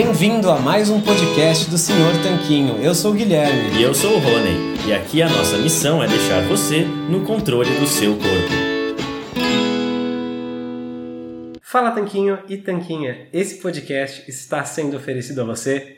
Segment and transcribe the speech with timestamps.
[0.00, 2.80] Bem-vindo a mais um podcast do Senhor Tanquinho.
[2.80, 3.80] Eu sou o Guilherme.
[3.80, 4.78] E eu sou o Rony.
[4.86, 8.68] E aqui a nossa missão é deixar você no controle do seu corpo.
[11.60, 13.26] Fala Tanquinho e Tanquinha.
[13.32, 15.97] Esse podcast está sendo oferecido a você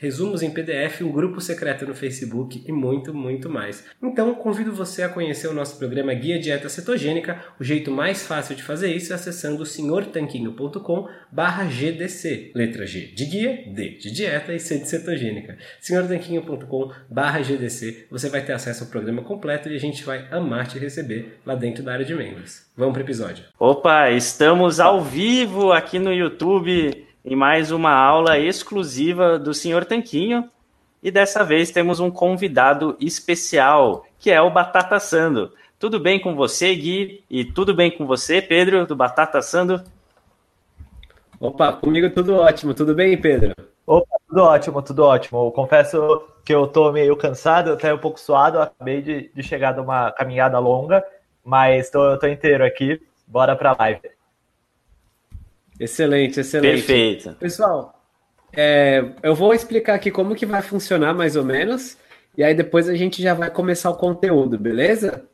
[0.00, 3.84] resumos em PDF, um grupo secreto no Facebook e muito, muito mais.
[4.02, 7.44] Então, convido você a conhecer o nosso programa Guia Dieta Cetogênica.
[7.60, 12.52] O jeito mais fácil de fazer isso é acessando senhortanquinho.com barra GDC.
[12.54, 15.58] Letra G de guia, D de dieta e C de cetogênica.
[15.80, 18.06] senhortanquinho.com barra GDC.
[18.10, 21.54] Você vai ter acesso ao programa completo e a gente vai amar te receber lá
[21.54, 22.62] dentro da área de membros.
[22.74, 23.44] Vamos para o episódio.
[23.58, 30.50] Opa, estamos ao vivo aqui no YouTube em mais uma aula exclusiva do Senhor Tanquinho.
[31.02, 35.52] E dessa vez temos um convidado especial, que é o Batata Sando.
[35.78, 37.24] Tudo bem com você, Gui?
[37.30, 39.82] E tudo bem com você, Pedro, do Batata Sando?
[41.38, 42.74] Opa, comigo tudo ótimo.
[42.74, 43.54] Tudo bem, Pedro?
[43.86, 45.46] Opa, tudo ótimo, tudo ótimo.
[45.46, 48.58] Eu confesso que eu tô meio cansado, até um pouco suado.
[48.58, 51.02] Eu acabei de, de chegar de uma caminhada longa,
[51.42, 53.00] mas tô, tô inteiro aqui.
[53.26, 54.19] Bora pra live.
[55.80, 56.74] Excelente, excelente.
[56.74, 57.32] Perfeito.
[57.40, 57.98] Pessoal,
[58.52, 61.96] é, eu vou explicar aqui como que vai funcionar mais ou menos,
[62.36, 65.24] e aí depois a gente já vai começar o conteúdo, beleza?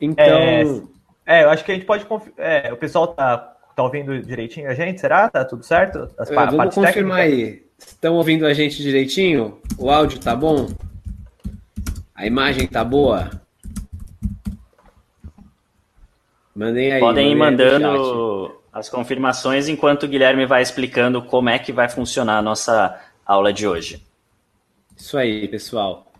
[0.00, 0.90] Então...
[1.24, 2.04] É, é eu acho que a gente pode...
[2.36, 3.38] É, o pessoal tá,
[3.76, 5.30] tá ouvindo direitinho a gente, será?
[5.30, 6.10] Tá tudo certo?
[6.18, 7.48] As é, vamos confirmar técnicas?
[7.48, 7.68] aí.
[7.78, 9.60] Estão ouvindo a gente direitinho?
[9.78, 10.66] O áudio tá bom?
[12.12, 13.30] A imagem tá boa?
[16.58, 16.98] Mandem aí.
[16.98, 22.38] Podem ir mandando as confirmações enquanto o Guilherme vai explicando como é que vai funcionar
[22.38, 24.02] a nossa aula de hoje.
[24.96, 26.10] Isso aí, pessoal.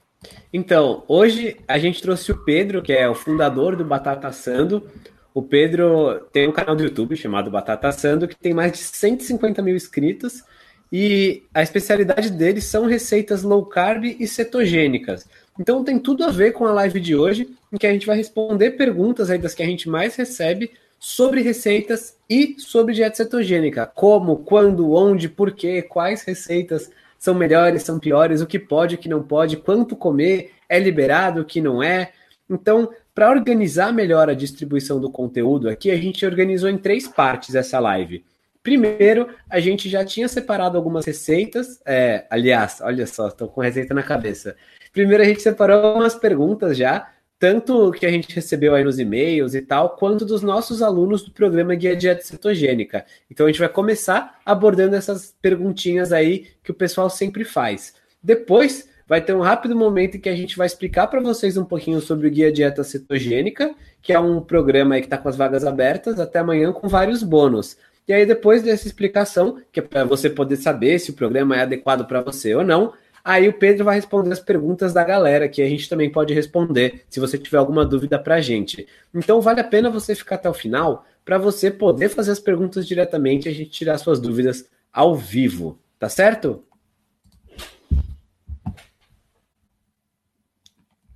[0.52, 4.88] Então, hoje a gente trouxe o Pedro, que é o fundador do Batata Sando.
[5.34, 9.60] O Pedro tem um canal do YouTube chamado Batata Sando, que tem mais de 150
[9.60, 10.44] mil inscritos.
[10.92, 15.28] E a especialidade dele são receitas low carb e cetogênicas.
[15.58, 18.16] Então tem tudo a ver com a live de hoje, em que a gente vai
[18.16, 23.86] responder perguntas aí das que a gente mais recebe sobre receitas e sobre dieta cetogênica.
[23.86, 28.98] Como, quando, onde, por quê, quais receitas são melhores, são piores, o que pode, o
[28.98, 32.12] que não pode, quanto comer, é liberado, o que não é.
[32.48, 37.54] Então, para organizar melhor a distribuição do conteúdo aqui, a gente organizou em três partes
[37.54, 38.24] essa live.
[38.62, 41.80] Primeiro, a gente já tinha separado algumas receitas.
[41.86, 44.56] É, aliás, olha só, estou com receita na cabeça.
[44.92, 47.08] Primeiro, a gente separou algumas perguntas já,
[47.38, 51.30] tanto que a gente recebeu aí nos e-mails e tal, quanto dos nossos alunos do
[51.30, 53.06] programa Guia Dieta Cetogênica.
[53.30, 57.94] Então, a gente vai começar abordando essas perguntinhas aí que o pessoal sempre faz.
[58.22, 61.64] Depois, vai ter um rápido momento em que a gente vai explicar para vocês um
[61.64, 65.64] pouquinho sobre o Guia Dieta Cetogênica, que é um programa que está com as vagas
[65.64, 67.76] abertas até amanhã com vários bônus.
[68.08, 71.60] E aí, depois dessa explicação, que é para você poder saber se o programa é
[71.60, 75.60] adequado para você ou não, aí o Pedro vai responder as perguntas da galera, que
[75.60, 78.88] a gente também pode responder, se você tiver alguma dúvida para a gente.
[79.14, 82.88] Então, vale a pena você ficar até o final, para você poder fazer as perguntas
[82.88, 85.78] diretamente e a gente tirar suas dúvidas ao vivo.
[85.98, 86.64] Tá certo?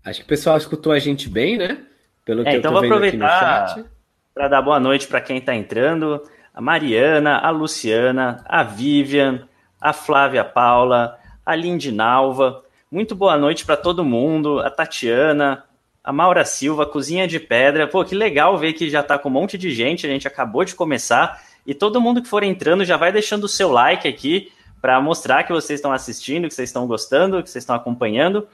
[0.04, 1.86] Acho que o pessoal escutou a gente bem, né?
[2.22, 3.82] Pelo que é, eu então vou aproveitar
[4.34, 6.22] para dar boa noite para quem está entrando
[6.54, 9.48] a Mariana, a Luciana, a Vivian,
[9.80, 12.62] a Flávia Paula, a Lindinalva.
[12.90, 15.64] Muito boa noite para todo mundo, a Tatiana,
[16.04, 17.86] a Maura Silva, Cozinha de Pedra.
[17.86, 20.64] Pô, que legal ver que já está com um monte de gente, a gente acabou
[20.64, 21.42] de começar.
[21.66, 25.44] E todo mundo que for entrando já vai deixando o seu like aqui para mostrar
[25.44, 28.46] que vocês estão assistindo, que vocês estão gostando, que vocês estão acompanhando.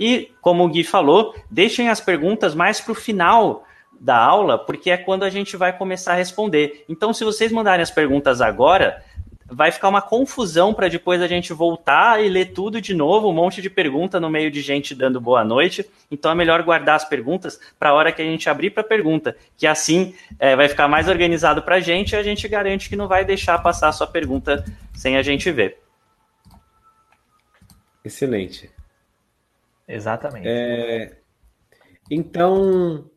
[0.00, 3.64] E, como o Gui falou, deixem as perguntas mais para o final
[4.00, 6.84] da aula, porque é quando a gente vai começar a responder.
[6.88, 9.02] Então, se vocês mandarem as perguntas agora,
[9.48, 13.32] vai ficar uma confusão para depois a gente voltar e ler tudo de novo, um
[13.32, 15.88] monte de pergunta no meio de gente dando boa noite.
[16.10, 19.36] Então é melhor guardar as perguntas para a hora que a gente abrir para pergunta,
[19.56, 22.96] que assim é, vai ficar mais organizado para a gente e a gente garante que
[22.96, 24.64] não vai deixar passar a sua pergunta
[24.94, 25.78] sem a gente ver.
[28.04, 28.70] Excelente.
[29.88, 30.46] Exatamente.
[30.48, 31.16] É...
[32.10, 33.08] Então,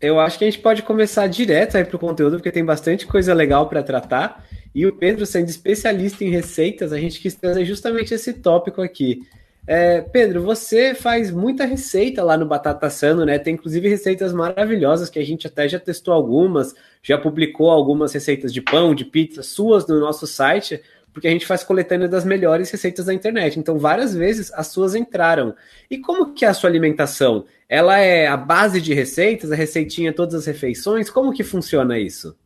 [0.00, 3.06] eu acho que a gente pode começar direto aí para o conteúdo, porque tem bastante
[3.06, 4.44] coisa legal para tratar.
[4.74, 9.22] E o Pedro, sendo especialista em receitas, a gente quis trazer justamente esse tópico aqui.
[9.66, 13.38] É, Pedro, você faz muita receita lá no Batata Sano, né?
[13.38, 18.52] Tem inclusive receitas maravilhosas que a gente até já testou algumas, já publicou algumas receitas
[18.52, 20.80] de pão, de pizza suas no nosso site,
[21.12, 23.58] porque a gente faz coletânea das melhores receitas da internet.
[23.58, 25.54] Então, várias vezes as suas entraram.
[25.90, 27.44] E como que é a sua alimentação?
[27.68, 31.10] Ela é a base de receitas, a receitinha todas as refeições?
[31.10, 32.36] Como que funciona isso?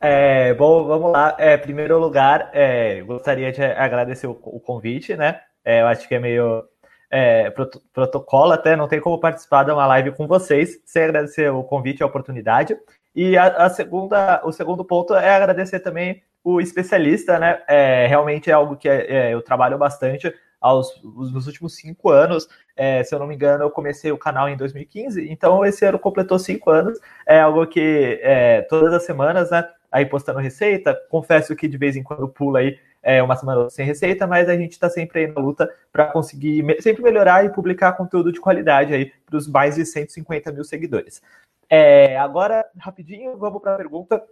[0.00, 1.34] É, bom, vamos lá.
[1.38, 5.40] É, primeiro lugar, é, gostaria de agradecer o, o convite, né?
[5.64, 6.64] É, eu acho que é meio
[7.10, 11.50] é, prot protocolo até, não tem como participar de uma live com vocês sem agradecer
[11.50, 12.76] o convite e a oportunidade.
[13.14, 17.62] E a, a segunda, o segundo ponto é agradecer também o especialista, né?
[17.68, 22.48] É, realmente é algo que é, é eu trabalho bastante aos nos últimos cinco anos.
[22.76, 25.98] É, se eu não me engano, eu comecei o canal em 2015, então esse ano
[25.98, 26.98] completou cinco anos.
[27.26, 29.68] É algo que é, todas as semanas, né?
[29.90, 30.94] Aí postando receita.
[31.08, 34.56] Confesso que de vez em quando pula aí é, uma semana sem receita, mas a
[34.56, 38.40] gente está sempre aí na luta para conseguir me sempre melhorar e publicar conteúdo de
[38.40, 41.22] qualidade aí para os mais de 150 mil seguidores.
[41.70, 44.22] É, agora, rapidinho, vamos para a pergunta.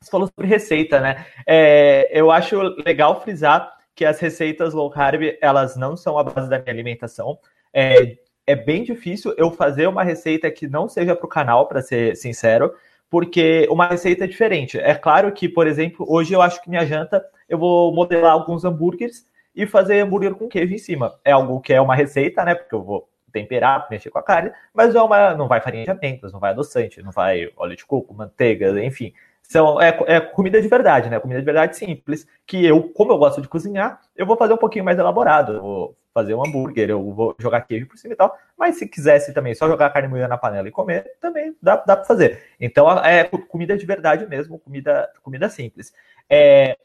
[0.00, 1.26] Você falou sobre receita, né?
[1.46, 2.56] É, eu acho
[2.86, 7.38] legal frisar que as receitas low carb, elas não são a base da minha alimentação.
[7.72, 8.16] É,
[8.46, 12.16] é bem difícil eu fazer uma receita que não seja para o canal, para ser
[12.16, 12.72] sincero,
[13.10, 14.78] porque uma receita é diferente.
[14.78, 18.64] É claro que, por exemplo, hoje eu acho que minha janta, eu vou modelar alguns
[18.64, 21.18] hambúrgueres e fazer hambúrguer com queijo em cima.
[21.24, 22.54] É algo que é uma receita, né?
[22.54, 25.90] Porque eu vou temperar, mexer com a carne, mas é uma, não vai farinha de
[25.90, 29.12] amêndoas, não vai adoçante, não vai óleo de coco, manteiga, enfim.
[29.48, 31.18] São, é, é, comida de verdade, né?
[31.18, 34.58] Comida de verdade simples, que eu, como eu gosto de cozinhar, eu vou fazer um
[34.58, 35.54] pouquinho mais elaborado.
[35.54, 38.36] Eu vou fazer um hambúrguer, eu vou jogar queijo por cima e tal.
[38.58, 41.96] Mas se quisesse também só jogar carne moída na panela e comer, também dá, dá
[41.96, 42.42] para fazer.
[42.60, 45.94] Então é comida de verdade mesmo, comida, comida simples.
[46.28, 46.76] É,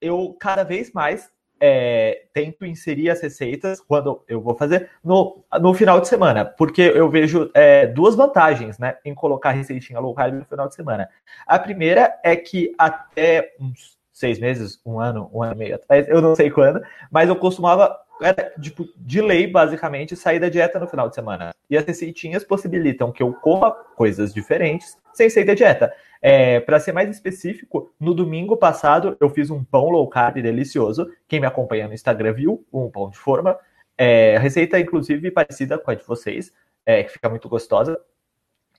[0.00, 1.28] eu cada vez mais
[1.64, 6.82] é, tento inserir as receitas quando eu vou fazer no, no final de semana, porque
[6.82, 11.08] eu vejo é, duas vantagens né, em colocar receitinha low carb no final de semana.
[11.46, 16.08] A primeira é que até uns seis meses, um ano, um ano e meio atrás,
[16.08, 16.82] eu não sei quando,
[17.12, 21.52] mas eu costumava era, tipo, de lei, basicamente, sair da dieta no final de semana.
[21.68, 25.92] E as receitinhas possibilitam que eu coma coisas diferentes sem sair da dieta.
[26.24, 31.10] É, para ser mais específico, no domingo passado eu fiz um pão low carb delicioso.
[31.26, 33.58] Quem me acompanha no Instagram viu um pão de forma.
[33.98, 36.52] É, receita, inclusive, parecida com a de vocês,
[36.86, 38.00] é, que fica muito gostosa.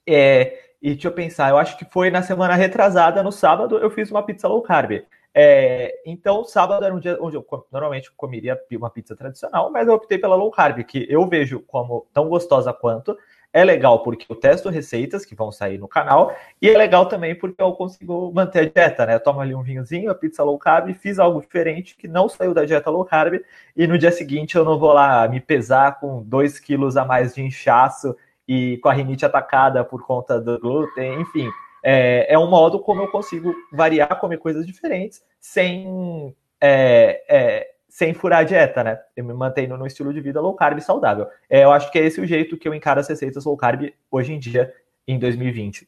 [0.07, 3.89] É, e deixa eu pensar, eu acho que foi na semana retrasada, no sábado, eu
[3.89, 5.03] fiz uma pizza low carb.
[5.33, 9.93] É, então, sábado era um dia onde eu normalmente comeria uma pizza tradicional, mas eu
[9.93, 13.17] optei pela low carb, que eu vejo como tão gostosa quanto,
[13.53, 17.35] é legal porque eu testo receitas que vão sair no canal e é legal também
[17.35, 19.15] porque eu consigo manter a dieta, né?
[19.15, 22.53] Eu tomo ali um vinhozinho, a pizza low carb, fiz algo diferente que não saiu
[22.53, 23.39] da dieta low carb
[23.77, 27.35] e no dia seguinte eu não vou lá me pesar com 2 quilos a mais
[27.35, 28.15] de inchaço
[28.47, 31.47] e com a rinite atacada por conta do glúten, enfim.
[31.83, 38.11] É, é um modo como eu consigo variar, comer coisas diferentes sem é, é, sem
[38.11, 38.99] furar a dieta, né?
[39.15, 41.27] Eu me mantendo no estilo de vida low carb saudável.
[41.47, 43.93] É, eu acho que é esse o jeito que eu encaro as receitas low carb
[44.09, 44.73] hoje em dia,
[45.07, 45.87] em 2020.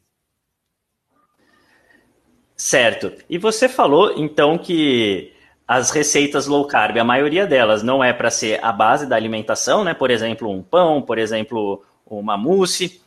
[2.55, 3.12] Certo.
[3.27, 5.33] E você falou, então, que
[5.67, 9.83] as receitas low carb, a maioria delas não é para ser a base da alimentação,
[9.83, 9.95] né?
[9.95, 13.01] Por exemplo, um pão, por exemplo, uma mousse.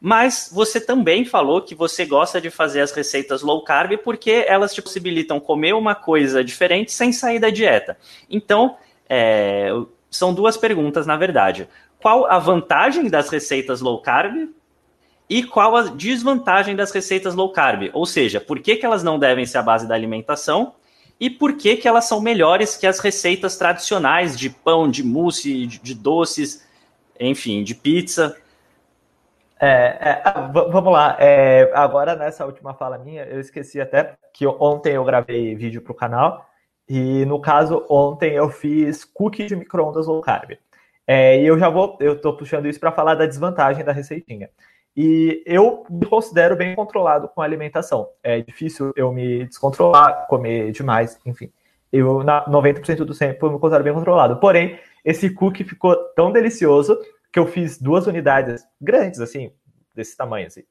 [0.00, 4.74] Mas você também falou que você gosta de fazer as receitas low carb porque elas
[4.74, 7.96] te possibilitam comer uma coisa diferente sem sair da dieta.
[8.28, 8.76] Então,
[9.08, 9.70] é,
[10.10, 11.68] são duas perguntas, na verdade.
[11.98, 14.50] Qual a vantagem das receitas low carb
[15.28, 17.90] e qual a desvantagem das receitas low carb?
[17.92, 20.74] Ou seja, por que, que elas não devem ser a base da alimentação
[21.18, 25.66] e por que, que elas são melhores que as receitas tradicionais de pão, de mousse,
[25.66, 26.64] de, de doces,
[27.18, 28.36] enfim, de pizza.
[29.58, 31.16] É, é, ah, vamos lá.
[31.18, 35.92] É, agora, nessa última fala minha, eu esqueci até que ontem eu gravei vídeo para
[35.92, 36.46] o canal.
[36.88, 40.52] E no caso, ontem eu fiz cookie de micro-ondas low carb.
[41.06, 44.50] É, e eu já vou, eu estou puxando isso para falar da desvantagem da receitinha.
[44.96, 48.08] E eu me considero bem controlado com a alimentação.
[48.22, 51.52] É difícil eu me descontrolar, comer demais, enfim.
[51.92, 54.36] Eu, na 90% do tempo, eu me considero bem controlado.
[54.38, 56.98] Porém, esse cookie ficou tão delicioso
[57.36, 59.52] que eu fiz duas unidades grandes, assim,
[59.94, 60.62] desse tamanho, assim.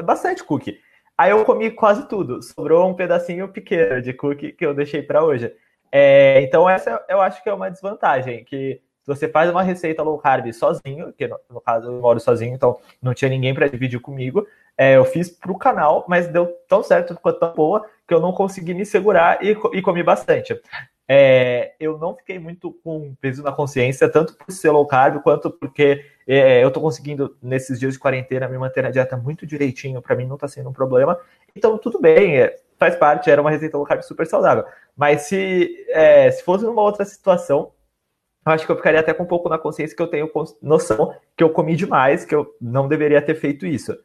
[0.00, 0.78] Bastante cookie.
[1.18, 2.40] Aí eu comi quase tudo.
[2.40, 5.52] Sobrou um pedacinho pequeno de cookie que eu deixei para hoje.
[5.90, 10.04] É, então, essa eu acho que é uma desvantagem, que se você faz uma receita
[10.04, 13.66] low carb sozinho, que no, no caso eu moro sozinho, então não tinha ninguém para
[13.66, 14.46] dividir comigo,
[14.78, 18.20] é, eu fiz para o canal, mas deu tão certo, ficou tão boa, que eu
[18.20, 20.60] não consegui me segurar e, e comi bastante.
[21.08, 25.50] É, eu não fiquei muito com peso na consciência, tanto por ser low carb, quanto
[25.50, 30.02] porque é, eu estou conseguindo, nesses dias de quarentena, me manter na dieta muito direitinho,
[30.02, 31.18] para mim não está sendo um problema.
[31.54, 34.64] Então, tudo bem, é, faz parte, era uma receita low carb super saudável.
[34.96, 37.72] Mas se, é, se fosse numa outra situação,
[38.44, 41.14] eu acho que eu ficaria até com um pouco na consciência que eu tenho noção
[41.36, 43.96] que eu comi demais, que eu não deveria ter feito isso.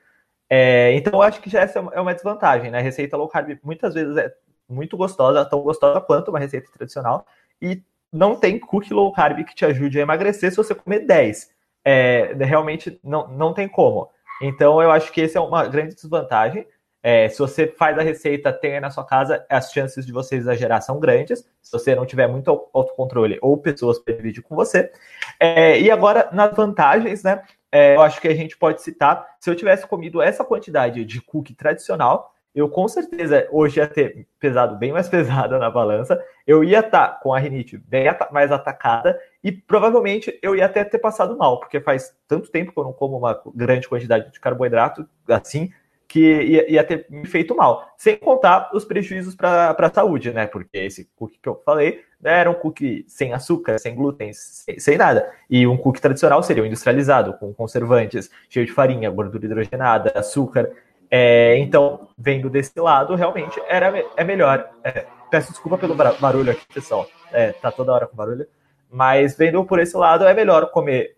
[0.49, 2.81] É, então, eu acho que já essa é uma desvantagem, né?
[2.81, 4.33] Receita low carb muitas vezes é
[4.71, 7.25] muito gostosa, tão gostosa quanto uma receita tradicional,
[7.61, 11.49] e não tem cookie low carb que te ajude a emagrecer se você comer 10.
[11.83, 14.09] É, realmente não, não tem como.
[14.41, 16.65] Então, eu acho que essa é uma grande desvantagem.
[17.03, 20.81] É, se você faz a receita, tenha na sua casa, as chances de você exagerar
[20.81, 21.39] são grandes.
[21.61, 24.91] Se você não tiver muito autocontrole ou pessoas para dividir com você.
[25.39, 27.43] É, e agora, nas vantagens, né?
[27.71, 31.21] É, eu acho que a gente pode citar: se eu tivesse comido essa quantidade de
[31.21, 36.63] cookie tradicional, eu com certeza hoje ia ter pesado bem mais pesada na balança, eu
[36.63, 40.99] ia estar tá com a rinite bem mais atacada e provavelmente eu ia até ter
[40.99, 45.07] passado mal, porque faz tanto tempo que eu não como uma grande quantidade de carboidrato
[45.27, 45.71] assim,
[46.11, 47.89] que ia, ia, ter me feito mal.
[47.97, 50.45] Sem contar os prejuízos para a saúde, né?
[50.45, 54.77] Porque esse cookie que eu falei né, era um cookie sem açúcar, sem glúten, sem,
[54.77, 55.31] sem, nada.
[55.49, 60.69] E um cookie tradicional seria o industrializado, com conservantes, cheio de farinha, gordura hidrogenada, açúcar.
[61.13, 64.71] É, então, vendo desse lado, realmente era, é melhor.
[64.81, 67.05] É, peço desculpa pelo barulho aqui, pessoal.
[67.33, 68.47] É, tá toda hora com barulho.
[68.89, 71.17] Mas vendo por esse lado, é melhor comer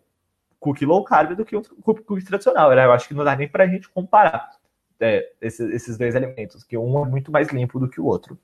[0.59, 2.71] cookie low carb do que um cookie tradicional.
[2.71, 2.83] Né?
[2.85, 4.49] Eu acho que não dá nem pra gente comparar
[4.99, 8.37] é, esses, esses dois alimentos, que um é muito mais limpo do que o outro.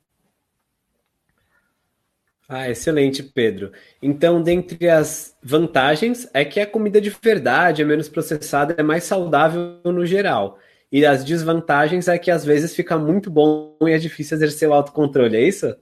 [2.48, 3.72] Ah, excelente, Pedro.
[4.02, 9.04] Então, dentre as vantagens, é que a comida de verdade é menos processada, é mais
[9.04, 10.58] saudável no geral.
[10.92, 14.74] E as desvantagens é que às vezes fica muito bom e é difícil exercer o
[14.74, 15.76] autocontrole, é isso?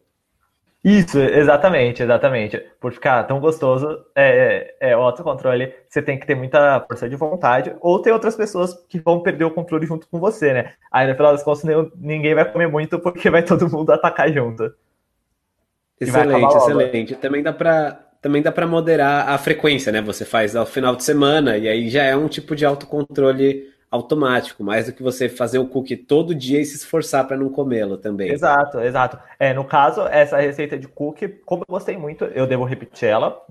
[0.84, 2.64] Isso, exatamente, exatamente.
[2.80, 7.10] Por ficar tão gostoso, é, é, é, o autocontrole, você tem que ter muita força
[7.10, 10.74] de vontade, ou ter outras pessoas que vão perder o controle junto com você, né?
[10.92, 11.64] Aí no final das contas
[11.96, 14.72] ninguém vai comer muito porque vai todo mundo atacar junto.
[16.00, 17.16] Excelente, excelente.
[17.16, 20.02] Também dá para também dá para moderar a frequência, né?
[20.02, 24.64] Você faz ao final de semana e aí já é um tipo de autocontrole automático,
[24.64, 27.98] mais do que você fazer o cookie todo dia e se esforçar para não comê-lo
[27.98, 28.30] também.
[28.30, 29.18] Exato, exato.
[29.40, 33.42] É, no caso, essa receita de cookie, como eu gostei muito, eu devo repetir ela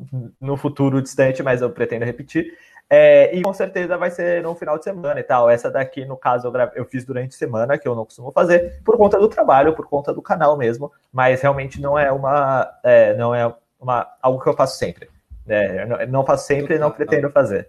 [0.41, 2.53] no futuro distante, mas eu pretendo repetir.
[2.89, 5.51] É, e com certeza vai ser no final de semana e tal.
[5.51, 8.81] Essa daqui, no caso, eu, eu fiz durante a semana, que eu não costumo fazer,
[8.85, 12.71] por conta do trabalho, por conta do canal mesmo, mas realmente não é uma.
[12.85, 15.09] É, não é uma, algo que eu faço sempre.
[15.49, 17.69] É, não, não faço sempre e não pretendo fazer.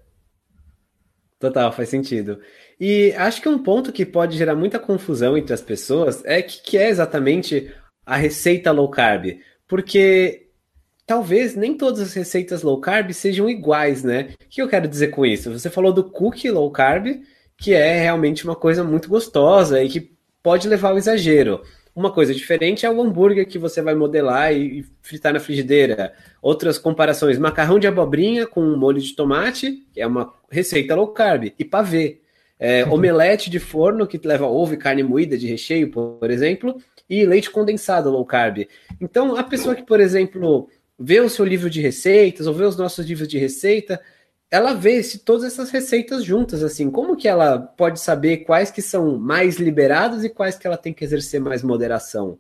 [1.39, 2.39] Total, faz sentido.
[2.79, 6.62] E acho que um ponto que pode gerar muita confusão entre as pessoas é que,
[6.63, 7.72] que é exatamente
[8.06, 9.39] a receita low carb.
[9.67, 10.48] Porque
[11.06, 14.34] talvez nem todas as receitas low carb sejam iguais, né?
[14.44, 15.51] O que eu quero dizer com isso?
[15.51, 17.22] Você falou do cookie low carb,
[17.58, 21.62] que é realmente uma coisa muito gostosa e que pode levar ao exagero.
[21.98, 26.13] Uma coisa diferente é o hambúrguer que você vai modelar e fritar na frigideira.
[26.39, 31.51] Outras comparações: macarrão de abobrinha com molho de tomate, que é uma receita low carb,
[31.58, 32.22] e pavê.
[32.60, 32.94] É, uhum.
[32.94, 36.77] omelete de forno que leva ovo e carne moída de recheio, por exemplo,
[37.10, 38.68] e leite condensado low carb.
[39.01, 42.77] Então, a pessoa que, por exemplo, vê o seu livro de receitas ou vê os
[42.77, 44.00] nossos livros de receita,
[44.50, 48.82] ela vê se todas essas receitas juntas, assim, como que ela pode saber quais que
[48.82, 52.39] são mais liberados e quais que ela tem que exercer mais moderação?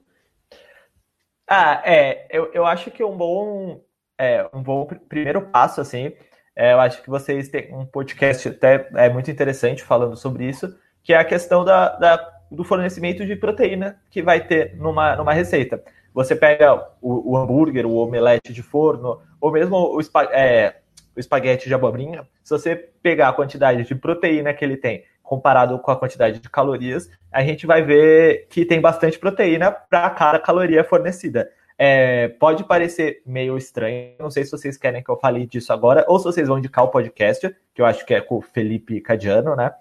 [1.47, 3.81] Ah, é, eu, eu acho que um bom,
[4.17, 6.13] é, um bom primeiro passo, assim,
[6.55, 10.75] é, eu acho que vocês têm um podcast até é muito interessante falando sobre isso,
[11.03, 15.33] que é a questão da, da do fornecimento de proteína que vai ter numa, numa
[15.33, 15.83] receita.
[16.13, 19.99] Você pega o, o hambúrguer, o omelete de forno, ou mesmo o,
[20.31, 20.77] é,
[21.17, 25.77] o espaguete de abobrinha, se você pegar a quantidade de proteína que ele tem comparado
[25.79, 30.39] com a quantidade de calorias, a gente vai ver que tem bastante proteína para cada
[30.39, 31.49] caloria fornecida.
[31.77, 36.05] É, pode parecer meio estranho, não sei se vocês querem que eu fale disso agora,
[36.07, 39.01] ou se vocês vão indicar o podcast, que eu acho que é com o Felipe
[39.01, 39.71] Cadiano, né?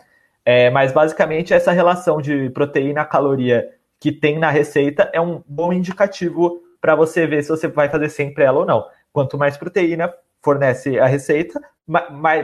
[0.45, 3.69] É, mas basicamente essa relação de proteína-caloria
[4.01, 8.09] que tem na receita é um bom indicativo para você ver se você vai fazer
[8.09, 8.85] sempre ela ou não.
[9.13, 10.13] Quanto mais proteína
[10.47, 11.61] fornece a receita,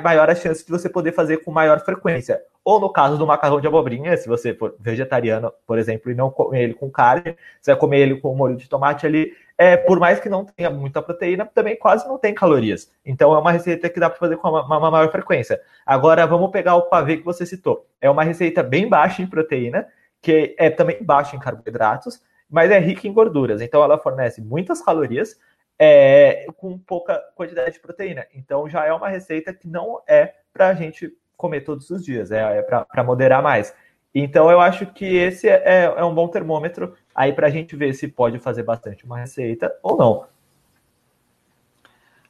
[0.02, 2.42] maior a chance de você poder fazer com maior frequência.
[2.64, 6.28] Ou no caso do macarrão de abobrinha, se você for vegetariano, por exemplo, e não
[6.28, 10.00] comer ele com carne, você vai comer ele com molho de tomate ali, é, por
[10.00, 12.90] mais que não tenha muita proteína, também quase não tem calorias.
[13.06, 15.60] Então é uma receita que dá para fazer com uma, uma, maior frequência.
[15.86, 17.86] Agora vamos pegar o pavê que você citou.
[18.00, 19.86] É uma receita bem baixa em proteína,
[20.20, 23.62] que é também baixa em carboidratos, mas é rica em gorduras.
[23.62, 25.36] Então ela fornece muitas calorias
[25.78, 28.26] é, com pouca quantidade de proteína.
[28.34, 32.30] Então já é uma receita que não é para a gente comer todos os dias,
[32.30, 33.74] é, é para moderar mais.
[34.14, 37.74] Então eu acho que esse é, é, é um bom termômetro aí para a gente
[37.74, 40.26] ver se pode fazer bastante uma receita ou não.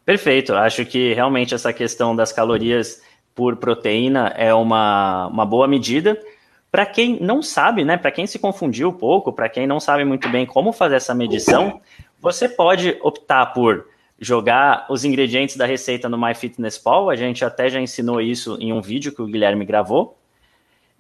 [0.04, 3.02] Perfeito, acho que realmente essa questão das calorias
[3.34, 6.20] por proteína é uma, uma boa medida.
[6.70, 10.04] Para quem não sabe, né, para quem se confundiu um pouco, para quem não sabe
[10.04, 11.80] muito bem como fazer essa medição,
[12.23, 13.88] você pode optar por
[14.19, 18.81] jogar os ingredientes da receita no MyFitnessPal, a gente até já ensinou isso em um
[18.81, 20.17] vídeo que o Guilherme gravou.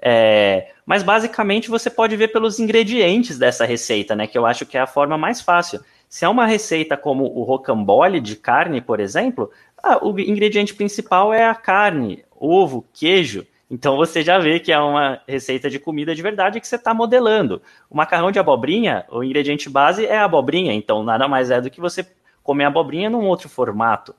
[0.04, 4.26] É, mas basicamente você pode ver pelos ingredientes dessa receita, né?
[4.26, 5.80] Que eu acho que é a forma mais fácil.
[6.08, 9.48] Se é uma receita como o rocambole de carne, por exemplo,
[9.80, 13.46] ah, o ingrediente principal é a carne, ovo, queijo.
[13.72, 16.92] Então você já vê que é uma receita de comida de verdade que você está
[16.92, 17.62] modelando.
[17.88, 21.70] O macarrão de abobrinha, o ingrediente base é a abobrinha, então nada mais é do
[21.70, 22.06] que você
[22.42, 24.14] comer abobrinha num outro formato.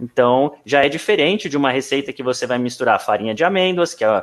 [0.00, 4.04] Então, já é diferente de uma receita que você vai misturar farinha de amêndoas, que
[4.04, 4.22] é,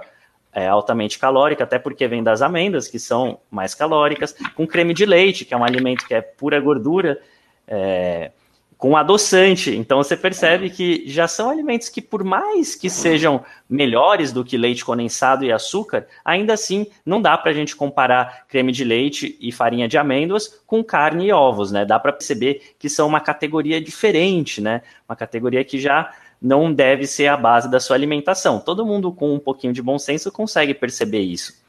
[0.53, 5.05] é, altamente calórica, até porque vem das amêndoas, que são mais calóricas, com creme de
[5.05, 7.19] leite, que é um alimento que é pura gordura.
[7.67, 8.31] É,
[8.79, 9.75] com adoçante.
[9.75, 14.57] Então você percebe que já são alimentos que, por mais que sejam melhores do que
[14.57, 19.37] leite condensado e açúcar, ainda assim não dá para a gente comparar creme de leite
[19.41, 21.83] e farinha de amêndoas com carne e ovos, né?
[21.83, 24.81] Dá para perceber que são uma categoria diferente, né?
[25.07, 28.61] Uma categoria que já não deve ser a base da sua alimentação.
[28.61, 31.61] Todo mundo com um pouquinho de bom senso consegue perceber isso.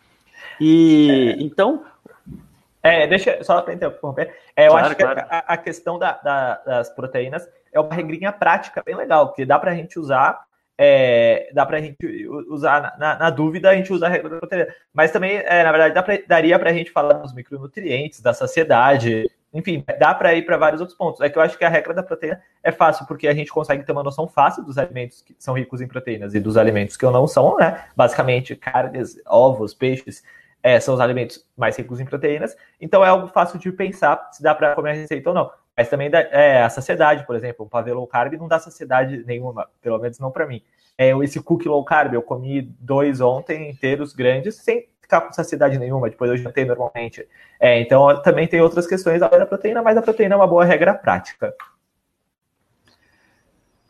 [0.61, 1.43] E é.
[1.43, 1.83] então
[2.83, 4.35] é, deixa só para interromper.
[4.61, 5.27] É, eu claro, acho que claro.
[5.31, 9.59] a, a, questão da, da, das proteínas é uma regrinha prática bem legal, que dá
[9.59, 10.45] para a gente usar,
[10.77, 14.39] é, dá para a gente usar na, na, dúvida, a gente usa a regra da
[14.39, 14.69] proteína.
[14.93, 19.31] Mas também, é, na verdade, pra, daria para a gente falar dos micronutrientes, da saciedade,
[19.53, 21.23] enfim, dá para ir para vários outros pontos.
[21.23, 23.83] É que eu acho que a regra da proteína é fácil, porque a gente consegue
[23.83, 27.07] ter uma noção fácil dos alimentos que são ricos em proteínas e dos alimentos que
[27.07, 27.85] não são, né?
[27.97, 30.23] Basicamente, carnes, ovos, peixes
[30.63, 34.43] é, são os alimentos mais ricos em proteínas, então é algo fácil de pensar se
[34.43, 35.51] dá para comer a receita ou não.
[35.77, 39.25] Mas também dá, é, a saciedade, por exemplo, um pavê low carb não dá saciedade
[39.27, 40.63] nenhuma, pelo menos não para mim.
[40.99, 45.79] É, esse cookie low carb, eu comi dois ontem inteiros grandes, sem ficar com saciedade
[45.79, 47.27] nenhuma, depois eu jantei normalmente.
[47.59, 50.65] É, então também tem outras questões além da proteína, mas a proteína é uma boa
[50.65, 51.55] regra prática.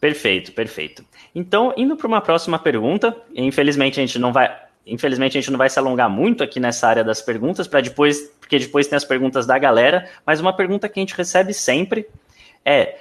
[0.01, 1.05] Perfeito, perfeito.
[1.35, 5.59] Então, indo para uma próxima pergunta, infelizmente a gente não vai Infelizmente a gente não
[5.59, 9.05] vai se alongar muito aqui nessa área das perguntas, para depois, porque depois tem as
[9.05, 12.09] perguntas da galera, mas uma pergunta que a gente recebe sempre
[12.65, 12.99] é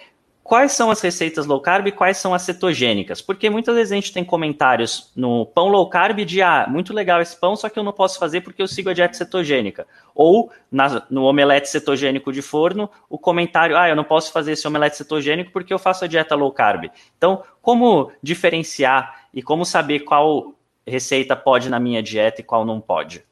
[0.50, 3.22] quais são as receitas low carb e quais são as cetogênicas?
[3.22, 7.22] Porque muitas vezes a gente tem comentários no pão low carb de ah, muito legal
[7.22, 9.86] esse pão, só que eu não posso fazer porque eu sigo a dieta cetogênica.
[10.16, 14.68] Ou na, no omelete cetogênico de forno, o comentário, ah, eu não posso fazer esse
[14.68, 16.90] omelete cetogênico porque eu faço a dieta low carb.
[17.16, 20.56] Então, como diferenciar e como saber qual
[20.90, 23.24] receita pode na minha dieta e qual não pode?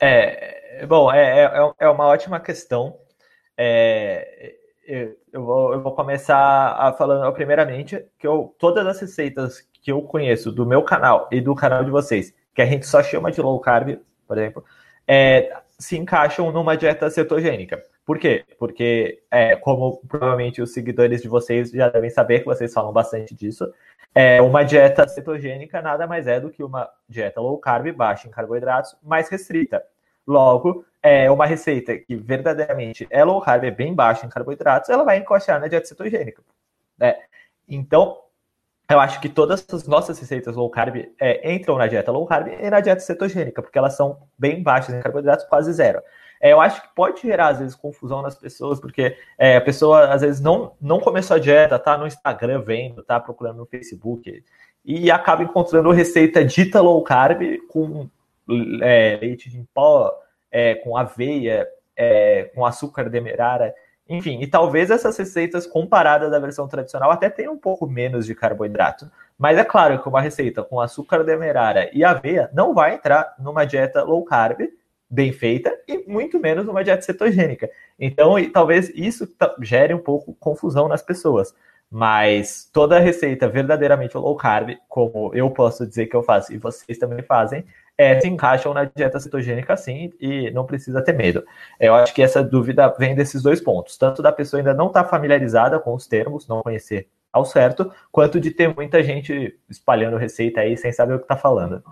[0.00, 2.96] É, bom, é, é, é uma ótima questão.
[3.56, 4.54] É,
[5.32, 10.00] eu, vou, eu vou começar a falando primeiramente que eu, todas as receitas que eu
[10.02, 13.40] conheço do meu canal e do canal de vocês, que a gente só chama de
[13.40, 14.64] low carb, por exemplo,
[15.06, 17.82] é, se encaixam numa dieta cetogênica.
[18.04, 18.44] Por quê?
[18.58, 23.34] Porque, é, como provavelmente os seguidores de vocês já devem saber, que vocês falam bastante
[23.34, 23.70] disso,
[24.14, 28.30] é, uma dieta cetogênica nada mais é do que uma dieta low carb, baixa em
[28.30, 29.82] carboidratos, mais restrita.
[30.26, 35.04] Logo, é uma receita que verdadeiramente é low carb, é bem baixa em carboidratos, ela
[35.04, 36.42] vai encaixar na dieta cetogênica.
[36.98, 37.14] Né?
[37.68, 38.18] Então,
[38.90, 42.48] eu acho que todas as nossas receitas low carb é, entram na dieta low carb
[42.48, 46.00] e na dieta cetogênica, porque elas são bem baixas em carboidratos, quase zero.
[46.40, 50.12] É, eu acho que pode gerar, às vezes, confusão nas pessoas, porque é, a pessoa,
[50.12, 54.42] às vezes, não, não começou a dieta, tá no Instagram vendo, tá procurando no Facebook,
[54.84, 58.08] e acaba encontrando receita dita low carb com
[58.80, 60.12] é, leite em pó,
[60.50, 63.74] é, com aveia, é, com açúcar demerara.
[64.08, 68.34] Enfim, e talvez essas receitas comparadas à versão tradicional até tenham um pouco menos de
[68.34, 69.10] carboidrato.
[69.38, 73.64] Mas é claro que uma receita com açúcar demerara e aveia não vai entrar numa
[73.64, 74.60] dieta low carb
[75.10, 77.70] bem feita e muito menos numa dieta cetogênica.
[77.98, 79.28] Então, talvez isso
[79.60, 81.54] gere um pouco confusão nas pessoas.
[81.90, 86.98] Mas toda receita verdadeiramente low carb, como eu posso dizer que eu faço e vocês
[86.98, 87.64] também fazem,
[87.98, 91.44] é, se encaixam na dieta cetogênica sim e não precisa ter medo.
[91.80, 95.02] Eu acho que essa dúvida vem desses dois pontos, tanto da pessoa ainda não estar
[95.02, 100.16] tá familiarizada com os termos, não conhecer ao certo, quanto de ter muita gente espalhando
[100.16, 101.82] receita aí sem saber o que está falando.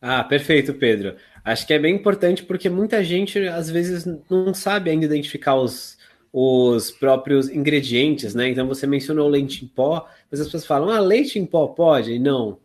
[0.00, 1.16] Ah, perfeito, Pedro.
[1.44, 5.97] Acho que é bem importante porque muita gente às vezes não sabe ainda identificar os,
[6.32, 8.48] os próprios ingredientes, né?
[8.48, 12.18] Então você mencionou leite em pó, mas as pessoas falam: ah, leite em pó pode?
[12.18, 12.58] Não.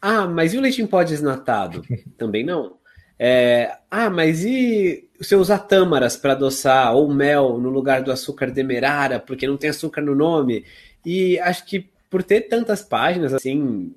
[0.00, 1.82] Ah, mas e o leite em pó desnatado?
[2.18, 2.76] Também não.
[3.18, 8.50] É, ah, mas e você usar tâmaras para adoçar ou mel no lugar do açúcar
[8.50, 10.64] demerara, porque não tem açúcar no nome?
[11.06, 13.94] E acho que por ter tantas páginas assim,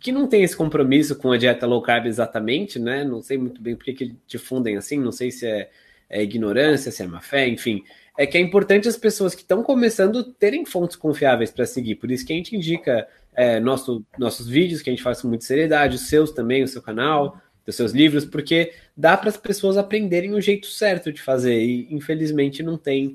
[0.00, 3.04] que não tem esse compromisso com a dieta low carb exatamente, né?
[3.04, 5.70] Não sei muito bem por que, que difundem assim, não sei se é,
[6.08, 7.82] é ignorância, se é má fé, enfim.
[8.18, 11.94] É que é importante as pessoas que estão começando terem fontes confiáveis para seguir.
[11.94, 15.28] Por isso que a gente indica é, nosso, nossos vídeos, que a gente faz com
[15.28, 19.36] muita seriedade, os seus também, o seu canal, os seus livros, porque dá para as
[19.36, 21.62] pessoas aprenderem o jeito certo de fazer.
[21.62, 23.14] E infelizmente não tem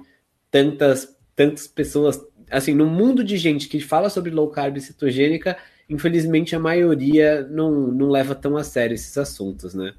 [0.49, 2.25] tantas, tantas pessoas.
[2.49, 5.57] Assim, no mundo de gente que fala sobre low carb e cetogênica,
[5.89, 9.93] infelizmente a maioria não, não leva tão a sério esses assuntos, né?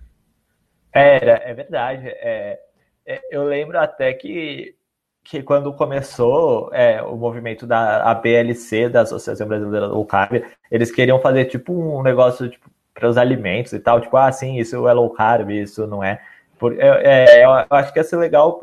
[0.95, 2.07] É, é verdade.
[2.07, 2.59] É,
[3.05, 4.75] é, eu lembro até que,
[5.25, 11.19] que quando começou é, o movimento da ABLC, da Associação Brasileira Low Carb, eles queriam
[11.19, 14.93] fazer tipo um negócio tipo, para os alimentos e tal, tipo, ah, sim, isso é
[14.93, 16.21] low carb, isso não é.
[16.59, 18.61] Por, é, é, eu acho que ia ser legal,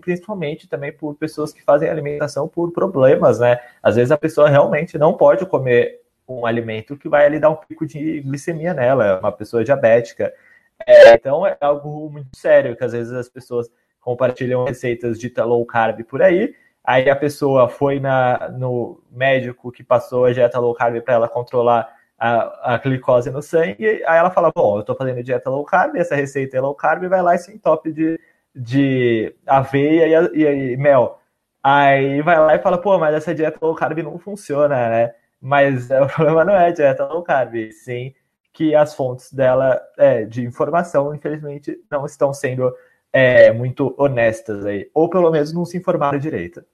[0.00, 3.58] principalmente também por pessoas que fazem alimentação por problemas, né?
[3.82, 7.56] Às vezes a pessoa realmente não pode comer um alimento que vai ali dar um
[7.56, 10.32] pico de glicemia nela, é uma pessoa diabética.
[10.86, 13.70] É, então é algo muito sério, que às vezes as pessoas
[14.04, 19.82] compartilham receitas de low carb por aí, aí a pessoa foi na, no médico que
[19.82, 21.88] passou a dieta low carb para ela controlar
[22.18, 25.96] a, a, glicose no sangue, aí ela fala, bom, eu estou fazendo dieta low carb,
[25.96, 28.20] essa receita é low carb, vai lá e se entope de,
[28.54, 31.18] de aveia e, e, e mel.
[31.62, 35.14] Aí vai lá e fala, pô, mas essa dieta low carb não funciona, né?
[35.40, 38.14] Mas o problema não é a dieta low carb, sim
[38.54, 42.72] que as fontes dela é, de informação, infelizmente, não estão sendo
[43.14, 46.64] é, muito honestas aí, ou pelo menos não se informaram direito.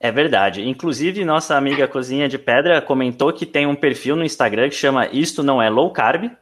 [0.00, 0.68] É verdade.
[0.68, 5.06] Inclusive, nossa amiga Cozinha de Pedra comentou que tem um perfil no Instagram que chama
[5.06, 6.32] Isto Não É Low Carb,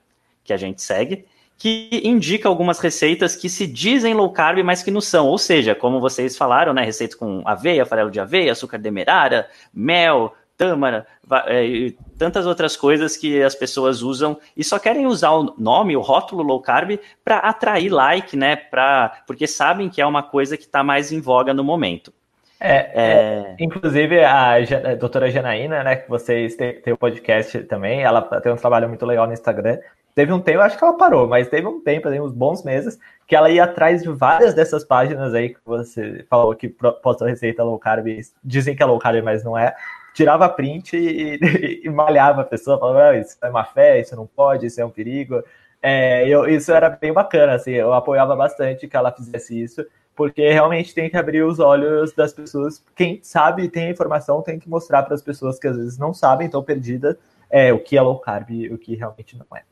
[0.42, 1.26] que a gente segue,
[1.58, 5.28] que indica algumas receitas que se dizem low carb, mas que não são.
[5.28, 6.82] Ou seja, como vocês falaram, né?
[6.82, 11.06] Receitas com aveia, farelo de aveia, açúcar demerara, mel, tâmara
[11.46, 15.96] é, e tantas outras coisas que as pessoas usam e só querem usar o nome,
[15.96, 18.56] o rótulo low carb, para atrair like, né?
[18.56, 22.12] Pra, porque sabem que é uma coisa que está mais em voga no momento.
[22.60, 22.94] É, é...
[22.94, 28.22] é inclusive a, a doutora Janaína, né, que vocês têm, têm o podcast também, ela
[28.40, 29.78] tem um trabalho muito legal no Instagram,
[30.14, 33.34] Teve um tempo, acho que ela parou, mas teve um tempo, uns bons meses, que
[33.34, 37.78] ela ia atrás de várias dessas páginas aí que você falou que posta receita low
[37.80, 38.06] carb,
[38.42, 39.74] dizem que é low carb, mas não é.
[40.14, 44.26] Tirava print e, e malhava a pessoa, falava, ah, isso é má fé, isso não
[44.26, 45.42] pode, isso é um perigo.
[45.82, 49.84] É, eu, isso era bem bacana, assim, eu apoiava bastante que ela fizesse isso,
[50.16, 52.82] porque realmente tem que abrir os olhos das pessoas.
[52.96, 56.46] Quem sabe, tem informação, tem que mostrar para as pessoas que às vezes não sabem,
[56.46, 57.16] estão perdidas,
[57.50, 59.62] é, o que é low carb e o que realmente não é.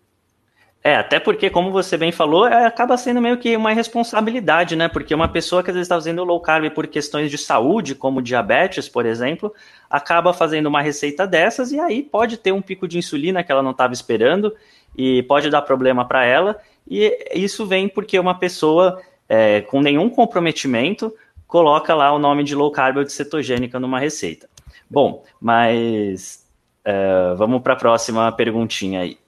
[0.85, 4.89] É, até porque, como você bem falou, é, acaba sendo meio que uma responsabilidade, né?
[4.89, 8.21] Porque uma pessoa que às vezes está fazendo low carb por questões de saúde, como
[8.21, 9.55] diabetes, por exemplo,
[9.89, 13.63] acaba fazendo uma receita dessas e aí pode ter um pico de insulina que ela
[13.63, 14.53] não estava esperando
[14.99, 16.59] e pode dar problema para ela.
[16.91, 21.15] E isso vem porque uma pessoa é, com nenhum comprometimento
[21.47, 24.49] coloca lá o nome de low carb ou de cetogênica numa receita.
[24.91, 26.45] Bom, mas
[26.85, 29.22] é, vamos para a próxima perguntinha aí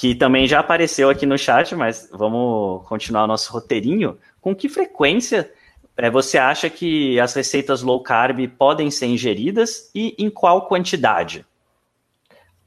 [0.00, 4.16] que também já apareceu aqui no chat, mas vamos continuar nosso roteirinho.
[4.40, 5.52] Com que frequência
[5.94, 11.44] é, você acha que as receitas low carb podem ser ingeridas e em qual quantidade?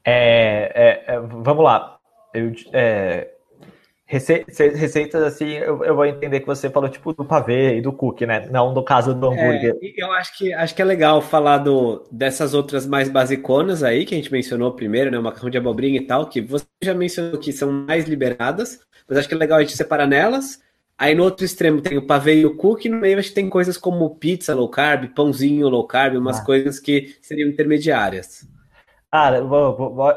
[0.04, 1.98] É, é, é vamos lá.
[2.32, 2.52] Eu,
[4.16, 7.92] é, receitas assim, eu, eu, vou entender que você falou tipo do pavê e do
[7.92, 8.48] cookie, né?
[8.50, 9.76] Não do caso do hambúrguer.
[9.82, 14.04] É, eu acho que acho que é legal falar do, dessas outras mais basiconas aí
[14.04, 15.18] que a gente mencionou primeiro, né?
[15.18, 19.18] O macarrão de abobrinha e tal, que você já mencionou que são mais liberadas, mas
[19.18, 20.62] acho que é legal a gente separar nelas.
[20.96, 23.50] Aí no outro extremo tem o pavê e o cookie, no meio acho que tem
[23.50, 26.44] coisas como pizza low carb, pãozinho low carb, umas ah.
[26.44, 28.46] coisas que seriam intermediárias.
[29.10, 29.32] Ah,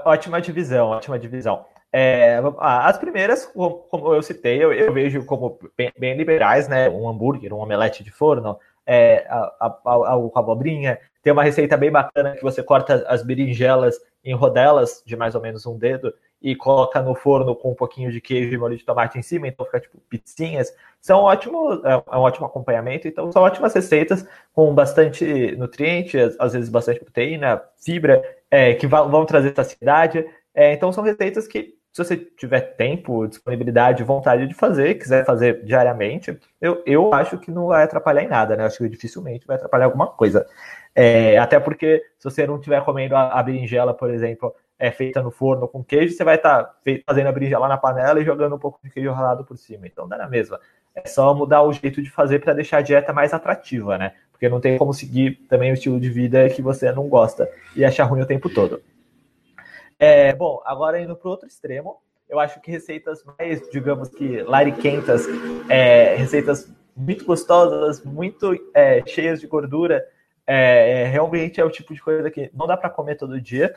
[0.05, 1.65] ótima divisão, ótima divisão.
[1.99, 6.87] É, as primeiras, como eu citei, eu, eu vejo como bem, bem, liberais, né?
[6.87, 10.99] Um hambúrguer, um omelete de forno, é, a, a, a, a abobrinha.
[11.23, 15.41] Tem uma receita bem bacana que você corta as berinjelas em rodelas de mais ou
[15.41, 18.85] menos um dedo e coloca no forno com um pouquinho de queijo e molho de
[18.85, 20.71] tomate em cima, então fica tipo pizzinhas.
[21.01, 26.53] São ótimo, é, é um ótimo acompanhamento, então são ótimas receitas com bastante nutriente, às
[26.53, 30.23] vezes bastante proteína, fibra, é, que vão trazer saciedade.
[30.53, 35.63] É, então são receitas que se você tiver tempo, disponibilidade, vontade de fazer, quiser fazer
[35.63, 38.61] diariamente, eu, eu acho que não vai atrapalhar em nada, né?
[38.61, 40.45] Eu acho que dificilmente vai atrapalhar alguma coisa.
[40.93, 45.23] É, até porque se você não estiver comendo a, a, berinjela, por exemplo, é feita
[45.23, 48.55] no forno com queijo, você vai estar tá fazendo a berinjela na panela e jogando
[48.55, 49.87] um pouco de queijo ralado por cima.
[49.87, 50.59] Então dá na mesma.
[50.93, 54.13] É só mudar o jeito de fazer para deixar a dieta mais atrativa, né?
[54.31, 57.83] Porque não tem como seguir também o estilo de vida que você não gosta e
[57.83, 58.83] achar ruim o tempo todo.
[59.99, 61.97] É, bom, agora indo para o outro extremo,
[62.29, 65.25] eu acho que receitas mais, digamos que, lariquentas,
[65.69, 70.05] é, receitas muito gostosas, muito é, cheias de gordura,
[70.45, 73.73] é, realmente é o tipo de coisa que não dá para comer todo dia,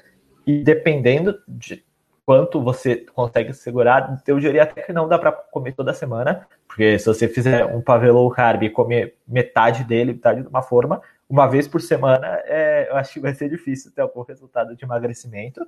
[0.46, 1.84] e dependendo de
[2.24, 6.98] quanto você consegue segurar, eu diria até que não dá para comer toda semana, porque
[6.98, 11.02] se você fizer um pavê low carb e comer metade dele, metade de uma forma,
[11.28, 14.84] uma vez por semana, é, eu acho que vai ser difícil ter algum resultado de
[14.84, 15.66] emagrecimento.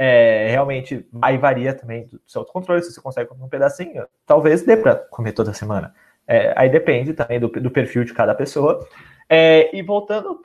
[0.00, 4.62] É, realmente, aí varia também do seu controle, se você consegue comer um pedacinho, talvez
[4.62, 5.92] dê para comer toda semana.
[6.24, 8.86] É, aí depende também do, do, perfil de cada pessoa.
[9.28, 10.40] É, e voltando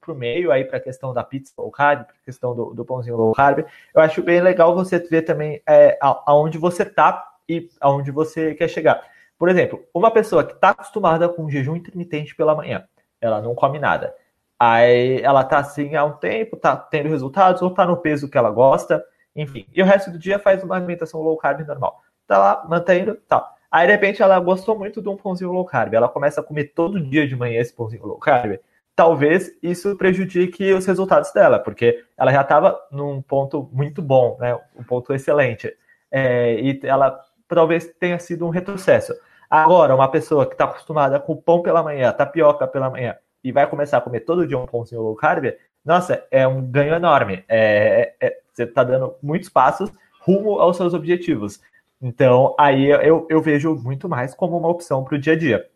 [0.00, 2.74] para o meio, aí para a questão da pizza low carb, para a questão do,
[2.74, 3.64] do, pãozinho low carb,
[3.94, 8.68] eu acho bem legal você ver também é, aonde você está e aonde você quer
[8.68, 9.02] chegar.
[9.38, 12.84] Por exemplo, uma pessoa que está acostumada com jejum intermitente pela manhã,
[13.20, 14.14] ela não come nada.
[14.58, 18.38] Aí ela tá assim há um tempo, tá tendo resultados, ou tá no peso que
[18.38, 19.66] ela gosta, enfim.
[19.74, 22.00] E o resto do dia faz uma alimentação low carb normal.
[22.26, 23.54] Tá lá, mantendo, tal.
[23.70, 25.92] Aí, de repente, ela gostou muito de um pãozinho low carb.
[25.92, 28.58] Ela começa a comer todo dia de manhã esse pãozinho low carb.
[28.94, 34.58] Talvez isso prejudique os resultados dela, porque ela já estava num ponto muito bom, né?
[34.74, 35.70] Um ponto excelente.
[36.10, 39.14] É, e ela talvez tenha sido um retrocesso.
[39.50, 43.68] Agora, uma pessoa que está acostumada com pão pela manhã, tapioca pela manhã, e vai
[43.68, 45.52] começar a comer todo dia um pãozinho low carb,
[45.84, 47.44] nossa, é um ganho enorme.
[47.48, 51.60] É, é, é você está dando muitos passos rumo aos seus objetivos.
[52.02, 55.68] Então, aí eu, eu vejo muito mais como uma opção para o dia a dia.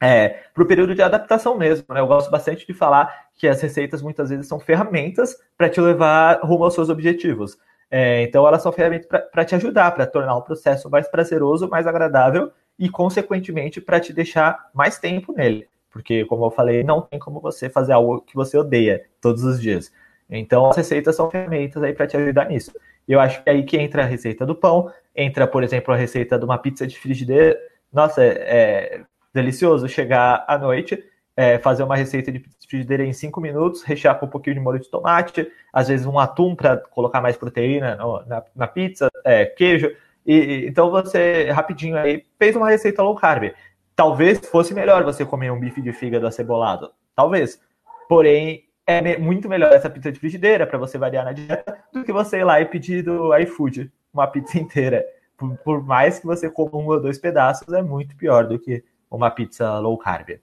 [0.00, 2.00] É, para o período de adaptação mesmo, né?
[2.00, 6.40] Eu gosto bastante de falar que as receitas muitas vezes são ferramentas para te levar
[6.42, 7.56] rumo aos seus objetivos.
[7.90, 11.86] É, então, elas são ferramentas para te ajudar, para tornar o processo mais prazeroso, mais
[11.86, 15.66] agradável e, consequentemente, para te deixar mais tempo nele.
[15.96, 19.58] Porque, como eu falei, não tem como você fazer algo que você odeia todos os
[19.58, 19.90] dias.
[20.28, 22.70] Então, as receitas são ferramentas aí para te ajudar nisso.
[23.08, 25.94] E eu acho que é aí que entra a receita do pão, entra, por exemplo,
[25.94, 27.58] a receita de uma pizza de frigideira.
[27.90, 29.00] Nossa, é, é
[29.32, 31.02] delicioso chegar à noite,
[31.34, 34.56] é, fazer uma receita de pizza de frigideira em cinco minutos, rechear com um pouquinho
[34.56, 38.66] de molho de tomate, às vezes um atum para colocar mais proteína no, na, na,
[38.66, 39.90] pizza, é, queijo.
[40.26, 43.54] E, então você rapidinho aí fez uma receita low carb.
[43.96, 46.92] Talvez fosse melhor você comer um bife de fígado acebolado.
[47.14, 47.58] Talvez.
[48.06, 52.12] Porém, é muito melhor essa pizza de frigideira para você variar na dieta do que
[52.12, 55.04] você ir lá e pedir do iFood uma pizza inteira.
[55.36, 58.84] Por, por, mais que você coma um ou dois pedaços, é muito pior do que
[59.10, 60.38] uma pizza low carb.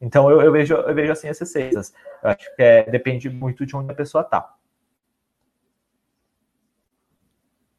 [0.00, 1.92] Então eu, eu vejo, eu vejo assim essas receitas.
[2.22, 4.54] Eu acho que é, depende muito de onde a pessoa está.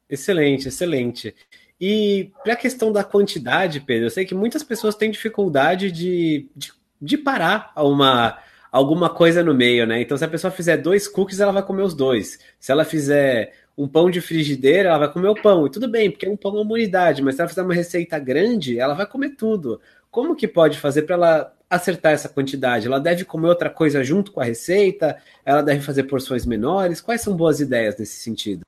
[0.08, 1.34] Excelente, excelente.
[1.80, 6.48] E para a questão da quantidade, Pedro, eu sei que muitas pessoas têm dificuldade de,
[6.54, 8.38] de, de, parar uma,
[8.70, 10.00] alguma coisa no meio, né?
[10.00, 12.38] Então, se a pessoa fizer dois cookies, ela vai comer os dois.
[12.60, 15.66] Se ela fizer um pão de frigideira, ela vai comer o pão.
[15.66, 17.74] E tudo bem, porque é um pão é uma unidade, mas se ela fizer uma
[17.74, 19.80] receita grande, ela vai comer tudo.
[20.10, 22.86] Como que pode fazer para ela acertar essa quantidade?
[22.86, 25.16] Ela deve comer outra coisa junto com a receita?
[25.44, 27.00] Ela deve fazer porções menores?
[27.00, 28.64] Quais são boas ideias nesse sentido?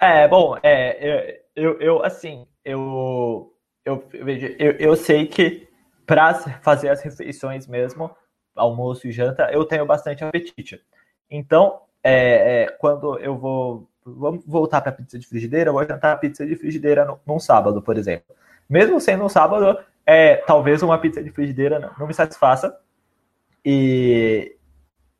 [0.00, 3.52] É, bom, é, eu, eu assim, eu,
[3.84, 5.68] eu, eu, eu sei que
[6.06, 8.10] para fazer as refeições mesmo,
[8.54, 10.82] almoço e janta, eu tenho bastante apetite.
[11.30, 16.18] Então, é, é, quando eu vou vamos voltar para pizza de frigideira, eu vou jantar
[16.18, 18.34] pizza de frigideira no, num sábado, por exemplo.
[18.68, 22.76] Mesmo sendo um sábado, é, talvez uma pizza de frigideira não, não me satisfaça.
[23.64, 24.56] E,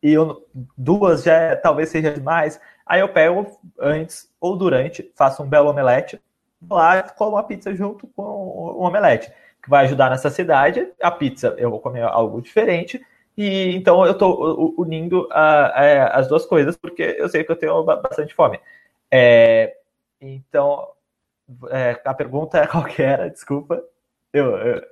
[0.03, 2.61] e eu, duas já é, talvez seja demais.
[2.87, 6.21] Aí eu pego antes ou durante, faço um belo omelete,
[6.69, 10.89] lá como uma pizza junto com o omelete, que vai ajudar nessa cidade.
[11.03, 13.01] A pizza eu vou comer algo diferente.
[13.37, 17.57] E então eu estou unindo a, a, as duas coisas, porque eu sei que eu
[17.57, 18.61] tenho bastante fome.
[19.11, 19.77] É,
[20.21, 20.89] então,
[21.71, 23.83] é, a pergunta é qual que era, desculpa.
[24.33, 24.83] Eu, eu...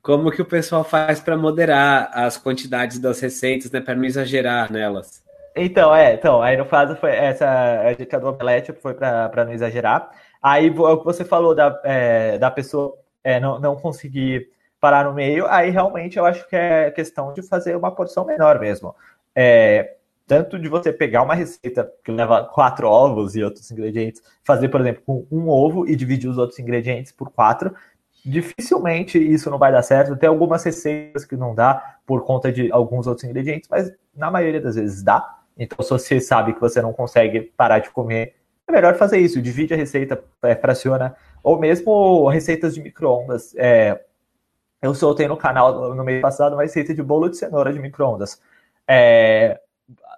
[0.00, 4.72] Como que o pessoal faz para moderar as quantidades das receitas, né, para não exagerar
[4.72, 5.22] nelas?
[5.54, 7.46] Então, é, então, aí no caso foi essa
[7.82, 10.10] a dica do omelete foi para não exagerar.
[10.42, 14.50] Aí o que você falou da, é, da pessoa é, não, não conseguir
[14.80, 18.58] parar no meio, aí realmente eu acho que é questão de fazer uma porção menor
[18.58, 18.94] mesmo.
[19.34, 24.68] É, tanto de você pegar uma receita que leva quatro ovos e outros ingredientes, fazer,
[24.68, 27.72] por exemplo, com um ovo e dividir os outros ingredientes por quatro,
[28.24, 30.16] dificilmente isso não vai dar certo.
[30.16, 34.60] Tem algumas receitas que não dá por conta de alguns outros ingredientes, mas na maioria
[34.60, 35.38] das vezes dá.
[35.56, 38.34] Então, se você sabe que você não consegue parar de comer,
[38.68, 39.40] é melhor fazer isso.
[39.40, 41.16] Divide a receita, é, fraciona.
[41.42, 43.54] Ou mesmo receitas de micro-ondas.
[43.56, 44.00] É,
[44.80, 48.40] eu soltei no canal no mês passado uma receita de bolo de cenoura de micro-ondas.
[48.86, 49.60] É,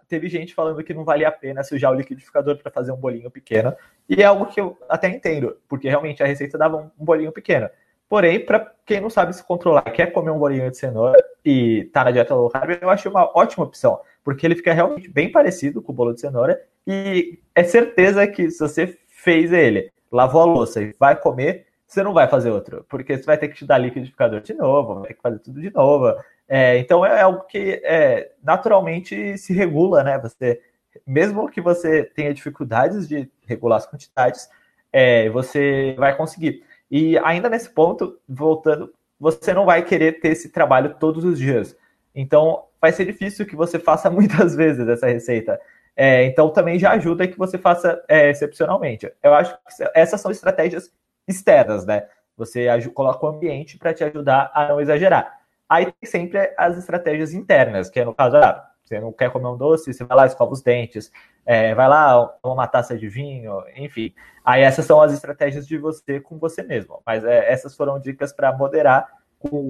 [0.09, 3.30] teve gente falando que não valia a pena sujar o liquidificador para fazer um bolinho
[3.30, 3.74] pequeno.
[4.09, 7.33] E é algo que eu até entendo, porque realmente a receita dava um, um bolinho
[7.33, 7.68] pequeno.
[8.09, 12.04] Porém, para quem não sabe se controlar, quer comer um bolinho de cenoura e tá
[12.04, 15.83] na dieta low carb, eu achei uma ótima opção porque ele fica realmente bem parecido
[15.83, 20.44] com o bolo de cenoura e é certeza que se você fez ele, lavou a
[20.44, 23.64] louça e vai comer, você não vai fazer outro, porque você vai ter que te
[23.64, 26.14] dar liquidificador de novo, vai ter que fazer tudo de novo.
[26.49, 30.18] É, então é algo que é, naturalmente se regula, né?
[30.18, 30.61] Você,
[31.07, 34.49] mesmo que você tenha dificuldades de regular as quantidades,
[34.92, 36.62] é, você vai conseguir.
[36.90, 41.77] E ainda nesse ponto, voltando, você não vai querer ter esse trabalho todos os dias.
[42.14, 45.61] Então, vai ser difícil que você faça muitas vezes essa receita.
[45.96, 49.11] É, então, também já ajuda que você faça é, excepcionalmente.
[49.22, 50.92] Eu acho que essas são estratégias
[51.26, 52.07] externas, né?
[52.37, 55.40] Você coloca o ambiente para te ajudar a não exagerar.
[55.68, 59.48] Aí tem sempre as estratégias internas, que é no caso, ah, você não quer comer
[59.48, 61.11] um doce, você vai lá, escova os dentes,
[61.46, 64.12] é, vai lá, toma uma taça de vinho, enfim.
[64.44, 67.00] Aí essas são as estratégias de você com você mesmo.
[67.07, 69.09] Mas é, essas foram dicas para moderar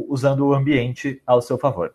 [0.09, 1.95] usando o ambiente ao seu favor.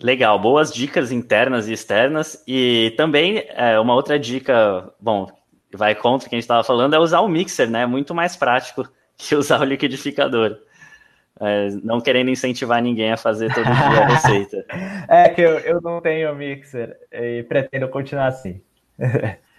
[0.00, 2.42] Legal, boas dicas internas e externas.
[2.46, 5.28] E também é, uma outra dica, bom,
[5.72, 7.86] vai contra o que a gente estava falando, é usar o mixer, né?
[7.86, 10.58] Muito mais prático que usar o liquidificador.
[11.40, 14.64] É, não querendo incentivar ninguém a fazer todo dia a receita.
[15.08, 18.60] É que eu, eu não tenho mixer e pretendo continuar assim.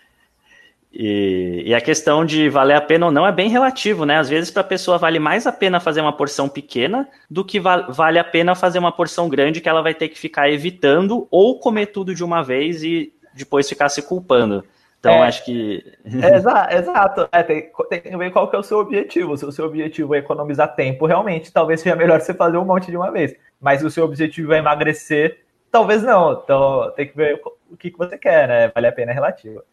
[0.95, 4.19] E, e, a questão de valer a pena ou não é bem relativo, né?
[4.19, 7.59] Às vezes, para a pessoa, vale mais a pena fazer uma porção pequena do que
[7.59, 11.27] va vale a pena fazer uma porção grande que ela vai ter que ficar evitando
[11.31, 14.63] ou comer tudo de uma vez e depois ficar se culpando.
[14.99, 15.83] Então, é, acho que.
[16.05, 16.37] É,
[16.77, 17.27] exato.
[17.31, 19.35] É, tem, tem que ver qual que é o seu objetivo.
[19.35, 22.91] Se o seu objetivo é economizar tempo, realmente, talvez seja melhor você fazer um monte
[22.91, 23.35] de uma vez.
[23.59, 25.39] Mas se o seu objetivo é emagrecer,
[25.71, 26.39] talvez não.
[26.43, 28.71] Então, tem que ver o que, que você quer, né?
[28.73, 29.63] Vale a pena é relativo.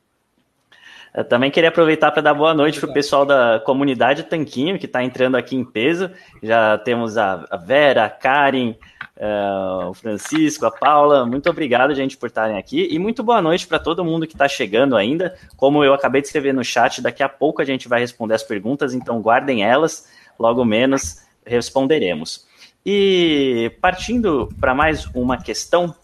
[1.13, 4.87] Eu também queria aproveitar para dar boa noite para o pessoal da comunidade Tanquinho, que
[4.87, 6.09] está entrando aqui em peso.
[6.41, 8.77] Já temos a Vera, a Karen,
[9.17, 11.27] uh, o Francisco, a Paula.
[11.27, 12.89] Muito obrigado, gente, por estarem aqui.
[12.91, 15.37] E muito boa noite para todo mundo que está chegando ainda.
[15.57, 18.45] Como eu acabei de escrever no chat, daqui a pouco a gente vai responder as
[18.45, 22.47] perguntas, então guardem elas, logo menos responderemos.
[22.87, 25.95] E partindo para mais uma questão.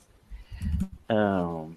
[1.09, 1.71] Uh,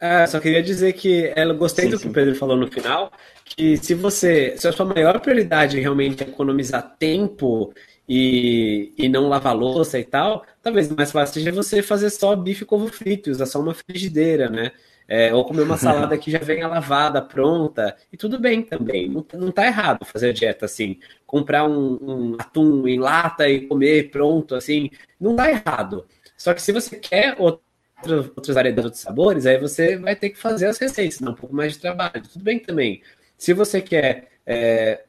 [0.00, 3.12] é, só queria dizer que eu gostei sim, do que o Pedro falou no final,
[3.44, 7.74] que se você, se a sua maior prioridade realmente é economizar tempo
[8.08, 12.64] e, e não lavar louça e tal, talvez mais fácil seja você fazer só bife
[12.64, 14.72] com ovo frito, usar só uma frigideira, né?
[15.06, 19.08] É, ou comer uma salada que já venha lavada, pronta, e tudo bem também.
[19.08, 20.98] Não, não tá errado fazer dieta assim.
[21.26, 26.06] Comprar um, um atum em lata e comer pronto, assim, não dá errado.
[26.36, 27.36] Só que se você quer
[28.06, 31.54] outras variedades, outros sabores, aí você vai ter que fazer as receitas, dá um pouco
[31.54, 32.22] mais de trabalho.
[32.22, 33.02] Tudo bem também.
[33.36, 35.04] Se você quer é,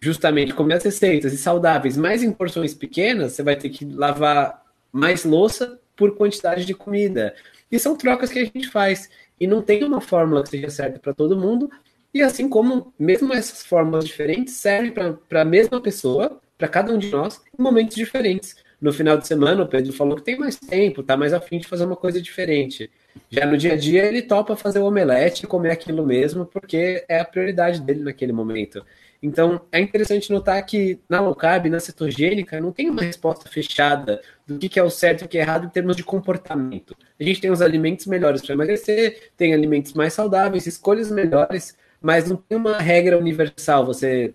[0.00, 4.62] justamente comer as receitas e saudáveis, mas em porções pequenas, você vai ter que lavar
[4.92, 7.34] mais louça por quantidade de comida.
[7.70, 9.08] E são trocas que a gente faz.
[9.40, 11.70] E não tem uma fórmula que seja certa para todo mundo.
[12.12, 16.98] E assim como mesmo essas fórmulas diferentes servem para a mesma pessoa, para cada um
[16.98, 18.56] de nós, em momentos diferentes.
[18.82, 21.68] No final de semana o Pedro falou que tem mais tempo, tá mais afim de
[21.68, 22.90] fazer uma coisa diferente.
[23.30, 27.04] Já no dia a dia ele topa fazer o omelete e comer aquilo mesmo, porque
[27.08, 28.84] é a prioridade dele naquele momento.
[29.22, 34.20] Então é interessante notar que na low carb, na cetogênica, não tem uma resposta fechada
[34.44, 36.96] do que é o certo e o que é errado em termos de comportamento.
[37.20, 42.28] A gente tem os alimentos melhores para emagrecer, tem alimentos mais saudáveis, escolhas melhores, mas
[42.28, 44.34] não tem uma regra universal, você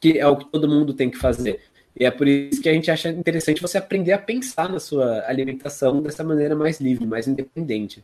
[0.00, 1.60] que é o que todo mundo tem que fazer.
[1.98, 5.24] E é por isso que a gente acha interessante você aprender a pensar na sua
[5.26, 8.02] alimentação dessa maneira mais livre, mais independente.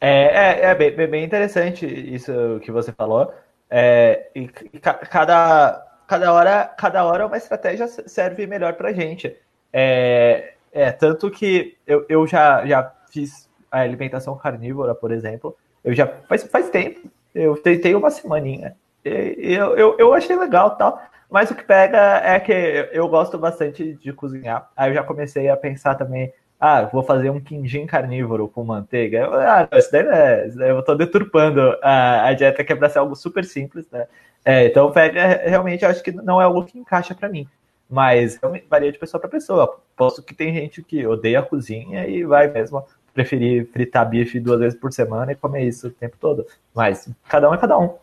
[0.00, 3.32] É, é, é bem, bem, interessante isso que você falou.
[3.70, 9.34] É, e cada, cada, hora, cada hora uma estratégia serve melhor para a gente.
[9.72, 15.56] É, é, tanto que eu, eu já, já fiz a alimentação carnívora, por exemplo.
[15.82, 17.08] Eu já faz, faz tempo.
[17.34, 18.76] Eu tentei uma semaninha.
[19.04, 21.00] E, eu, eu, eu achei legal tal.
[21.34, 22.52] Mas o que pega é que
[22.92, 24.70] eu gosto bastante de cozinhar.
[24.76, 29.18] Aí eu já comecei a pensar também, ah, vou fazer um quindim carnívoro com manteiga.
[29.18, 33.00] Eu, ah, isso daí, é, eu tô deturpando a, a dieta que é para ser
[33.00, 34.06] algo super simples, né?
[34.44, 37.48] É, então pega, realmente, eu acho que não é algo que encaixa para mim.
[37.90, 38.38] Mas
[38.70, 39.80] varia de pessoa para pessoa.
[39.96, 44.60] Posso que tem gente que odeia a cozinha e vai mesmo preferir fritar bife duas
[44.60, 46.46] vezes por semana e comer isso o tempo todo.
[46.72, 47.96] Mas cada um é cada um.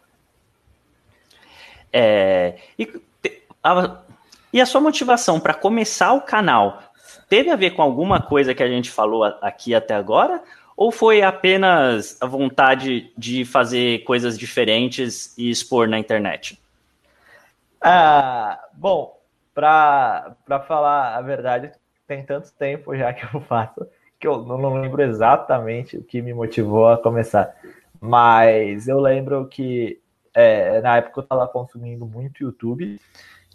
[1.93, 2.85] É, e
[3.63, 4.01] a,
[4.51, 6.81] e a sua motivação para começar o canal
[7.29, 10.43] teve a ver com alguma coisa que a gente falou aqui até agora?
[10.75, 16.59] Ou foi apenas a vontade de fazer coisas diferentes e expor na internet?
[17.79, 19.17] Ah, bom,
[19.53, 20.35] para
[20.67, 21.71] falar a verdade,
[22.07, 23.87] tem tanto tempo já que eu faço
[24.21, 27.55] que eu não lembro exatamente o que me motivou a começar.
[27.99, 29.99] Mas eu lembro que
[30.33, 33.01] é, na época eu estava consumindo muito YouTube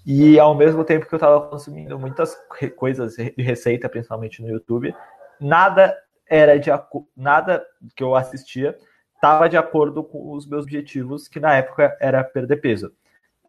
[0.07, 2.37] e ao mesmo tempo que eu estava consumindo muitas
[2.77, 4.95] coisas de receita, principalmente no YouTube,
[5.41, 5.97] nada
[6.29, 6.71] era de
[7.17, 8.77] nada que eu assistia
[9.17, 12.93] estava de acordo com os meus objetivos, que na época era perder peso.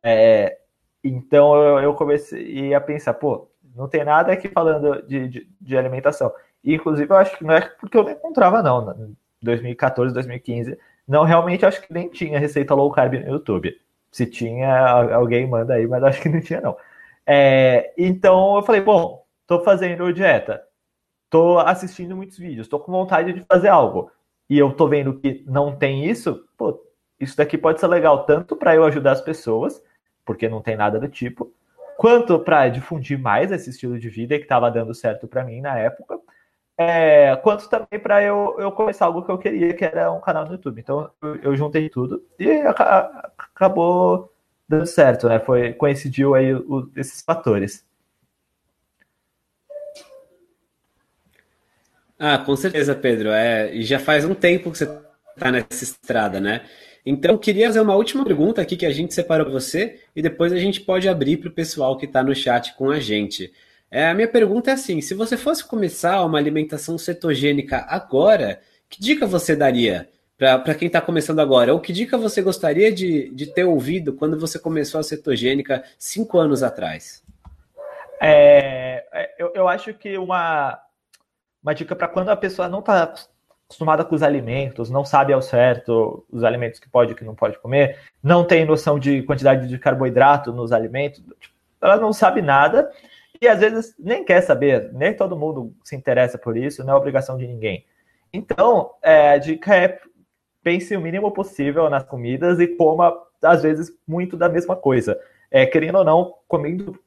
[0.02, 0.58] É,
[1.04, 5.78] então eu, eu, comecei a pensar, pô, não tem nada aqui falando de, de, de,
[5.78, 6.34] alimentação.
[6.64, 8.92] E, inclusive, eu acho que não é porque eu não encontrava, não.
[8.92, 10.78] Em 2014, 2015,
[11.08, 13.80] não, realmente acho que nem tinha receita low carb no YouTube.
[14.12, 16.78] Se tinha, alguém manda aí, mas acho que não tinha, não.
[17.26, 20.64] É, então eu falei, bom, tô fazendo dieta,
[21.30, 24.12] tô assistindo muitos vídeos, tô com vontade de fazer algo.
[24.50, 26.82] E eu tô vendo que não tem isso, pô,
[27.20, 29.84] isso daqui pode ser legal tanto para eu ajudar as pessoas,
[30.26, 31.52] porque não tem nada do tipo,
[31.98, 35.78] quanto para difundir mais esse estilo de vida que estava dando certo para mim na
[35.78, 36.20] época,
[36.78, 40.46] é, quanto também para eu, eu começar algo que eu queria, que era um canal
[40.46, 40.80] no YouTube.
[40.80, 42.52] Então eu, eu juntei tudo e
[43.38, 44.32] acabou
[44.70, 45.40] dando certo, né?
[45.40, 47.86] Foi, coincidiu aí o, esses fatores.
[52.20, 53.30] Ah, com certeza, Pedro.
[53.30, 54.86] É, já faz um tempo que você
[55.36, 56.66] está nessa estrada, né?
[57.06, 60.22] Então, eu queria fazer uma última pergunta aqui que a gente separou para você e
[60.22, 63.54] depois a gente pode abrir para o pessoal que está no chat com a gente.
[63.90, 69.02] É, a minha pergunta é assim: se você fosse começar uma alimentação cetogênica agora, que
[69.02, 71.74] dica você daria para quem está começando agora?
[71.74, 76.38] Ou que dica você gostaria de, de ter ouvido quando você começou a cetogênica cinco
[76.38, 77.24] anos atrás?
[78.22, 80.80] É, é eu, eu acho que uma,
[81.64, 83.16] uma dica para quando a pessoa não está
[83.66, 87.34] acostumada com os alimentos, não sabe ao certo os alimentos que pode e que não
[87.34, 92.42] pode comer, não tem noção de quantidade de carboidrato nos alimentos, tipo, ela não sabe
[92.42, 92.92] nada
[93.42, 96.98] e às vezes nem quer saber, nem todo mundo se interessa por isso, não é
[96.98, 97.86] obrigação de ninguém.
[98.32, 100.00] Então, é, dica é
[100.64, 105.18] pense o mínimo possível nas comidas e coma, às vezes, muito da mesma coisa.
[105.50, 107.00] É, querendo ou não, comendo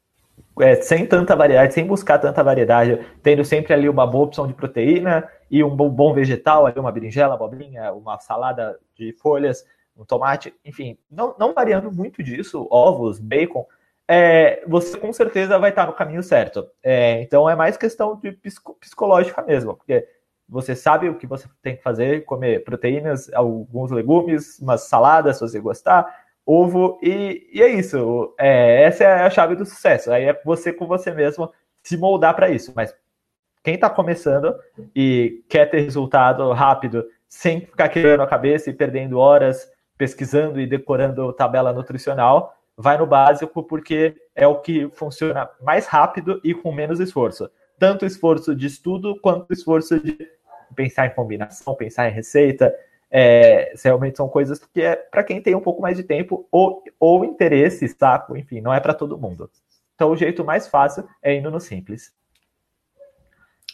[0.58, 4.54] é, sem tanta variedade, sem buscar tanta variedade, tendo sempre ali uma boa opção de
[4.54, 9.64] proteína e um bom vegetal, ali uma berinjela, abobrinha, uma salada de folhas,
[9.96, 13.66] um tomate, enfim, não, não variando muito disso, ovos, bacon,
[14.12, 16.68] é, você com certeza vai estar no caminho certo.
[16.82, 20.04] É, então é mais questão de psico, psicológica mesmo, porque
[20.48, 25.42] você sabe o que você tem que fazer, comer proteínas, alguns legumes, umas saladas, se
[25.42, 26.12] você gostar,
[26.44, 28.34] ovo, e, e é isso.
[28.36, 30.10] É, essa é a chave do sucesso.
[30.10, 32.72] Aí é você com você mesmo se moldar para isso.
[32.74, 32.92] Mas
[33.62, 34.58] quem está começando
[34.92, 40.66] e quer ter resultado rápido, sem ficar quebrando a cabeça e perdendo horas pesquisando e
[40.66, 46.72] decorando tabela nutricional, vai no básico porque é o que funciona mais rápido e com
[46.72, 47.50] menos esforço.
[47.78, 50.16] Tanto esforço de estudo quanto esforço de
[50.74, 52.74] pensar em combinação, pensar em receita.
[53.10, 56.82] É, realmente são coisas que é para quem tem um pouco mais de tempo ou,
[56.98, 59.50] ou interesse, saco, enfim, não é para todo mundo.
[59.94, 62.14] Então o jeito mais fácil é indo no simples.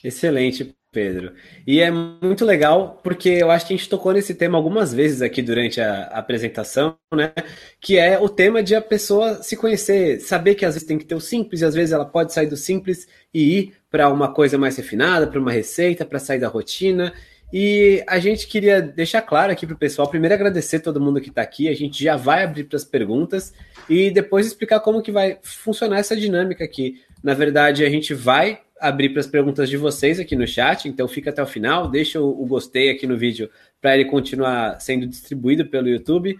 [0.02, 1.34] Excelente, Pedro.
[1.66, 5.20] E é muito legal porque eu acho que a gente tocou nesse tema algumas vezes
[5.20, 7.34] aqui durante a, apresentação, né?
[7.78, 11.04] Que é o tema de a pessoa se conhecer, saber que às vezes tem que
[11.04, 14.32] ter o simples e às vezes ela pode sair do simples e ir para uma
[14.32, 17.12] coisa mais refinada, para uma receita, para sair da rotina.
[17.52, 21.28] E a gente queria deixar claro aqui para o pessoal, primeiro agradecer todo mundo que
[21.28, 23.52] está aqui, a gente já vai abrir para as perguntas
[23.86, 27.02] e depois explicar como que vai funcionar essa dinâmica aqui.
[27.22, 31.08] Na verdade, a gente vai abrir para as perguntas de vocês aqui no chat, então
[31.08, 33.50] fica até o final, deixa o, o gostei aqui no vídeo
[33.80, 36.38] para ele continuar sendo distribuído pelo YouTube.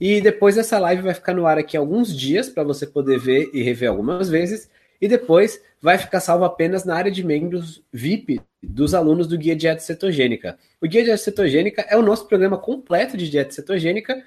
[0.00, 3.50] E depois essa live vai ficar no ar aqui alguns dias para você poder ver
[3.52, 4.70] e rever algumas vezes.
[5.00, 9.54] E depois vai ficar salvo apenas na área de membros VIP dos alunos do Guia
[9.54, 10.58] Dieta Cetogênica.
[10.80, 14.22] O Guia Dieta Cetogênica é o nosso programa completo de dieta cetogênica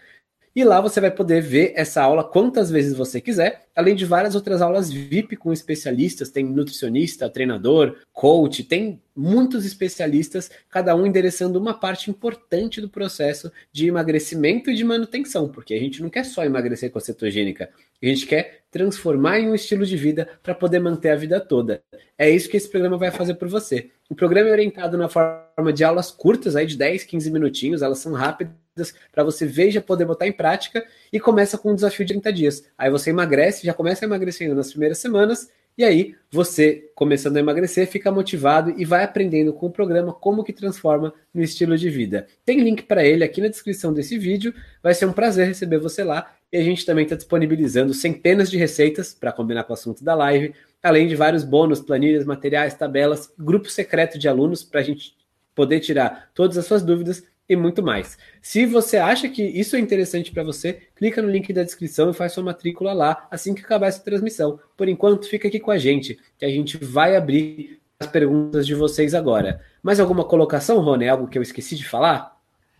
[0.53, 4.35] e lá você vai poder ver essa aula quantas vezes você quiser, além de várias
[4.35, 11.57] outras aulas VIP com especialistas, tem nutricionista, treinador, coach, tem muitos especialistas, cada um endereçando
[11.57, 16.25] uma parte importante do processo de emagrecimento e de manutenção, porque a gente não quer
[16.25, 17.69] só emagrecer com a cetogênica,
[18.01, 21.81] a gente quer transformar em um estilo de vida para poder manter a vida toda.
[22.17, 23.89] É isso que esse programa vai fazer por você.
[24.09, 27.99] O programa é orientado na forma de aulas curtas, aí de 10, 15 minutinhos, elas
[27.99, 28.60] são rápidas
[29.11, 32.33] para você ver já poder botar em prática e começa com um desafio de 30
[32.33, 32.63] dias.
[32.77, 37.87] Aí você emagrece, já começa emagrecendo nas primeiras semanas e aí você, começando a emagrecer,
[37.87, 42.27] fica motivado e vai aprendendo com o programa como que transforma no estilo de vida.
[42.45, 44.53] Tem link para ele aqui na descrição desse vídeo.
[44.83, 46.33] Vai ser um prazer receber você lá.
[46.51, 50.13] E a gente também está disponibilizando centenas de receitas para combinar com o assunto da
[50.13, 50.53] live,
[50.83, 55.15] além de vários bônus, planilhas, materiais, tabelas, grupo secreto de alunos para a gente
[55.55, 58.17] poder tirar todas as suas dúvidas e muito mais.
[58.41, 62.13] Se você acha que isso é interessante para você, clica no link da descrição e
[62.13, 64.59] faz sua matrícula lá assim que acabar essa transmissão.
[64.77, 68.73] Por enquanto, fica aqui com a gente, que a gente vai abrir as perguntas de
[68.73, 69.61] vocês agora.
[69.83, 71.07] Mais alguma colocação, Rony?
[71.07, 72.35] Algo que eu esqueci de falar?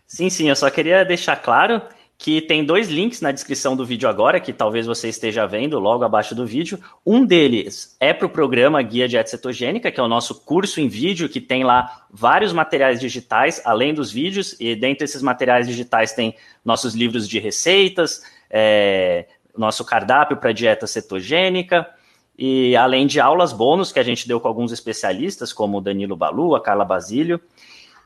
[0.08, 1.82] Sim, sim, eu só queria deixar claro
[2.22, 6.04] que tem dois links na descrição do vídeo agora, que talvez você esteja vendo logo
[6.04, 6.80] abaixo do vídeo.
[7.04, 10.88] Um deles é para o programa Guia Dieta Cetogênica, que é o nosso curso em
[10.88, 16.14] vídeo, que tem lá vários materiais digitais, além dos vídeos, e dentre esses materiais digitais
[16.14, 19.26] tem nossos livros de receitas, é,
[19.58, 21.90] nosso cardápio para dieta cetogênica,
[22.38, 26.16] e além de aulas bônus que a gente deu com alguns especialistas, como o Danilo
[26.16, 27.42] Balu, a Carla Basílio,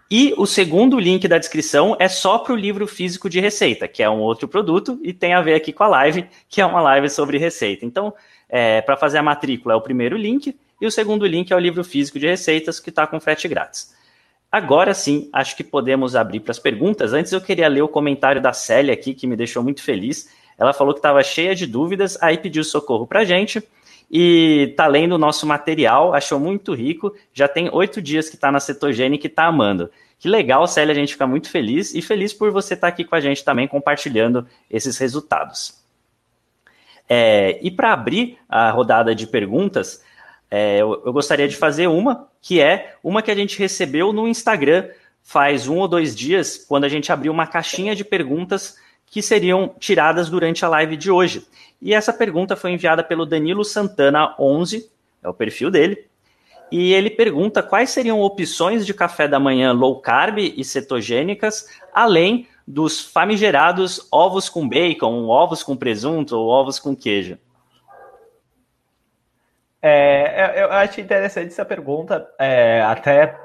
[0.09, 4.03] e o segundo link da descrição é só para o livro físico de receita, que
[4.03, 6.79] é um outro produto e tem a ver aqui com a live, que é uma
[6.79, 7.85] live sobre receita.
[7.85, 8.13] Então,
[8.47, 11.59] é, para fazer a matrícula é o primeiro link e o segundo link é o
[11.59, 13.95] livro físico de receitas, que está com frete grátis.
[14.51, 17.11] Agora sim, acho que podemos abrir para as perguntas.
[17.11, 20.29] Antes eu queria ler o comentário da Célia aqui, que me deixou muito feliz.
[20.57, 23.61] Ela falou que estava cheia de dúvidas, aí pediu socorro para a gente
[24.09, 27.13] e tá lendo o nosso material, achou muito rico.
[27.33, 29.89] Já tem oito dias que está na cetogênica e está amando.
[30.17, 33.03] Que legal, Célia, a gente fica muito feliz e feliz por você estar tá aqui
[33.03, 35.83] com a gente também compartilhando esses resultados.
[37.07, 40.03] É, e para abrir a rodada de perguntas,
[40.49, 44.27] é, eu, eu gostaria de fazer uma, que é uma que a gente recebeu no
[44.27, 44.87] Instagram
[45.25, 48.77] faz um ou dois dias, quando a gente abriu uma caixinha de perguntas
[49.15, 51.47] que seriam tiradas durante a live de hoje.
[51.81, 54.91] E essa pergunta foi enviada pelo Danilo Santana 11,
[55.23, 56.05] é o perfil dele.
[56.69, 62.45] E ele pergunta quais seriam opções de café da manhã low carb e cetogênicas, além
[62.67, 67.37] dos famigerados ovos com bacon, ovos com presunto ou ovos com queijo.
[69.81, 72.29] É, eu acho interessante essa pergunta.
[72.37, 73.39] É, até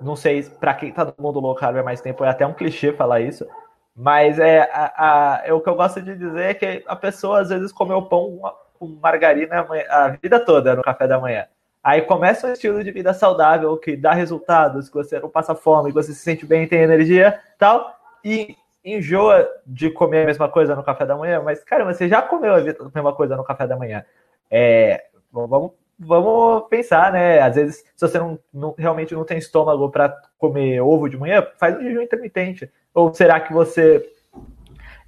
[0.00, 2.52] não sei para quem está no mundo low carb há mais tempo, é até um
[2.52, 3.46] clichê falar isso.
[3.94, 7.40] Mas é, a, a, é, o que eu gosto de dizer é que a pessoa
[7.40, 8.40] às vezes comeu pão
[8.78, 11.46] com margarina a vida toda no café da manhã.
[11.82, 15.90] Aí começa um estilo de vida saudável que dá resultados, que você não passa fome,
[15.90, 20.74] que você se sente bem, tem energia tal, e enjoa de comer a mesma coisa
[20.74, 23.76] no café da manhã, mas, cara, você já comeu a mesma coisa no café da
[23.76, 24.04] manhã.
[24.50, 27.40] É, vamos, vamos pensar, né?
[27.40, 31.46] Às vezes, se você não, não realmente não tem estômago para comer ovo de manhã,
[31.58, 32.70] faz um jejum intermitente.
[32.94, 34.04] Ou será que você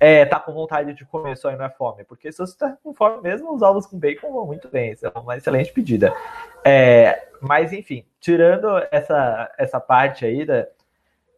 [0.00, 2.04] é, tá com vontade de comer só e não é fome?
[2.04, 4.92] Porque se você tá com fome mesmo, os ovos com bacon vão muito bem.
[4.92, 6.14] Isso é uma excelente pedida.
[6.64, 10.66] É, mas, enfim, tirando essa, essa parte aí da.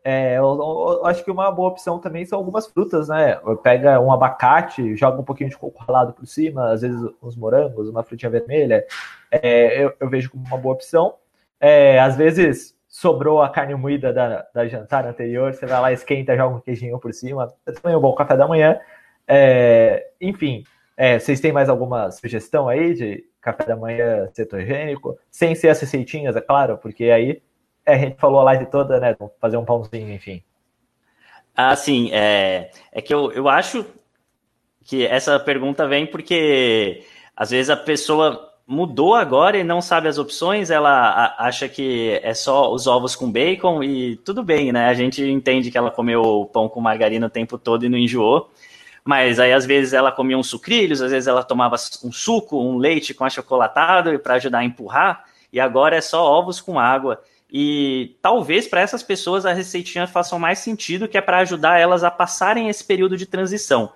[0.05, 3.41] É, eu, eu, acho que uma boa opção também são algumas frutas, né?
[3.61, 7.89] Pega um abacate, joga um pouquinho de coco ralado por cima, às vezes uns morangos,
[7.89, 8.87] uma frutinha vermelha.
[9.33, 11.17] É, eu, eu, vejo como uma boa opção.
[11.59, 16.35] É, às vezes sobrou a carne moída da, da jantar anterior, você vai lá, esquenta,
[16.35, 18.81] joga um queijinho por cima, é também um bom café da manhã.
[19.29, 20.65] É, enfim,
[20.97, 25.19] é, vocês têm mais alguma sugestão aí de café da manhã cetogênico?
[25.31, 27.43] Sem ser as receitinhas, é claro, porque aí
[27.85, 29.15] é, a gente falou a live toda, né?
[29.39, 30.43] Fazer um pãozinho, enfim.
[31.55, 32.09] Ah, sim.
[32.15, 33.85] É, é que eu, eu acho
[34.83, 37.05] que essa pergunta vem porque
[37.37, 42.35] às vezes a pessoa mudou agora e não sabe as opções, ela acha que é
[42.35, 44.89] só os ovos com bacon e tudo bem, né?
[44.89, 48.51] A gente entende que ela comeu pão com margarina o tempo todo e não enjoou.
[49.05, 52.77] Mas aí, às vezes, ela comia uns sucrilhos, às vezes ela tomava um suco, um
[52.77, 57.23] leite com achocolatado para ajudar a empurrar, e agora é só ovos com água.
[57.49, 62.03] E talvez para essas pessoas a receitinha faça mais sentido, que é para ajudar elas
[62.03, 63.93] a passarem esse período de transição.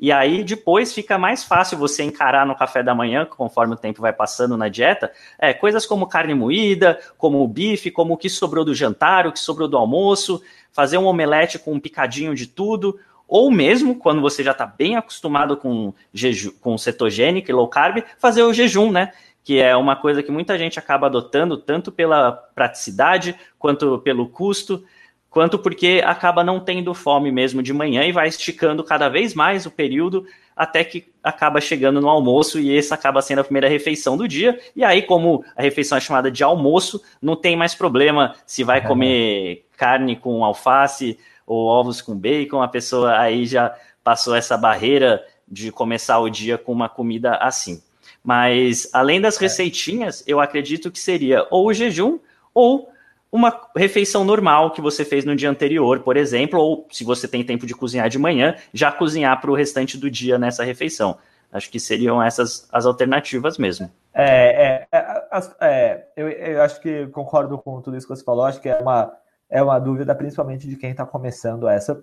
[0.00, 4.00] E aí depois fica mais fácil você encarar no café da manhã, conforme o tempo
[4.00, 8.30] vai passando na dieta, é, coisas como carne moída, como o bife, como o que
[8.30, 10.40] sobrou do jantar, o que sobrou do almoço,
[10.70, 14.96] fazer um omelete com um picadinho de tudo, ou mesmo quando você já está bem
[14.96, 19.12] acostumado com, jeju, com cetogênica e low carb, fazer o jejum, né?
[19.42, 24.84] Que é uma coisa que muita gente acaba adotando, tanto pela praticidade quanto pelo custo
[25.30, 29.66] quanto porque acaba não tendo fome mesmo de manhã e vai esticando cada vez mais
[29.66, 30.26] o período
[30.56, 34.58] até que acaba chegando no almoço e essa acaba sendo a primeira refeição do dia.
[34.74, 38.84] E aí, como a refeição é chamada de almoço, não tem mais problema se vai
[38.84, 41.16] comer carne com alface
[41.46, 43.72] ou ovos com bacon, a pessoa aí já
[44.02, 47.80] passou essa barreira de começar o dia com uma comida assim.
[48.22, 49.40] Mas além das é.
[49.40, 52.18] receitinhas, eu acredito que seria ou o jejum
[52.52, 52.90] ou
[53.30, 57.44] uma refeição normal que você fez no dia anterior, por exemplo, ou se você tem
[57.44, 61.18] tempo de cozinhar de manhã, já cozinhar para o restante do dia nessa refeição.
[61.52, 63.90] Acho que seriam essas as alternativas mesmo.
[64.12, 68.44] É, é, é, é eu, eu, acho que concordo com tudo isso que você falou.
[68.44, 69.12] Acho que é uma,
[69.48, 72.02] é uma dúvida, principalmente de quem está começando essa.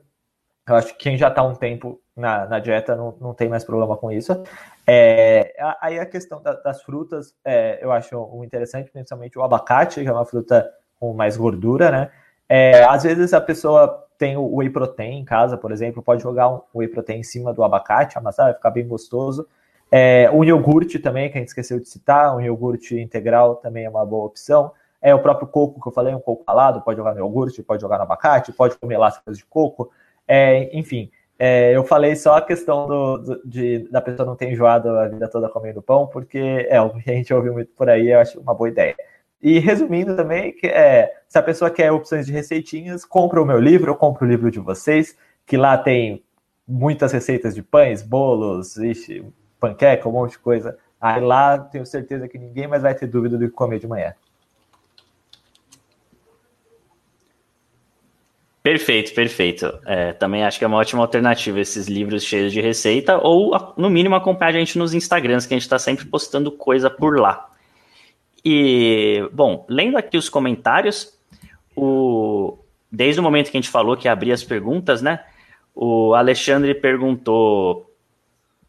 [0.67, 3.63] Eu acho que quem já está um tempo na, na dieta não, não tem mais
[3.63, 4.32] problema com isso.
[4.88, 10.07] É, aí a questão da, das frutas, é, eu acho interessante, principalmente o abacate, que
[10.07, 10.67] é uma fruta
[11.00, 12.10] com mais gordura, né?
[12.48, 16.50] É, às vezes a pessoa tem o whey protein em casa, por exemplo, pode jogar
[16.50, 19.48] um whey protein em cima do abacate, amassar, vai ficar bem gostoso.
[19.91, 23.89] É, o iogurte também, que a gente esqueceu de citar, um iogurte integral também é
[23.89, 24.72] uma boa opção.
[25.02, 27.82] É o próprio coco que eu falei, um coco ralado, pode jogar no iogurte, pode
[27.82, 29.91] jogar no abacate, pode comer lascas de coco.
[30.28, 34.52] É, enfim, é, eu falei só a questão do, do, de, da pessoa não ter
[34.52, 37.89] enjoado a vida toda comendo pão, porque é o que a gente ouviu muito por
[37.89, 38.96] aí, eu acho uma boa ideia.
[39.46, 43.60] E resumindo também, que é, se a pessoa quer opções de receitinhas, compra o meu
[43.60, 45.16] livro, eu compro o livro de vocês,
[45.46, 46.24] que lá tem
[46.68, 49.24] muitas receitas de pães, bolos, ixi,
[49.60, 50.76] panqueca, um monte de coisa.
[51.00, 54.16] Aí lá tenho certeza que ninguém mais vai ter dúvida do que comer de manhã.
[58.64, 59.80] Perfeito, perfeito.
[59.86, 63.91] É, também acho que é uma ótima alternativa esses livros cheios de receita, ou no
[63.91, 67.52] mínimo acompanhar a gente nos Instagrams, que a gente está sempre postando coisa por lá.
[68.46, 71.18] E, bom, lendo aqui os comentários,
[71.76, 72.60] o,
[72.91, 75.26] desde o momento que a gente falou que abria as perguntas, né?
[75.74, 77.91] O Alexandre perguntou: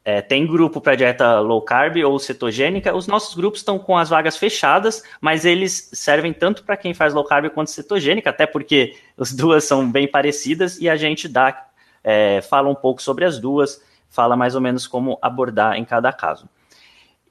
[0.02, 2.94] é, tem grupo para dieta low carb ou cetogênica?
[2.96, 7.12] Os nossos grupos estão com as vagas fechadas, mas eles servem tanto para quem faz
[7.12, 11.66] low carb quanto cetogênica, até porque as duas são bem parecidas e a gente dá,
[12.02, 16.10] é, fala um pouco sobre as duas, fala mais ou menos como abordar em cada
[16.14, 16.48] caso.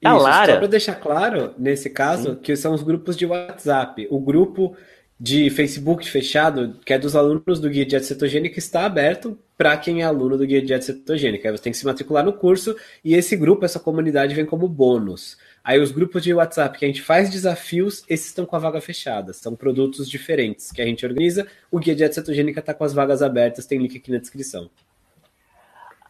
[0.04, 0.52] A Isso, Lara...
[0.52, 2.36] Só para deixar claro, nesse caso, Sim.
[2.36, 4.06] que são os grupos de WhatsApp.
[4.10, 4.76] O grupo
[5.18, 9.74] de Facebook fechado, que é dos alunos do Guia de Dieta Cetogênica, está aberto para
[9.78, 11.48] quem é aluno do Guia de Dieta Cetogênica.
[11.48, 14.68] Aí você tem que se matricular no curso e esse grupo, essa comunidade, vem como
[14.68, 15.38] bônus.
[15.64, 18.80] Aí os grupos de WhatsApp que a gente faz desafios, esses estão com a vaga
[18.80, 19.32] fechada.
[19.32, 21.46] São produtos diferentes que a gente organiza.
[21.70, 24.68] O Guia de Dieta Cetogênica está com as vagas abertas, tem link aqui na descrição.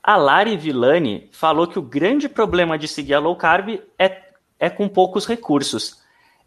[0.07, 4.23] A Lari Villani falou que o grande problema de seguir a low carb é,
[4.57, 6.01] é com poucos recursos.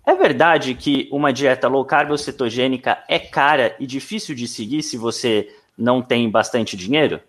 [0.07, 4.81] É verdade que uma dieta low carb ou cetogênica é cara e difícil de seguir
[4.81, 7.19] se você não tem bastante dinheiro?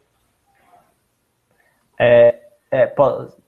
[1.99, 2.37] É,
[2.71, 2.95] é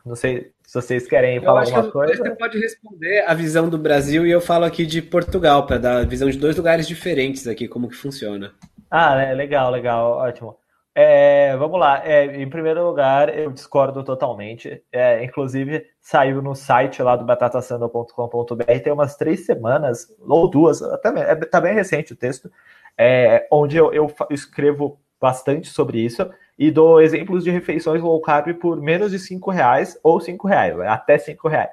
[0.05, 2.17] não sei se vocês querem falar alguma coisa.
[2.17, 5.99] Você pode responder a visão do Brasil e eu falo aqui de Portugal, para dar
[5.99, 8.53] a visão de dois lugares diferentes aqui, como que funciona.
[8.91, 10.57] Ah, é, legal, legal, ótimo.
[10.95, 12.07] É, vamos lá.
[12.07, 14.83] É, em primeiro lugar, eu discordo totalmente.
[14.93, 21.09] É, inclusive, saiu no site lá do batatasando.com.br tem umas três semanas, ou duas, até
[21.09, 22.51] é, tá bem recente o texto,
[22.97, 26.29] é, onde eu, eu, escrevo bastante sobre isso
[26.59, 30.79] e dou exemplos de refeições low carb por menos de cinco reais ou cinco reais,
[30.81, 31.71] até cinco reais.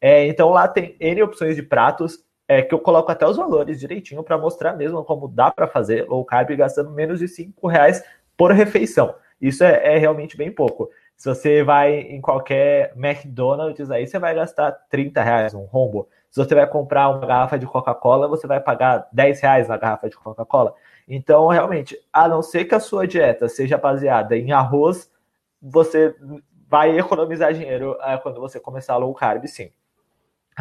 [0.00, 2.18] É, então lá tem N opções de pratos
[2.48, 6.08] é, que eu coloco até os valores direitinho para mostrar mesmo como dá para fazer
[6.08, 8.02] low carb gastando menos de cinco reais
[8.36, 9.14] por refeição.
[9.40, 10.88] Isso é, é, realmente bem pouco.
[11.16, 16.08] Se você vai em qualquer McDonald's aí, você vai gastar 30 reais um rombo.
[16.30, 20.08] Se você vai comprar uma garrafa de Coca-Cola, você vai pagar 10 reais na garrafa
[20.08, 20.74] de Coca-Cola.
[21.06, 25.10] Então, realmente, a não ser que a sua dieta seja baseada em arroz,
[25.60, 26.14] você
[26.68, 29.70] vai economizar dinheiro é, quando você começar low carb, sim.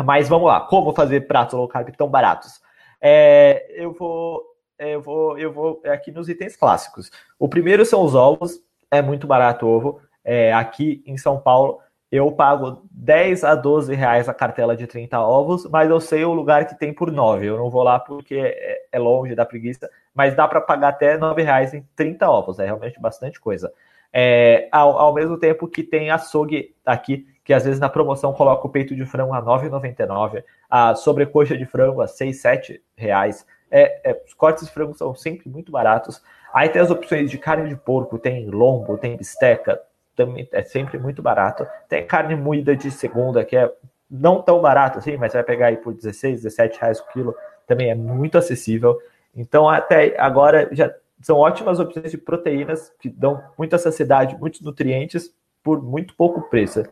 [0.06, 2.62] Mas vamos lá, como fazer pratos low carb tão baratos?
[3.00, 4.44] É, eu vou,
[4.90, 7.12] eu vou, eu vou aqui nos itens clássicos.
[7.38, 8.60] O primeiro são os ovos,
[8.90, 10.02] é muito barato ovo.
[10.24, 11.80] É, aqui em São Paulo,
[12.12, 16.34] eu pago 10 a 12 reais a cartela de 30 ovos, mas eu sei o
[16.34, 17.46] lugar que tem por 9.
[17.46, 21.18] Eu não vou lá porque é, é longe da preguiça, mas dá para pagar até
[21.18, 22.60] 9 reais em 30 ovos.
[22.60, 23.72] É realmente bastante coisa.
[24.14, 28.68] É, ao, ao, mesmo tempo que tem açougue aqui, que às vezes na promoção coloca
[28.68, 32.84] o peito de frango a R$ 9,99, a sobrecoxa de frango a R$ 6, 7
[32.98, 33.46] reais.
[33.72, 36.22] É, é, os cortes de frango são sempre muito baratos.
[36.54, 39.82] Aí tem as opções de carne de porco, tem lombo, tem bisteca,
[40.16, 41.66] também é sempre muito barato.
[41.88, 43.72] Tem carne moída de segunda, que é
[44.10, 47.34] não tão barato assim, mas vai pegar aí por 16, 17 reais o quilo,
[47.66, 49.00] também é muito acessível.
[49.34, 55.34] Então, até agora já são ótimas opções de proteínas que dão muita saciedade, muitos nutrientes
[55.64, 56.84] por muito pouco preço.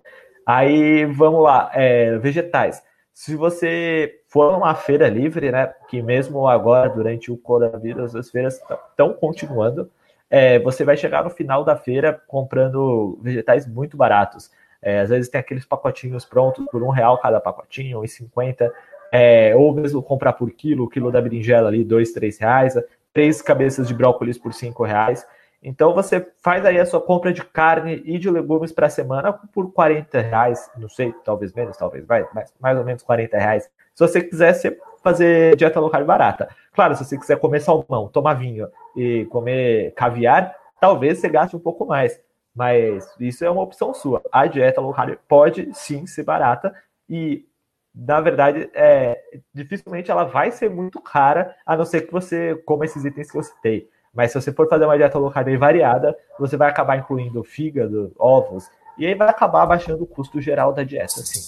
[0.46, 2.82] Aí vamos lá, é, vegetais.
[3.20, 8.61] Se você for numa feira livre, né, que mesmo agora, durante o coronavírus, as feiras
[8.91, 9.91] estão continuando,
[10.30, 14.49] é, você vai chegar no final da feira comprando vegetais muito baratos.
[14.82, 18.74] É, às vezes tem aqueles pacotinhos prontos por um real cada pacotinho, e cinquenta,
[19.11, 22.76] é, ou mesmo comprar por quilo, o quilo da berinjela ali, dois, três reais,
[23.11, 25.28] três cabeças de brócolis por cinco reais.
[25.62, 29.34] Então você faz aí a sua compra de carne e de legumes para a semana
[29.34, 32.28] por 40 reais, não sei, talvez menos, talvez mais,
[32.60, 33.70] mais ou menos 40 reais.
[33.93, 36.49] Se você quisesse fazer dieta local barata.
[36.74, 41.60] Claro, se você quiser comer salmão, tomar vinho e comer caviar, talvez você gaste um
[41.60, 42.20] pouco mais.
[42.55, 44.22] Mas isso é uma opção sua.
[44.32, 46.74] A dieta local pode sim ser barata
[47.10, 47.45] e
[47.93, 49.20] na verdade, é,
[49.53, 53.38] dificilmente ela vai ser muito cara, a não ser que você coma esses itens que
[53.38, 53.89] eu citei.
[54.20, 58.13] Mas se você for fazer uma dieta low carb variada, você vai acabar incluindo fígado,
[58.20, 61.39] ovos, e aí vai acabar abaixando o custo geral da dieta, assim.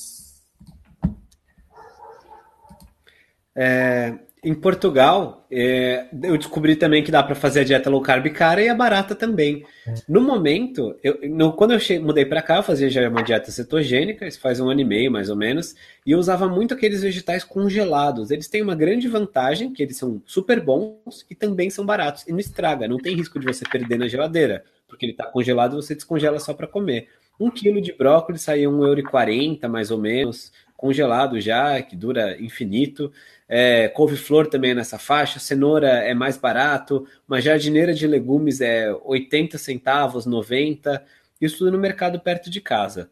[3.54, 8.26] É, em Portugal, é, eu descobri também que dá para fazer a dieta low carb
[8.32, 9.64] cara e é barata também.
[10.10, 13.52] No momento, eu, no, quando eu che, mudei para cá, eu fazia já uma dieta
[13.52, 17.04] cetogênica, isso faz um ano e meio mais ou menos, e eu usava muito aqueles
[17.04, 18.32] vegetais congelados.
[18.32, 22.26] Eles têm uma grande vantagem, que eles são super bons e também são baratos.
[22.28, 25.74] E não estraga, não tem risco de você perder na geladeira, porque ele está congelado
[25.74, 27.10] e você descongela só para comer.
[27.40, 33.12] Um quilo de brócolis saía R$1,40 mais ou menos, congelado já, que dura infinito.
[33.54, 38.90] É, couve-flor também é nessa faixa, cenoura é mais barato, uma jardineira de legumes é
[39.04, 41.04] 80 centavos, 90,
[41.42, 43.10] isso tudo no mercado perto de casa.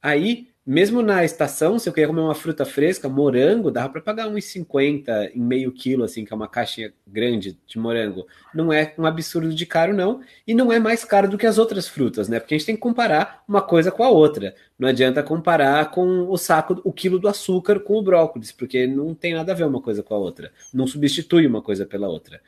[0.00, 4.28] Aí mesmo na estação, se eu queria comer uma fruta fresca, morango, dava para pagar
[4.28, 8.26] 1,50 em meio quilo, assim, que é uma caixinha grande de morango.
[8.54, 10.22] Não é um absurdo de caro, não.
[10.46, 12.40] E não é mais caro do que as outras frutas, né?
[12.40, 14.54] Porque a gente tem que comparar uma coisa com a outra.
[14.78, 19.14] Não adianta comparar com o saco, o quilo do açúcar com o brócolis, porque não
[19.14, 20.50] tem nada a ver uma coisa com a outra.
[20.72, 22.40] Não substitui uma coisa pela outra.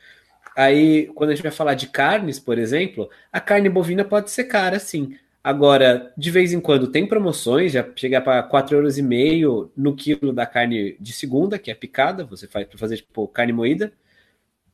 [0.56, 4.44] Aí, quando a gente vai falar de carnes, por exemplo, a carne bovina pode ser
[4.44, 5.14] cara, sim
[5.46, 10.44] Agora, de vez em quando tem promoções, já chega para 4,5 euros no quilo da
[10.44, 13.92] carne de segunda, que é picada, você faz para fazer tipo carne moída.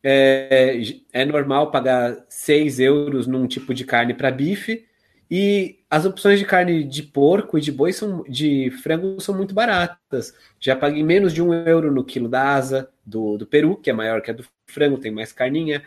[0.03, 0.81] É,
[1.13, 4.87] é normal pagar 6 euros num tipo de carne para bife.
[5.31, 9.53] E as opções de carne de porco e de boi são de frango são muito
[9.53, 10.35] baratas.
[10.59, 13.93] Já paguei menos de um euro no quilo da asa do, do peru, que é
[13.93, 15.83] maior que a do frango, tem mais carninha.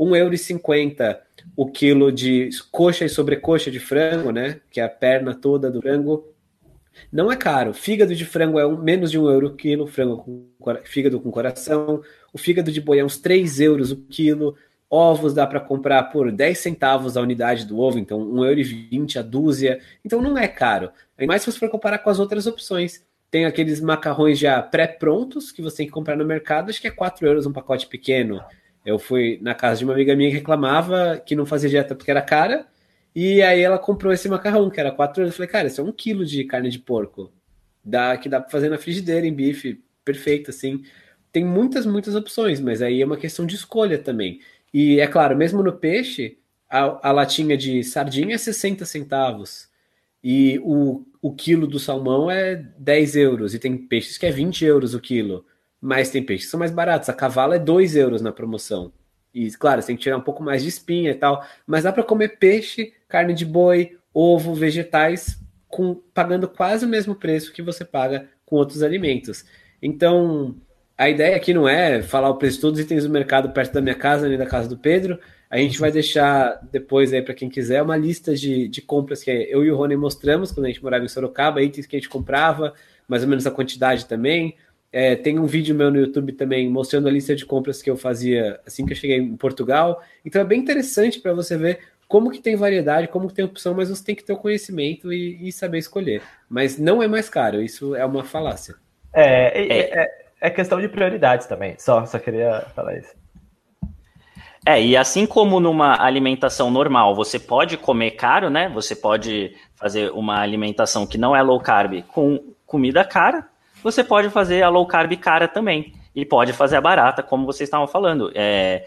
[0.00, 1.18] 1,50€
[1.56, 4.60] o quilo de coxa e sobrecoxa de frango, né?
[4.70, 6.26] Que é a perna toda do frango.
[7.12, 7.72] Não é caro.
[7.72, 11.30] Fígado de frango é um, menos de um euro o quilo, frango com, fígado com
[11.30, 12.02] coração.
[12.32, 14.56] O fígado de boi é uns 3 euros o quilo.
[14.88, 19.80] Ovos dá para comprar por 10 centavos a unidade do ovo, então 1,20€ a dúzia.
[20.04, 20.90] Então não é caro.
[21.16, 23.04] Ainda mais se você for comparar com as outras opções.
[23.30, 26.90] Tem aqueles macarrões já pré-prontos que você tem que comprar no mercado, acho que é
[26.90, 28.42] 4 euros um pacote pequeno.
[28.84, 32.10] Eu fui na casa de uma amiga minha que reclamava que não fazia dieta porque
[32.10, 32.66] era cara.
[33.14, 35.34] E aí ela comprou esse macarrão, que era 4 euros.
[35.34, 37.32] Eu falei, cara, isso é um quilo de carne de porco.
[37.84, 40.82] Dá, que dá para fazer na frigideira, em bife, perfeito, assim.
[41.32, 44.40] Tem muitas, muitas opções, mas aí é uma questão de escolha também.
[44.72, 49.68] E é claro, mesmo no peixe, a, a latinha de sardinha é 60 centavos.
[50.22, 53.54] E o, o quilo do salmão é 10 euros.
[53.54, 55.44] E tem peixes que é 20 euros o quilo.
[55.80, 57.08] Mas tem peixes que são mais baratos.
[57.08, 58.92] A cavalo é 2 euros na promoção.
[59.32, 61.44] E, claro, você tem que tirar um pouco mais de espinha e tal.
[61.66, 67.14] Mas dá para comer peixe, carne de boi, ovo, vegetais, com, pagando quase o mesmo
[67.14, 69.44] preço que você paga com outros alimentos.
[69.80, 70.56] Então,
[70.98, 73.72] a ideia aqui não é falar o preço de todos os itens do mercado perto
[73.72, 75.18] da minha casa nem da casa do Pedro.
[75.48, 79.30] A gente vai deixar depois aí para quem quiser uma lista de, de compras que
[79.30, 82.08] eu e o Rony mostramos quando a gente morava em Sorocaba, itens que a gente
[82.08, 82.74] comprava,
[83.08, 84.56] mais ou menos a quantidade também.
[84.92, 87.96] É, tem um vídeo meu no YouTube também mostrando a lista de compras que eu
[87.96, 90.02] fazia assim que eu cheguei em Portugal.
[90.24, 91.78] Então é bem interessante para você ver
[92.08, 95.12] como que tem variedade, como que tem opção, mas você tem que ter o conhecimento
[95.12, 96.22] e, e saber escolher.
[96.48, 98.74] Mas não é mais caro, isso é uma falácia.
[99.12, 103.14] É, é, é, é questão de prioridades também, só, só queria falar isso.
[104.66, 108.68] É, e assim como numa alimentação normal, você pode comer caro, né?
[108.74, 113.48] Você pode fazer uma alimentação que não é low carb com comida cara,
[113.82, 115.94] você pode fazer a low carb cara também.
[116.14, 118.32] E pode fazer a barata, como vocês estavam falando.
[118.34, 118.84] É,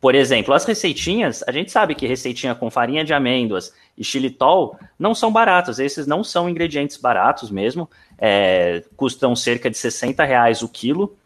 [0.00, 4.76] por exemplo, as receitinhas, a gente sabe que receitinha com farinha de amêndoas e xilitol
[4.98, 5.78] não são baratos.
[5.78, 7.88] Esses não são ingredientes baratos mesmo.
[8.18, 11.16] É, custam cerca de 60 reais o quilo.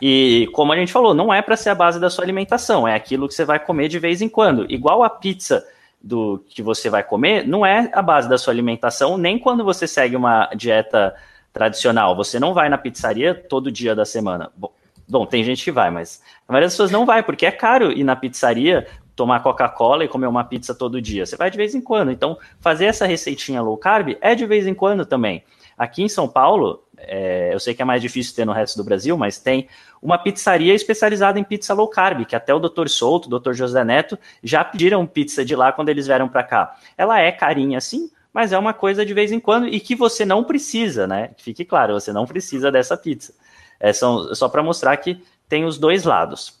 [0.00, 2.94] E como a gente falou, não é para ser a base da sua alimentação, é
[2.94, 4.70] aquilo que você vai comer de vez em quando.
[4.70, 5.64] Igual a pizza
[6.02, 9.86] do que você vai comer, não é a base da sua alimentação, nem quando você
[9.86, 11.14] segue uma dieta
[11.54, 12.16] tradicional.
[12.16, 14.50] Você não vai na pizzaria todo dia da semana.
[14.56, 14.70] Bom,
[15.08, 17.92] bom, tem gente que vai, mas a maioria das pessoas não vai, porque é caro
[17.92, 21.24] ir na pizzaria, tomar Coca-Cola e comer uma pizza todo dia.
[21.24, 22.10] Você vai de vez em quando.
[22.10, 25.44] Então, fazer essa receitinha low carb é de vez em quando também.
[25.78, 28.84] Aqui em São Paulo, é, eu sei que é mais difícil ter no resto do
[28.84, 29.68] Brasil, mas tem
[30.02, 32.88] uma pizzaria especializada em pizza low carb, que até o Dr.
[32.88, 33.52] Souto, o Dr.
[33.52, 36.76] José Neto, já pediram pizza de lá quando eles vieram para cá.
[36.98, 40.24] Ela é carinha assim, mas é uma coisa de vez em quando e que você
[40.24, 41.30] não precisa, né?
[41.38, 43.32] Fique claro, você não precisa dessa pizza.
[43.78, 46.60] É só, só para mostrar que tem os dois lados.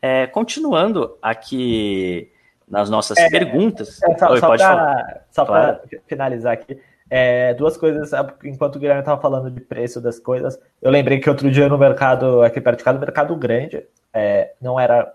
[0.00, 2.30] É, continuando aqui
[2.68, 4.00] nas nossas é, perguntas.
[4.02, 5.80] É, só, Oi, só para claro.
[6.06, 6.78] finalizar aqui,
[7.10, 8.12] é, duas coisas,
[8.44, 11.76] enquanto o Guilherme estava falando de preço das coisas, eu lembrei que outro dia no
[11.76, 13.84] mercado, aqui perto de casa, mercado grande,
[14.14, 15.12] é, não era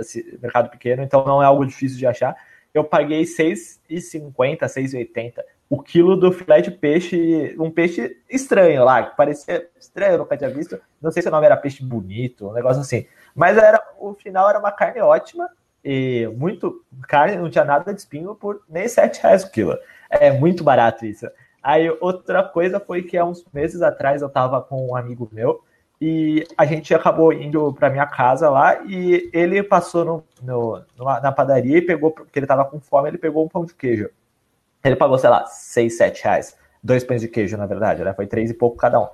[0.00, 2.34] esse mercado pequeno, então não é algo difícil de achar
[2.78, 9.16] eu paguei 6,50, 6,80 o quilo do filé de peixe, um peixe estranho lá, que
[9.16, 10.80] parecia estranho, eu nunca tinha visto.
[11.02, 13.06] Não sei se o nome era peixe bonito, um negócio assim.
[13.34, 15.48] Mas era, o final era uma carne ótima
[15.84, 19.76] e muito carne, não tinha nada de espinho por nem 7 reais o quilo.
[20.08, 21.26] É muito barato isso.
[21.62, 25.64] Aí outra coisa foi que há uns meses atrás eu tava com um amigo meu
[26.00, 31.20] e a gente acabou indo para minha casa lá e ele passou no, no numa,
[31.20, 34.10] na padaria e pegou, porque ele estava com fome, ele pegou um pão de queijo.
[34.84, 36.56] Ele pagou, sei lá, 6, 7 reais.
[36.82, 38.12] Dois pães de queijo, na verdade, né?
[38.12, 39.08] Foi três e pouco cada um.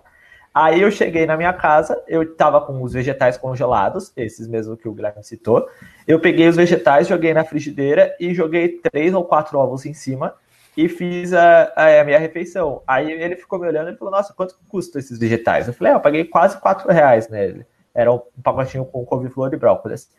[0.53, 4.87] Aí eu cheguei na minha casa, eu tava com os vegetais congelados, esses mesmo que
[4.87, 5.67] o Guilherme citou.
[6.07, 10.35] Eu peguei os vegetais, joguei na frigideira e joguei três ou quatro ovos em cima
[10.77, 12.83] e fiz a, a, minha refeição.
[12.87, 15.69] Aí ele ficou me olhando e falou: Nossa, quanto custa esses vegetais?
[15.69, 17.67] Eu falei: ah, Eu paguei quase 4 reais nele.
[17.95, 20.11] Era um pacotinho com couve-flor e brócolis.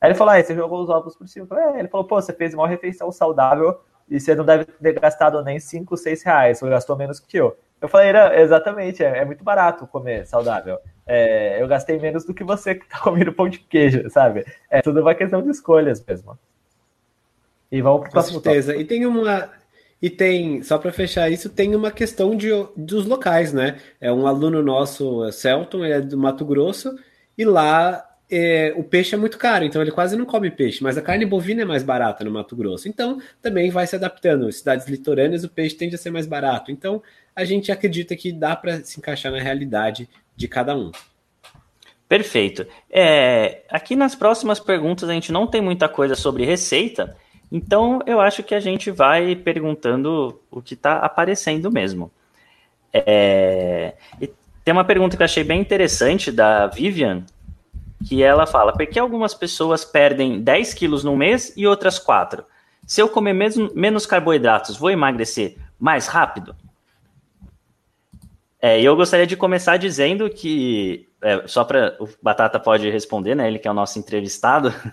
[0.00, 1.46] Aí ele falou: Ah, você jogou os ovos por cima?
[1.46, 1.78] Falei, é.
[1.78, 5.60] Ele falou: Pô, você fez uma refeição saudável e você não deve ter gastado nem
[5.60, 6.58] 5, 6 reais.
[6.58, 7.56] Você gastou menos que eu.
[7.80, 10.78] Eu falei: Exatamente, é, é muito barato comer saudável.
[11.06, 14.44] É, eu gastei menos do que você que tá comendo pão de queijo, sabe?
[14.68, 16.36] É tudo uma questão de escolhas mesmo.
[17.70, 18.38] E vamos pro próximo.
[18.38, 18.72] Com certeza.
[18.72, 18.82] Tópico.
[18.82, 19.48] E tem uma,
[20.00, 23.78] e tem, só para fechar isso, tem uma questão de, dos locais, né?
[24.00, 26.96] É um aluno nosso, é Celton, ele é do Mato Grosso,
[27.36, 30.96] e lá é, o peixe é muito caro, então ele quase não come peixe, mas
[30.96, 32.88] a carne bovina é mais barata no Mato Grosso.
[32.88, 34.50] Então também vai se adaptando.
[34.52, 36.70] Cidades litorâneas o peixe tende a ser mais barato.
[36.70, 37.02] Então
[37.34, 40.92] a gente acredita que dá para se encaixar na realidade de cada um.
[42.08, 42.66] Perfeito.
[42.88, 47.16] É, aqui nas próximas perguntas a gente não tem muita coisa sobre receita,
[47.50, 52.10] então, eu acho que a gente vai perguntando o que está aparecendo mesmo.
[52.92, 53.94] É...
[54.64, 57.24] tem uma pergunta que eu achei bem interessante da Vivian,
[58.06, 62.44] que ela fala: por que algumas pessoas perdem 10 quilos no mês e outras 4?
[62.86, 66.54] Se eu comer mesmo, menos carboidratos, vou emagrecer mais rápido?
[68.62, 73.48] É, eu gostaria de começar dizendo que, é, só para o Batata pode responder, né?
[73.48, 74.72] Ele que é o nosso entrevistado.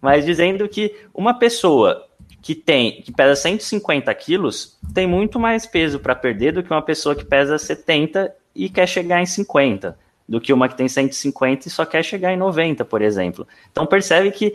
[0.00, 2.06] mas dizendo que uma pessoa
[2.42, 6.82] que tem que pesa 150 quilos tem muito mais peso para perder do que uma
[6.82, 9.96] pessoa que pesa 70 e quer chegar em 50,
[10.28, 13.46] do que uma que tem 150 e só quer chegar em 90, por exemplo.
[13.70, 14.54] Então percebe que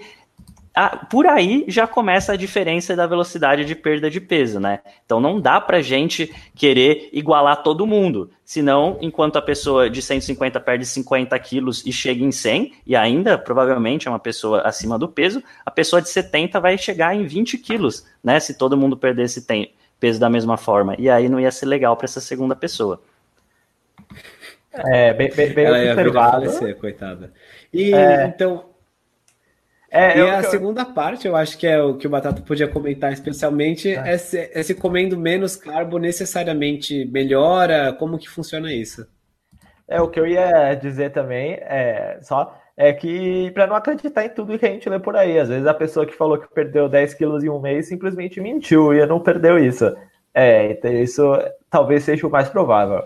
[0.75, 4.81] ah, por aí já começa a diferença da velocidade de perda de peso, né?
[5.05, 8.29] Então não dá pra gente querer igualar todo mundo.
[8.43, 13.37] Senão, enquanto a pessoa de 150 perde 50 quilos e chega em 100, e ainda
[13.37, 17.57] provavelmente é uma pessoa acima do peso, a pessoa de 70 vai chegar em 20
[17.57, 18.37] quilos, né?
[18.41, 19.47] Se todo mundo perdesse
[19.99, 20.95] peso da mesma forma.
[20.99, 23.01] E aí não ia ser legal para essa segunda pessoa.
[24.73, 27.31] É, bem, bem, bem Ela ia falecer, coitada.
[27.73, 28.25] E é...
[28.25, 28.74] então.
[29.95, 30.43] É, e a eu...
[30.51, 34.13] segunda parte, eu acho que é o que o Batata podia comentar especialmente, é.
[34.13, 39.07] é, se, é se comendo menos carbo necessariamente melhora, como que funciona isso?
[39.87, 44.29] É, o que eu ia dizer também é só é que para não acreditar em
[44.29, 46.89] tudo que a gente lê por aí, às vezes a pessoa que falou que perdeu
[46.89, 49.95] 10 quilos em um mês simplesmente mentiu e não perdeu isso.
[50.33, 51.23] É, então isso
[51.69, 53.01] talvez seja o mais provável.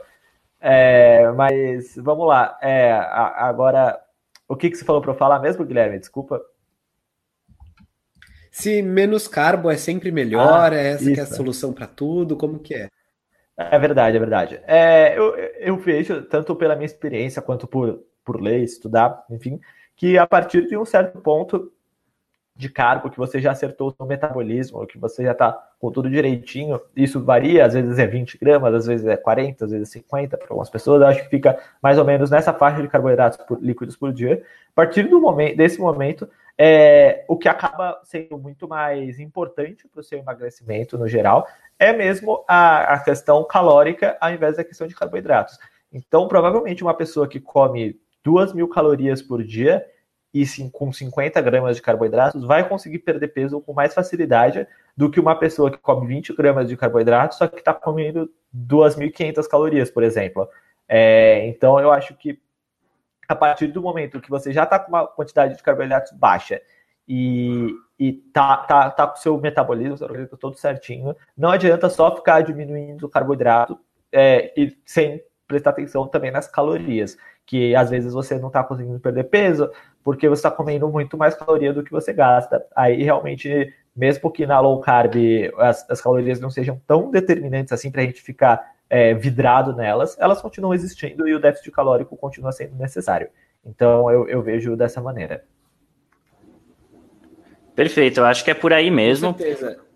[0.59, 2.57] É, mas vamos lá.
[2.63, 3.99] É, agora,
[4.47, 5.99] o que, que você falou para eu falar mesmo, Guilherme?
[5.99, 6.41] Desculpa.
[8.60, 12.60] Se menos carbo é sempre melhor, ah, é essa é a solução para tudo, como
[12.60, 12.89] que é?
[13.57, 14.62] É verdade, é verdade.
[14.68, 19.60] É, eu, eu vejo, tanto pela minha experiência quanto por, por ler, estudar, enfim,
[19.95, 21.72] que a partir de um certo ponto
[22.60, 26.10] de carbo que você já acertou o seu metabolismo, que você já está com tudo
[26.10, 26.78] direitinho.
[26.93, 30.38] Isso varia, às vezes é 20 gramas, às vezes é 40, às vezes é 50
[30.38, 31.01] para algumas pessoas.
[31.03, 34.43] Acho que fica mais ou menos nessa faixa de carboidratos por, líquidos por dia.
[34.74, 40.01] A partir do momento, desse momento, é, o que acaba sendo muito mais importante para
[40.01, 41.47] o seu emagrecimento no geral
[41.80, 45.57] é mesmo a, a questão calórica ao invés da questão de carboidratos.
[45.93, 49.86] Então, provavelmente, uma pessoa que come 2 mil calorias por dia
[50.34, 55.09] e sim, com 50 gramas de carboidratos vai conseguir perder peso com mais facilidade do
[55.09, 59.89] que uma pessoa que come 20 gramas de carboidratos, só que está comendo 2.500 calorias,
[59.89, 60.47] por exemplo.
[60.88, 62.39] É, então, eu acho que
[63.27, 66.61] a partir do momento que você já está com uma quantidade de carboidratos baixa
[67.07, 71.89] e, e tá, tá, tá com o seu metabolismo, seu organismo todo certinho, não adianta
[71.89, 73.80] só ficar diminuindo o carboidrato
[74.11, 78.99] é, e sem prestar atenção também nas calorias, que às vezes você não está conseguindo
[78.99, 79.69] perder peso,
[80.03, 82.63] porque você está comendo muito mais caloria do que você gasta.
[82.75, 85.15] Aí realmente, mesmo que na low carb
[85.57, 90.15] as, as calorias não sejam tão determinantes assim para a gente ficar é, vidrado nelas,
[90.19, 93.29] elas continuam existindo e o déficit calórico continua sendo necessário.
[93.65, 95.43] Então eu, eu vejo dessa maneira.
[97.75, 99.33] Perfeito, eu acho que é por aí mesmo.
[99.33, 99.88] Com certeza.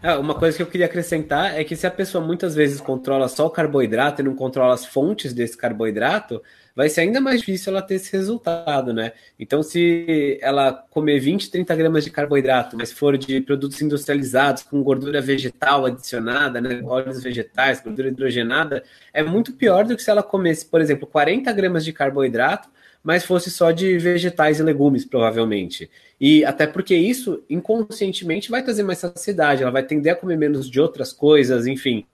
[0.00, 3.26] É, uma coisa que eu queria acrescentar é que se a pessoa muitas vezes controla
[3.26, 6.40] só o carboidrato e não controla as fontes desse carboidrato,
[6.74, 9.10] vai ser ainda mais difícil ela ter esse resultado, né?
[9.36, 14.84] Então, se ela comer 20, 30 gramas de carboidrato, mas for de produtos industrializados com
[14.84, 16.80] gordura vegetal adicionada, né?
[16.84, 21.52] Óleos vegetais, gordura hidrogenada, é muito pior do que se ela comesse, por exemplo, 40
[21.52, 22.68] gramas de carboidrato,
[23.02, 25.90] mas fosse só de vegetais e legumes, provavelmente.
[26.20, 30.68] E até porque isso, inconscientemente, vai trazer mais saciedade, ela vai tender a comer menos
[30.68, 32.04] de outras coisas, enfim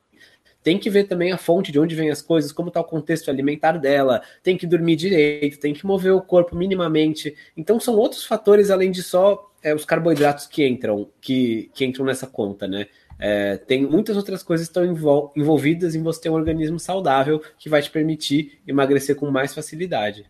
[0.64, 3.30] tem que ver também a fonte de onde vem as coisas, como está o contexto
[3.30, 7.37] alimentar dela, tem que dormir direito, tem que mover o corpo minimamente.
[7.55, 12.07] Então são outros fatores além de só é, os carboidratos que entram, que, que entram
[12.07, 12.87] nessa conta, né?
[13.18, 17.41] É, tem muitas outras coisas que estão envol envolvidas em você ter um organismo saudável
[17.59, 20.24] que vai te permitir emagrecer com mais facilidade.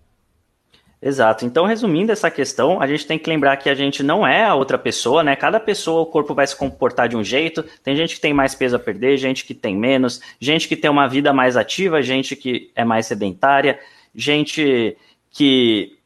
[1.06, 1.44] Exato.
[1.44, 4.54] Então, resumindo essa questão, a gente tem que lembrar que a gente não é a
[4.54, 5.36] outra pessoa, né?
[5.36, 7.62] Cada pessoa, o corpo vai se comportar de um jeito.
[7.82, 10.90] Tem gente que tem mais peso a perder, gente que tem menos, gente que tem
[10.90, 13.78] uma vida mais ativa, gente que é mais sedentária,
[14.14, 14.96] gente
[15.30, 15.98] que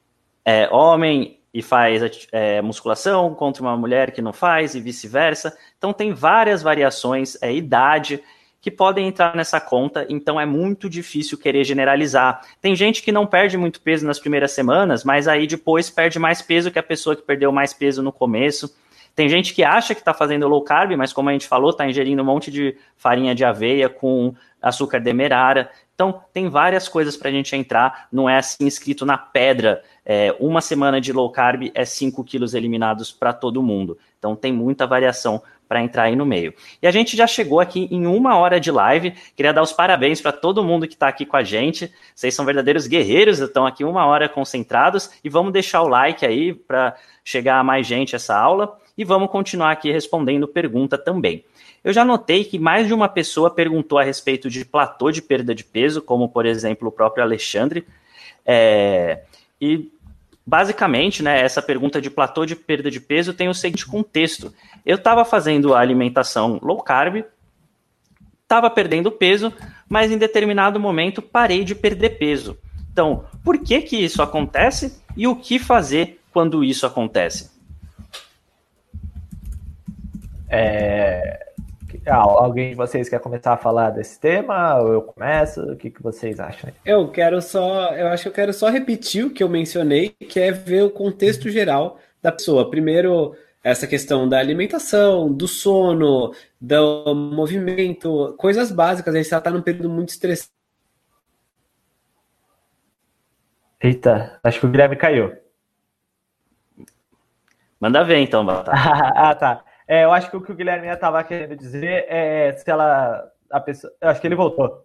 [0.44, 5.56] é homem e faz é, musculação contra uma mulher que não faz e vice-versa.
[5.78, 8.20] Então, tem várias variações, é idade
[8.68, 12.42] que podem entrar nessa conta, então é muito difícil querer generalizar.
[12.60, 16.42] Tem gente que não perde muito peso nas primeiras semanas, mas aí depois perde mais
[16.42, 18.76] peso que a pessoa que perdeu mais peso no começo.
[19.16, 21.88] Tem gente que acha que está fazendo low carb, mas como a gente falou, está
[21.88, 25.70] ingerindo um monte de farinha de aveia com açúcar demerara.
[25.94, 29.82] Então, tem várias coisas para a gente entrar, não é assim escrito na pedra.
[30.04, 33.98] É, uma semana de low carb é 5 quilos eliminados para todo mundo.
[34.18, 36.54] Então, tem muita variação para entrar aí no meio.
[36.80, 39.12] E a gente já chegou aqui em uma hora de live.
[39.36, 41.92] Queria dar os parabéns para todo mundo que está aqui com a gente.
[42.14, 45.10] Vocês são verdadeiros guerreiros, estão aqui uma hora concentrados.
[45.22, 48.78] E vamos deixar o like aí para chegar a mais gente essa aula.
[48.96, 51.44] E vamos continuar aqui respondendo pergunta também.
[51.84, 55.54] Eu já notei que mais de uma pessoa perguntou a respeito de platô de perda
[55.54, 57.86] de peso, como por exemplo o próprio Alexandre.
[58.44, 59.22] É,
[59.60, 59.90] e
[60.48, 64.50] basicamente, né, essa pergunta de platô de perda de peso tem o seguinte contexto.
[64.84, 67.22] Eu estava fazendo a alimentação low carb,
[68.44, 69.52] estava perdendo peso,
[69.86, 72.56] mas em determinado momento parei de perder peso.
[72.90, 77.50] Então, por que que isso acontece e o que fazer quando isso acontece?
[80.48, 81.47] É,
[82.08, 84.80] ah, alguém de vocês quer começar a falar desse tema?
[84.80, 85.60] Ou eu começo?
[85.62, 86.70] O que, que vocês acham?
[86.84, 87.94] Eu quero só.
[87.94, 90.90] Eu acho que eu quero só repetir o que eu mencionei, que é ver o
[90.90, 92.70] contexto geral da pessoa.
[92.70, 99.14] Primeiro, essa questão da alimentação, do sono, do movimento, coisas básicas.
[99.14, 100.52] A gente está num período muito estressado.
[103.80, 105.36] Eita, acho que o Guilherme caiu.
[107.80, 108.72] Manda ver então, Batata.
[109.14, 109.64] ah, tá.
[109.88, 113.32] É, eu acho que o que o Guilherme estava querendo dizer é se ela.
[113.50, 114.84] A pessoa, eu acho que ele voltou.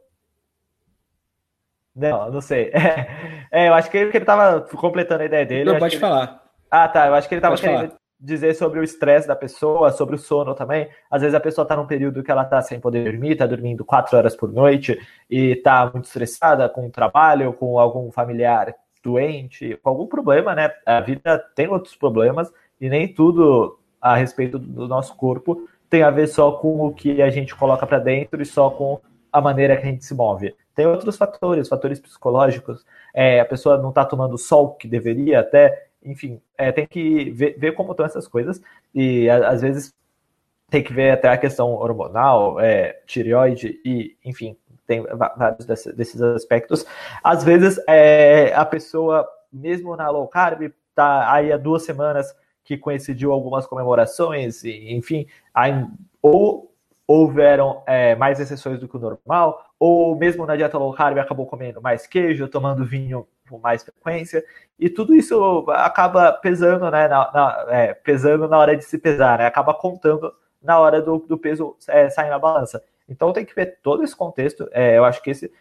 [1.93, 2.72] Não, não sei.
[3.56, 5.72] É, eu acho que ele estava completando a ideia dele.
[5.72, 6.24] Não, pode falar.
[6.24, 6.39] Ele...
[6.72, 7.06] Ah, tá.
[7.06, 7.99] Eu acho que ele estava querendo falar.
[8.20, 10.89] dizer sobre o estresse da pessoa, sobre o sono também.
[11.08, 13.86] Às vezes a pessoa está num período que ela está sem poder dormir, está dormindo
[13.86, 14.99] quatro horas por noite
[15.30, 18.74] e está muito estressada com o trabalho, com algum familiar
[19.04, 20.72] doente, com algum problema, né?
[20.84, 22.51] A vida tem outros problemas
[22.82, 27.22] e nem tudo a respeito do nosso corpo tem a ver só com o que
[27.22, 28.99] a gente coloca para dentro e só com
[29.32, 30.54] a maneira que a gente se move.
[30.76, 32.86] Tem outros fatores, fatores psicológicos.
[33.14, 37.58] É, a pessoa não está tomando sol que deveria, até, enfim, é, tem que ver,
[37.58, 38.62] ver, como estão essas coisas.
[38.93, 39.93] E às vezes
[40.70, 45.04] tem que ver até a questão hormonal, é, tireoide e, enfim, tem
[45.38, 46.86] vários desses aspectos.
[47.24, 52.78] Às vezes é, a pessoa, mesmo na low carb, tá aí há duas semanas que
[52.78, 55.86] coincidiu algumas comemorações, enfim, aí,
[56.22, 56.74] ou
[57.05, 61.45] houveram é, mais exceções do que o normal, ou mesmo na dieta low carb acabou
[61.45, 64.43] comendo mais queijo, tomando vinho com mais frequência,
[64.80, 69.39] e tudo isso acaba pesando, né, na, na é, pesando na hora de se pesar,
[69.39, 72.82] né, acaba contando na hora do, do peso é, sair na balança.
[73.07, 75.51] Então tem que ver todo esse contexto, é, eu acho que esse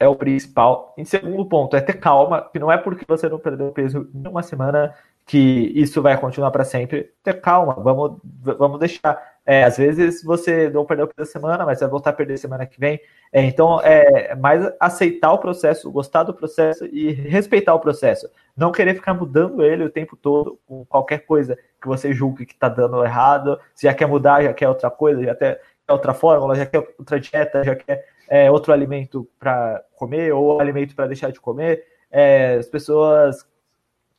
[0.00, 0.94] é o principal.
[0.96, 4.26] Em segundo ponto, é ter calma, que não é porque você não perdeu peso em
[4.26, 4.94] uma semana
[5.28, 9.22] que isso vai continuar para sempre, ter calma, vamos, vamos deixar.
[9.44, 12.80] É, às vezes você não perdeu pela semana, mas vai voltar a perder semana que
[12.80, 12.98] vem.
[13.30, 18.26] É, então, é mais aceitar o processo, gostar do processo e respeitar o processo.
[18.56, 22.54] Não querer ficar mudando ele o tempo todo com qualquer coisa que você julgue que
[22.54, 23.60] está dando errado.
[23.74, 27.20] Se já quer mudar, já quer outra coisa, já quer outra fórmula, já quer outra
[27.20, 31.84] dieta, já quer é, outro alimento para comer ou alimento para deixar de comer.
[32.10, 33.46] É, as pessoas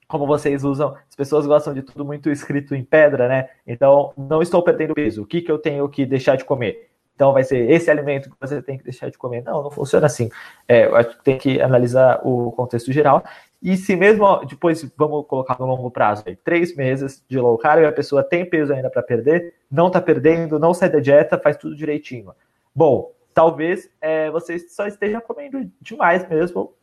[0.10, 3.50] como vocês usam, as pessoas gostam de tudo muito escrito em pedra, né?
[3.66, 5.22] Então, não estou perdendo peso.
[5.22, 6.90] O que, que eu tenho que deixar de comer?
[7.14, 9.44] Então, vai ser esse alimento que você tem que deixar de comer.
[9.44, 10.32] Não, não funciona assim.
[10.68, 13.24] É, acho que tem que analisar o contexto geral.
[13.62, 17.86] E se mesmo depois, vamos colocar no longo prazo, aí, três meses de low carb,
[17.86, 21.56] a pessoa tem peso ainda para perder, não está perdendo, não sai da dieta, faz
[21.56, 22.34] tudo direitinho.
[22.74, 26.74] Bom, talvez é, você só esteja comendo demais mesmo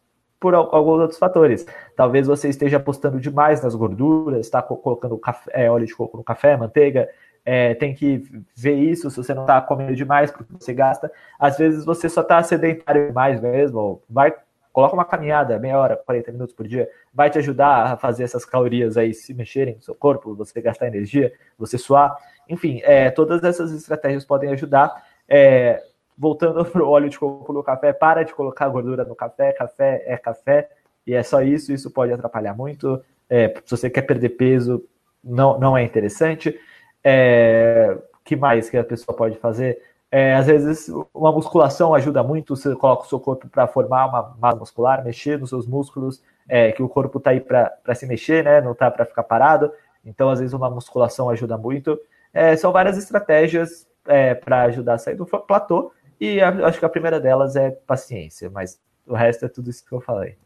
[0.47, 1.67] por alguns outros fatores.
[1.97, 6.23] Talvez você esteja apostando demais nas gorduras, está colocando café, é, óleo de coco no
[6.23, 7.09] café, manteiga.
[7.45, 8.23] É, tem que
[8.55, 11.11] ver isso se você não está comendo demais porque você gasta.
[11.37, 14.01] Às vezes você só está sedentário demais mesmo.
[14.09, 14.33] Vai,
[14.73, 18.45] coloca uma caminhada, meia hora, 40 minutos por dia, vai te ajudar a fazer essas
[18.45, 22.17] calorias aí se mexerem no seu corpo, você gastar energia, você suar.
[22.49, 25.05] Enfim, é, todas essas estratégias podem ajudar.
[25.29, 25.83] É,
[26.17, 30.03] voltando para o óleo de coco no café, para de colocar gordura no café, café
[30.07, 30.69] é café,
[31.07, 33.03] e é só isso, isso pode atrapalhar muito.
[33.29, 34.85] É, se você quer perder peso,
[35.23, 36.59] não, não é interessante.
[37.03, 39.81] É, que mais que a pessoa pode fazer?
[40.11, 44.37] É, às vezes, uma musculação ajuda muito, você coloca o seu corpo para formar uma
[44.39, 48.45] massa muscular, mexer nos seus músculos, é, que o corpo está aí para se mexer,
[48.45, 48.61] né?
[48.61, 49.71] não está para ficar parado.
[50.05, 51.99] Então, às vezes, uma musculação ajuda muito.
[52.33, 55.93] É, são várias estratégias é, para ajudar a sair do platô.
[56.21, 59.85] E a, acho que a primeira delas é paciência, mas o resto é tudo isso
[59.85, 60.37] que eu falei.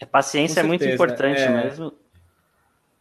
[0.00, 1.48] É, paciência é muito importante é...
[1.48, 1.92] mesmo,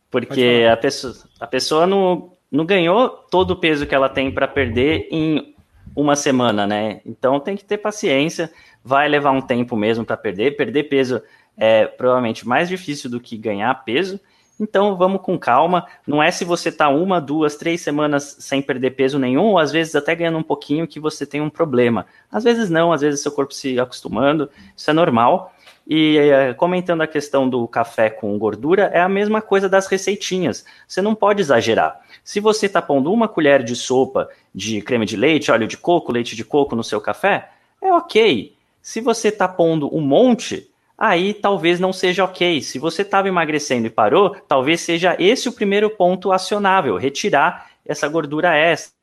[0.09, 4.47] porque a pessoa, a pessoa não, não ganhou todo o peso que ela tem para
[4.47, 5.55] perder em
[5.95, 7.01] uma semana, né?
[7.05, 8.51] Então tem que ter paciência,
[8.83, 10.55] vai levar um tempo mesmo para perder.
[10.55, 11.21] Perder peso
[11.57, 14.19] é provavelmente mais difícil do que ganhar peso.
[14.59, 15.85] Então vamos com calma.
[16.07, 19.71] Não é se você está uma, duas, três semanas sem perder peso nenhum, ou às
[19.71, 22.05] vezes até ganhando um pouquinho que você tem um problema.
[22.31, 25.53] Às vezes não, às vezes seu corpo se acostumando, isso é normal.
[25.87, 30.65] E é, comentando a questão do café com gordura, é a mesma coisa das receitinhas.
[30.87, 31.99] Você não pode exagerar.
[32.23, 36.11] Se você está pondo uma colher de sopa de creme de leite, óleo de coco,
[36.11, 38.55] leite de coco no seu café, é ok.
[38.81, 42.61] Se você está pondo um monte, aí talvez não seja ok.
[42.61, 48.07] Se você estava emagrecendo e parou, talvez seja esse o primeiro ponto acionável, retirar essa
[48.07, 48.95] gordura extra.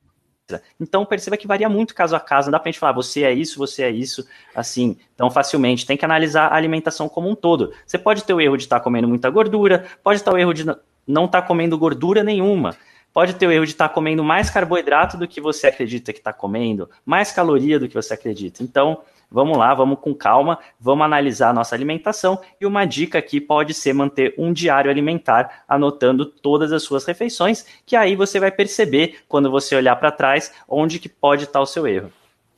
[0.81, 3.33] Então perceba que varia muito caso a caso, não dá pra gente falar você é
[3.33, 5.87] isso, você é isso, assim, tão facilmente.
[5.87, 7.73] Tem que analisar a alimentação como um todo.
[7.87, 10.53] Você pode ter o erro de estar tá comendo muita gordura, pode ter o erro
[10.53, 10.65] de
[11.07, 12.77] não estar tá comendo gordura nenhuma.
[13.13, 16.19] Pode ter o erro de estar tá comendo mais carboidrato do que você acredita que
[16.19, 18.63] está comendo, mais caloria do que você acredita.
[18.63, 19.03] Então,
[19.33, 23.73] Vamos lá, vamos com calma, vamos analisar a nossa alimentação e uma dica aqui pode
[23.73, 29.21] ser manter um diário alimentar, anotando todas as suas refeições, que aí você vai perceber
[29.27, 32.13] quando você olhar para trás onde que pode estar o seu erro.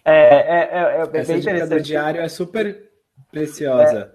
[0.04, 1.68] É, é, é, é, é Essa bem interessante.
[1.68, 2.90] do diário é super
[3.30, 4.12] preciosa.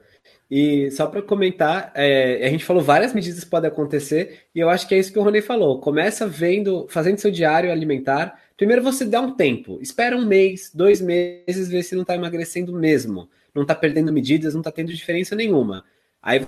[0.49, 4.69] E só para comentar, é, a gente falou várias medidas que podem acontecer, e eu
[4.69, 5.79] acho que é isso que o Rony falou.
[5.79, 8.39] Começa vendo, fazendo seu diário alimentar.
[8.59, 12.73] Primeiro você dá um tempo, espera um mês, dois meses, ver se não está emagrecendo
[12.73, 13.29] mesmo.
[13.55, 15.85] Não está perdendo medidas, não está tendo diferença nenhuma.
[16.21, 16.45] Aí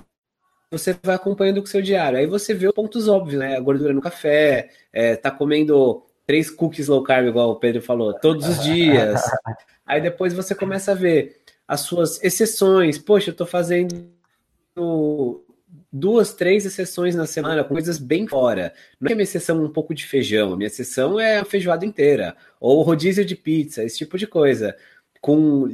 [0.70, 2.18] você vai acompanhando com o seu diário.
[2.18, 3.56] Aí você vê os pontos óbvios, né?
[3.56, 8.12] A gordura no café, é, tá comendo três cookies low carb, igual o Pedro falou,
[8.12, 9.18] todos os dias.
[9.86, 12.98] Aí depois você começa a ver as suas exceções.
[12.98, 14.12] Poxa, eu tô fazendo
[15.92, 18.72] duas, três exceções na semana, coisas bem fora.
[19.00, 22.82] Não é minha exceção um pouco de feijão, minha exceção é a feijoada inteira, ou
[22.82, 24.76] rodízio de pizza, esse tipo de coisa.
[25.20, 25.68] Com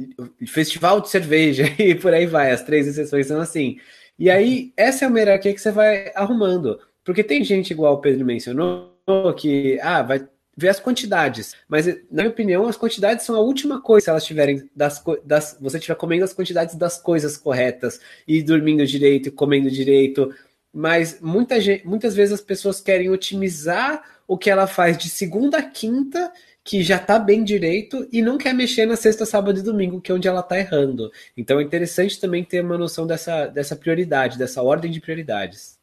[0.47, 3.77] festival de cerveja e por aí vai, as três exceções são assim.
[4.17, 6.79] E aí, essa é uma hierarquia que você vai arrumando.
[7.03, 8.93] Porque tem gente, igual o Pedro mencionou,
[9.37, 10.27] que ah, vai
[10.59, 11.55] ver as quantidades.
[11.67, 15.57] Mas, na minha opinião, as quantidades são a última coisa se elas tiverem das, das
[15.59, 20.33] você estiver comendo as quantidades das coisas corretas e dormindo direito e comendo direito.
[20.73, 21.55] Mas muita
[21.85, 26.31] muitas vezes as pessoas querem otimizar o que ela faz de segunda a quinta
[26.63, 30.11] que já está bem direito e não quer mexer na sexta, sábado e domingo, que
[30.11, 31.09] é onde ela está errando.
[31.35, 35.78] Então é interessante também ter uma noção dessa, dessa prioridade, dessa ordem de prioridades.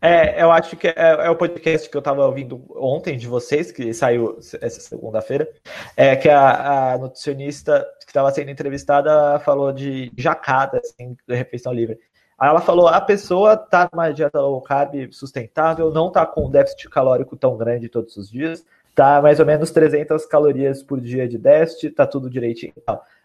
[0.00, 3.72] É, eu acho que é, é o podcast que eu estava ouvindo ontem de vocês,
[3.72, 5.48] que saiu essa segunda-feira,
[5.96, 11.72] é que a, a nutricionista que estava sendo entrevistada falou de jacada, assim, de refeição
[11.72, 11.98] livre.
[12.38, 16.50] Aí ela falou: a pessoa está numa dieta low carb sustentável, não está com um
[16.50, 18.64] déficit calórico tão grande todos os dias,
[18.94, 22.74] tá mais ou menos 300 calorias por dia de déficit, tá tudo direitinho.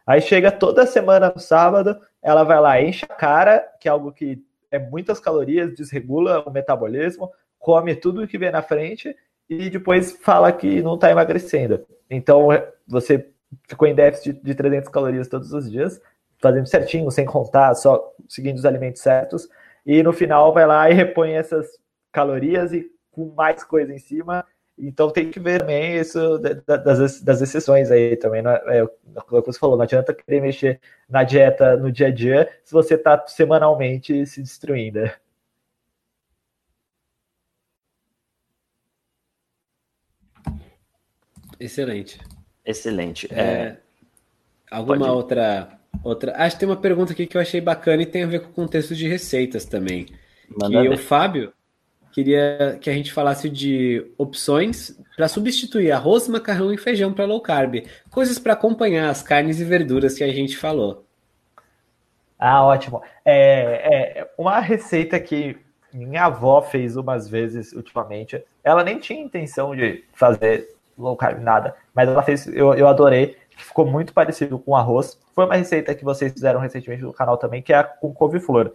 [0.05, 4.11] Aí chega toda semana no sábado, ela vai lá, enche a cara, que é algo
[4.11, 4.41] que
[4.73, 9.15] é muitas calorias, desregula o metabolismo, come tudo que vem na frente
[9.47, 11.85] e depois fala que não está emagrecendo.
[12.09, 12.47] Então
[12.87, 13.29] você
[13.69, 16.01] ficou em déficit de 300 calorias todos os dias,
[16.41, 19.47] fazendo certinho, sem contar, só seguindo os alimentos certos,
[19.85, 21.67] e no final vai lá e repõe essas
[22.11, 24.43] calorias e com mais coisa em cima
[24.77, 28.41] então tem que ver também isso das, das exceções aí também.
[28.41, 28.89] Não é, é, o
[29.41, 32.95] que você falou, não adianta querer mexer na dieta no dia a dia se você
[32.95, 35.09] está semanalmente se destruindo.
[41.59, 42.19] Excelente.
[42.65, 43.27] Excelente.
[43.31, 43.77] É, é...
[44.69, 45.11] Alguma Pode...
[45.11, 46.33] outra, outra.
[46.35, 48.49] Acho que tem uma pergunta aqui que eu achei bacana e tem a ver com
[48.49, 50.07] o contexto de receitas também.
[50.49, 51.53] Manda que o Fábio
[52.13, 57.41] queria que a gente falasse de opções para substituir arroz, macarrão e feijão para low
[57.41, 57.85] carb.
[58.11, 61.03] Coisas para acompanhar as carnes e verduras que a gente falou.
[62.37, 63.01] Ah, ótimo.
[63.25, 65.57] É, é, uma receita que
[65.91, 68.43] minha avó fez umas vezes ultimamente.
[68.63, 73.35] Ela nem tinha intenção de fazer low carb nada, mas ela fez, eu, eu adorei.
[73.55, 75.17] Ficou muito parecido com arroz.
[75.33, 78.73] Foi uma receita que vocês fizeram recentemente no canal também, que é com couve-flor.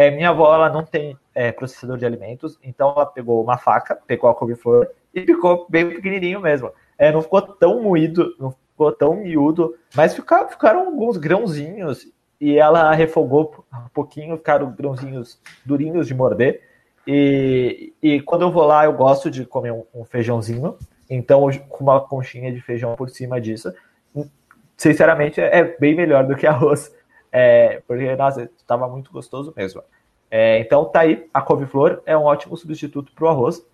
[0.00, 3.98] É, minha avó ela não tem é, processador de alimentos, então ela pegou uma faca,
[4.06, 6.72] pegou a couve-flor e ficou bem pequenininho mesmo.
[6.96, 12.10] É, não ficou tão moído, não ficou tão miúdo, mas ficaram, ficaram alguns grãozinhos
[12.40, 16.62] e ela refogou um pouquinho, ficaram grãozinhos durinhos de morder.
[17.06, 20.78] E, e quando eu vou lá, eu gosto de comer um, um feijãozinho,
[21.10, 23.70] então com uma conchinha de feijão por cima disso.
[24.78, 26.90] Sinceramente, é bem melhor do que arroz.
[27.32, 29.82] É, porque, nossa, estava muito gostoso mesmo.
[30.30, 33.64] É, então, tá aí, a couve-flor é um ótimo substituto para o arroz.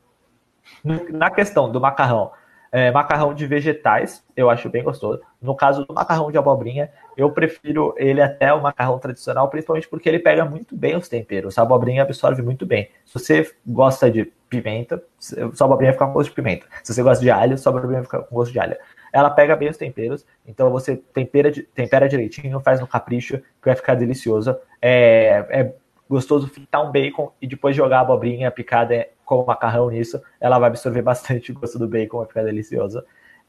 [1.10, 2.32] Na questão do macarrão,
[2.72, 5.20] é, macarrão de vegetais, eu acho bem gostoso.
[5.40, 10.08] No caso do macarrão de abobrinha, eu prefiro ele até o macarrão tradicional, principalmente porque
[10.08, 11.56] ele pega muito bem os temperos.
[11.58, 12.90] A abobrinha absorve muito bem.
[13.04, 16.66] Se você gosta de pimenta, sua abobrinha fica com gosto de pimenta.
[16.82, 18.76] Se você gosta de alho, sua abobrinha fica com gosto de alho
[19.16, 23.74] ela pega bem os temperos, então você tempera, tempera direitinho, faz no capricho, que vai
[23.74, 24.54] ficar delicioso.
[24.80, 25.74] É, é
[26.06, 30.58] gostoso fritar um bacon e depois jogar a abobrinha picada com o macarrão nisso, ela
[30.58, 33.02] vai absorver bastante o gosto do bacon, vai ficar delicioso.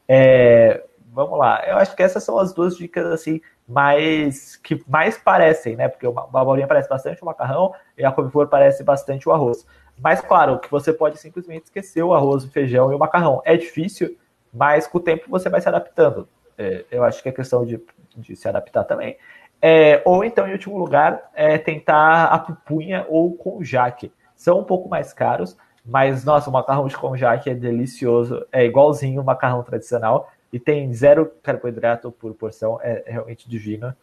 [0.08, 5.18] É, vamos lá, eu acho que essas são as duas dicas assim mais que mais
[5.18, 5.86] parecem, né?
[5.86, 9.66] Porque a abobrinha parece bastante o macarrão e a couve-flor parece bastante o arroz.
[10.00, 13.42] Mas claro, que você pode simplesmente esquecer o arroz, o feijão e o macarrão.
[13.44, 14.16] É difícil,
[14.58, 16.28] mas com o tempo você vai se adaptando.
[16.56, 17.80] É, eu acho que é questão de,
[18.16, 19.16] de se adaptar também.
[19.62, 24.12] É, ou então, em último lugar, é tentar a pupunha ou conjaque.
[24.36, 29.22] São um pouco mais caros, mas nossa, o macarrão de conjaque é delicioso, é igualzinho
[29.22, 33.94] o macarrão tradicional e tem zero carboidrato por porção, é, é realmente divino.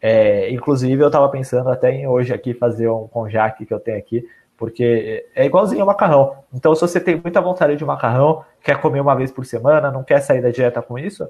[0.00, 3.98] É, inclusive, eu estava pensando até em hoje aqui fazer um conjaque que eu tenho
[3.98, 4.26] aqui,
[4.60, 6.44] porque é igualzinho ao macarrão.
[6.52, 10.04] Então, se você tem muita vontade de macarrão, quer comer uma vez por semana, não
[10.04, 11.26] quer sair da dieta com isso,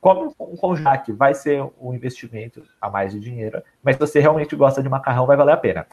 [0.00, 4.54] come um conjaque, vai ser um investimento a mais de dinheiro, mas se você realmente
[4.54, 5.84] gosta de macarrão, vai valer a pena.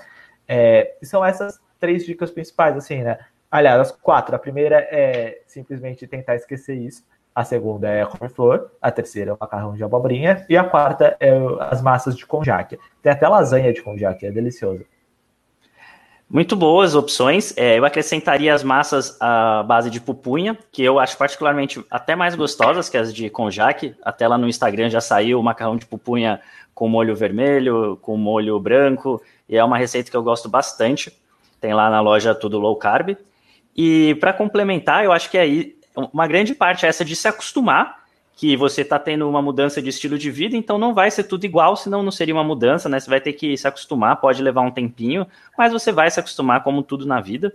[0.47, 3.17] É, são essas três dicas principais, assim, né?
[3.49, 4.35] Aliás, as quatro.
[4.35, 7.03] A primeira é simplesmente tentar esquecer isso.
[7.33, 11.31] A segunda é couve-flor, a terceira é o macarrão de abobrinha e a quarta é
[11.59, 12.77] as massas de conjaque.
[13.01, 14.85] Tem até lasanha de conjaque, é delicioso.
[16.29, 17.53] Muito boas opções.
[17.55, 22.35] É, eu acrescentaria as massas à base de pupunha, que eu acho particularmente até mais
[22.35, 23.95] gostosas que as de conjaque.
[24.03, 26.41] Até lá no Instagram já saiu o macarrão de pupunha
[26.75, 31.13] com molho vermelho, com molho branco, e é uma receita que eu gosto bastante.
[31.61, 33.15] Tem lá na loja tudo low carb.
[33.75, 38.05] E para complementar, eu acho que aí uma grande parte é essa de se acostumar
[38.37, 41.43] que você está tendo uma mudança de estilo de vida, então não vai ser tudo
[41.43, 42.99] igual, senão não seria uma mudança, né?
[42.99, 45.25] Você vai ter que se acostumar, pode levar um tempinho,
[45.57, 47.51] mas você vai se acostumar como tudo na vida.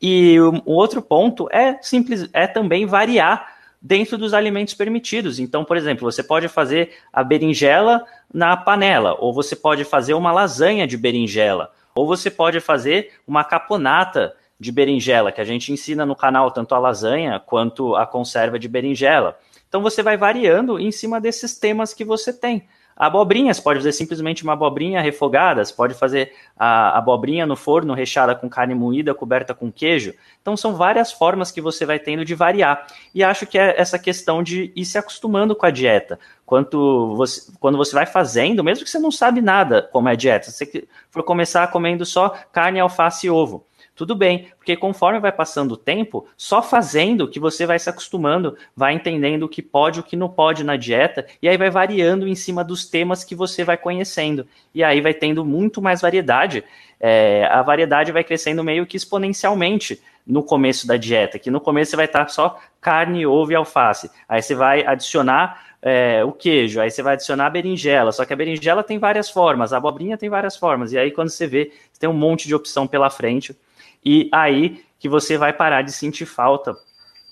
[0.00, 5.38] E o outro ponto é simples, é também variar dentro dos alimentos permitidos.
[5.38, 10.30] Então, por exemplo, você pode fazer a berinjela na panela, ou você pode fazer uma
[10.30, 16.04] lasanha de berinjela, ou você pode fazer uma caponata de berinjela, que a gente ensina
[16.04, 19.38] no canal tanto a lasanha quanto a conserva de berinjela.
[19.72, 22.68] Então você vai variando em cima desses temas que você tem.
[22.94, 28.34] Abobrinhas, pode fazer simplesmente uma abobrinha refogada, você pode fazer a abobrinha no forno recheada
[28.34, 30.12] com carne moída, coberta com queijo.
[30.42, 32.86] Então são várias formas que você vai tendo de variar.
[33.14, 36.20] E acho que é essa questão de ir se acostumando com a dieta.
[36.44, 40.16] Quanto você, quando você vai fazendo, mesmo que você não sabe nada como é a
[40.16, 45.20] dieta, se você for começar comendo só carne, alface e ovo, tudo bem, porque conforme
[45.20, 49.60] vai passando o tempo, só fazendo que você vai se acostumando, vai entendendo o que
[49.60, 53.22] pode o que não pode na dieta, e aí vai variando em cima dos temas
[53.22, 54.46] que você vai conhecendo.
[54.74, 56.64] E aí vai tendo muito mais variedade.
[56.98, 61.90] É, a variedade vai crescendo meio que exponencialmente no começo da dieta, que no começo
[61.90, 64.10] você vai estar só carne, ovo e alface.
[64.28, 68.32] Aí você vai adicionar é, o queijo, aí você vai adicionar a berinjela, só que
[68.32, 71.72] a berinjela tem várias formas, a abobrinha tem várias formas, e aí quando você vê,
[71.92, 73.56] você tem um monte de opção pela frente
[74.04, 76.76] e aí que você vai parar de sentir falta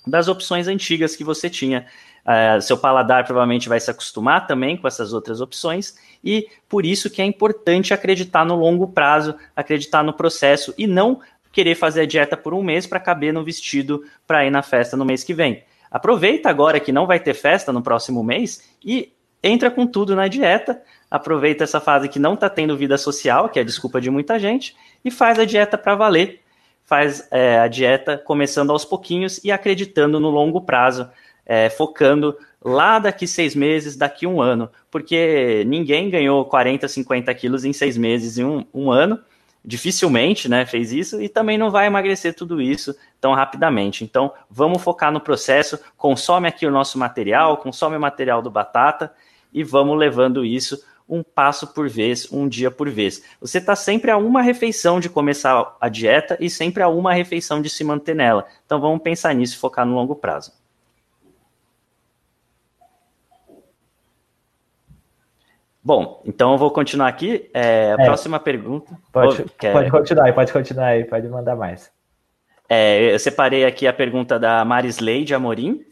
[0.07, 1.87] das opções antigas que você tinha.
[2.21, 7.09] Uh, seu paladar provavelmente vai se acostumar também com essas outras opções, e por isso
[7.09, 11.21] que é importante acreditar no longo prazo, acreditar no processo e não
[11.53, 14.97] querer fazer a dieta por um mês para caber no vestido para ir na festa
[14.97, 15.65] no mês que vem.
[15.91, 20.29] Aproveita agora que não vai ter festa no próximo mês e entra com tudo na
[20.29, 20.81] dieta.
[21.11, 24.39] Aproveita essa fase que não está tendo vida social, que é a desculpa de muita
[24.39, 26.41] gente, e faz a dieta para valer
[26.91, 31.09] faz é, a dieta começando aos pouquinhos e acreditando no longo prazo,
[31.47, 37.65] é, focando lá daqui seis meses, daqui um ano, porque ninguém ganhou 40, 50 quilos
[37.65, 39.21] em seis meses em um, um ano,
[39.65, 44.03] dificilmente né, fez isso, e também não vai emagrecer tudo isso tão rapidamente.
[44.03, 49.13] Então, vamos focar no processo, consome aqui o nosso material, consome o material do Batata,
[49.53, 53.23] e vamos levando isso um passo por vez, um dia por vez.
[53.41, 57.61] Você está sempre a uma refeição de começar a dieta e sempre a uma refeição
[57.61, 58.47] de se manter nela.
[58.65, 60.53] Então vamos pensar nisso e focar no longo prazo.
[65.83, 67.51] Bom, então eu vou continuar aqui.
[67.53, 68.97] É, a é, próxima pergunta.
[69.13, 71.91] Pode, oh, pode continuar, pode continuar aí, pode mandar mais.
[72.69, 75.85] É, eu separei aqui a pergunta da Marisley Amorim.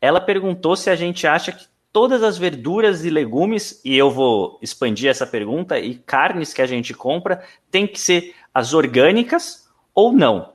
[0.00, 4.58] Ela perguntou se a gente acha que todas as verduras e legumes, e eu vou
[4.60, 10.12] expandir essa pergunta, e carnes que a gente compra, tem que ser as orgânicas ou
[10.12, 10.54] não?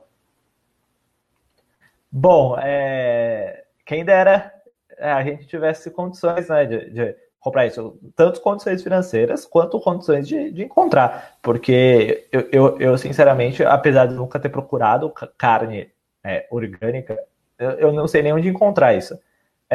[2.10, 3.64] Bom, é...
[3.84, 4.52] quem dera
[4.98, 10.28] é, a gente tivesse condições né, de, de, comprar isso, tanto condições financeiras quanto condições
[10.28, 15.90] de, de encontrar, porque eu, eu, eu, sinceramente, apesar de nunca ter procurado carne
[16.22, 17.18] é, orgânica,
[17.58, 19.18] eu, eu não sei nem onde encontrar isso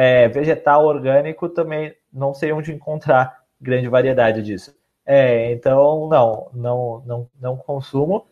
[0.00, 4.72] é, vegetal orgânico também não sei onde encontrar grande variedade disso.
[5.04, 8.24] É, então, não, não, não, não consumo.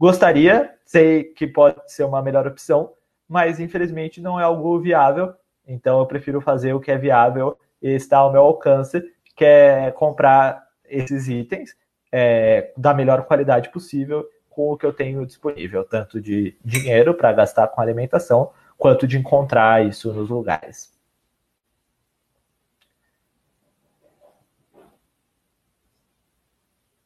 [0.00, 2.90] Gostaria, sei que pode ser uma melhor opção,
[3.28, 5.32] mas infelizmente não é algo viável.
[5.64, 9.00] Então, eu prefiro fazer o que é viável e está ao meu alcance,
[9.36, 11.76] que é comprar esses itens
[12.10, 17.32] é, da melhor qualidade possível com o que eu tenho disponível, tanto de dinheiro para
[17.32, 21.00] gastar com alimentação, quanto de encontrar isso nos lugares.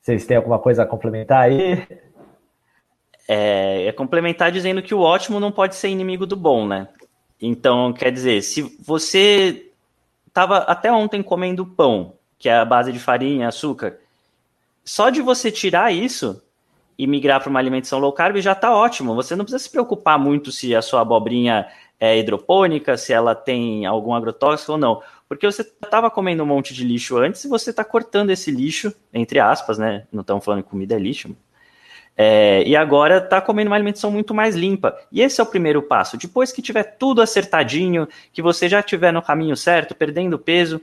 [0.06, 1.84] Vocês têm alguma coisa a complementar aí?
[3.26, 6.86] É, é, complementar dizendo que o ótimo não pode ser inimigo do bom, né?
[7.42, 9.72] Então, quer dizer, se você
[10.28, 13.98] estava até ontem comendo pão, que é a base de farinha, açúcar,
[14.84, 16.40] só de você tirar isso
[16.96, 19.12] e migrar para uma alimentação low carb já está ótimo.
[19.16, 21.66] Você não precisa se preocupar muito se a sua abobrinha
[21.98, 25.02] é hidropônica, se ela tem algum agrotóxico ou não.
[25.28, 28.94] Porque você estava comendo um monte de lixo antes e você está cortando esse lixo,
[29.12, 30.06] entre aspas, né?
[30.12, 31.36] Não estamos falando que comida é lixo.
[32.16, 34.96] É, e agora está comendo uma alimentação muito mais limpa.
[35.12, 36.16] E esse é o primeiro passo.
[36.16, 40.80] Depois que tiver tudo acertadinho, que você já estiver no caminho certo, perdendo peso,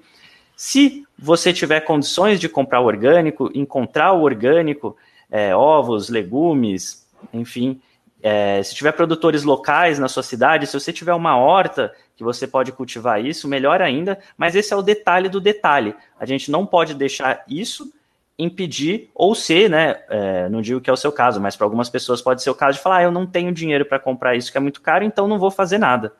[0.55, 4.95] se você tiver condições de comprar o orgânico, encontrar o orgânico,
[5.31, 7.81] é, ovos, legumes, enfim,
[8.23, 12.47] é, se tiver produtores locais na sua cidade, se você tiver uma horta que você
[12.47, 15.93] pode cultivar isso, melhor ainda, mas esse é o detalhe do detalhe.
[16.17, 17.91] A gente não pode deixar isso
[18.39, 20.01] impedir ou ser, né?
[20.09, 22.55] É, não digo que é o seu caso, mas para algumas pessoas pode ser o
[22.55, 25.03] caso de falar, ah, eu não tenho dinheiro para comprar isso que é muito caro,
[25.03, 26.13] então não vou fazer nada.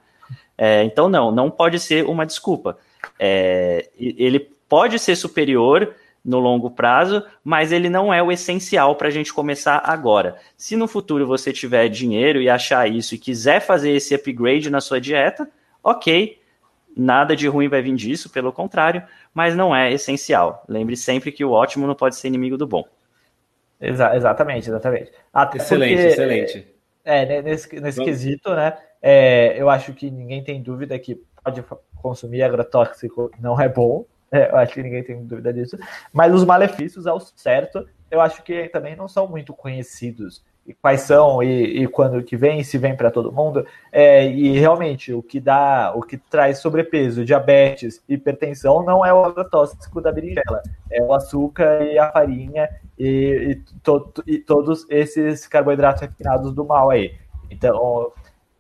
[0.57, 2.77] É, então não, não pode ser uma desculpa.
[3.17, 9.09] É, ele pode ser superior no longo prazo, mas ele não é o essencial para
[9.09, 10.37] a gente começar agora.
[10.55, 14.79] Se no futuro você tiver dinheiro e achar isso e quiser fazer esse upgrade na
[14.79, 15.49] sua dieta,
[15.83, 16.39] ok,
[16.95, 20.63] nada de ruim vai vir disso, pelo contrário, mas não é essencial.
[20.67, 22.85] Lembre sempre que o ótimo não pode ser inimigo do bom.
[23.81, 25.11] Exa exatamente, exatamente.
[25.33, 26.67] Até excelente, porque, excelente.
[27.03, 28.77] É, né, nesse, nesse quesito, né?
[29.01, 31.61] É, eu acho que ninguém tem dúvida que pode
[32.01, 35.77] consumir agrotóxico não é bom, é, eu acho que ninguém tem dúvida disso.
[36.11, 40.43] Mas os malefícios, ao certo, eu acho que também não são muito conhecidos.
[40.65, 43.68] E quais são e, e quando que vem, se vem para todo mundo.
[43.91, 49.26] É, e realmente, o que dá, o que traz sobrepeso, diabetes, hipertensão, não é o
[49.26, 50.64] agrotóxico da berinjela.
[50.89, 56.64] É o açúcar e a farinha e, e, to, e todos esses carboidratos refinados do
[56.64, 57.14] mal aí.
[57.51, 58.14] Então,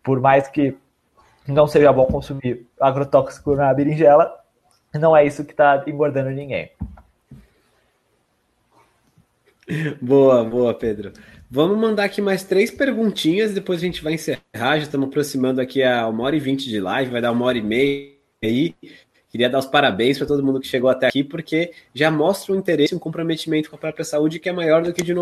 [0.03, 0.77] por mais que
[1.47, 4.42] não seja bom consumir agrotóxico na berinjela,
[4.99, 6.71] não é isso que está engordando ninguém.
[10.01, 11.13] Boa, boa, Pedro.
[11.49, 14.41] Vamos mandar aqui mais três perguntinhas, depois a gente vai encerrar.
[14.53, 17.57] Já estamos aproximando aqui a uma hora e vinte de live, vai dar uma hora
[17.57, 18.11] e meia
[18.43, 18.75] aí.
[19.29, 22.57] Queria dar os parabéns para todo mundo que chegou até aqui, porque já mostra um
[22.57, 25.13] interesse, um comprometimento com a própria saúde que é maior do que de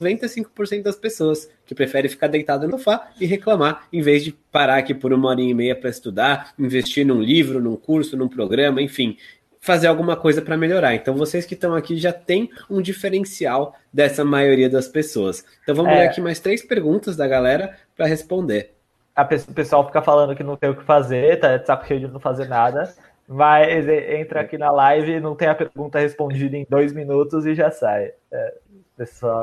[0.00, 4.78] 95% das pessoas, que preferem ficar deitado no sofá e reclamar, em vez de parar
[4.78, 8.80] aqui por uma hora e meia para estudar, investir num livro, num curso, num programa,
[8.80, 9.16] enfim,
[9.60, 10.94] fazer alguma coisa para melhorar.
[10.94, 15.44] Então, vocês que estão aqui já têm um diferencial dessa maioria das pessoas.
[15.62, 15.96] Então, vamos é.
[15.96, 18.72] ler aqui mais três perguntas da galera para responder.
[19.16, 22.08] o pessoal fica falando que não tem o que fazer, tá de saco cheio de
[22.08, 22.94] não fazer nada.
[23.30, 27.70] Mas entra aqui na live, não tem a pergunta respondida em dois minutos e já
[27.70, 28.10] sai.
[28.32, 28.54] É,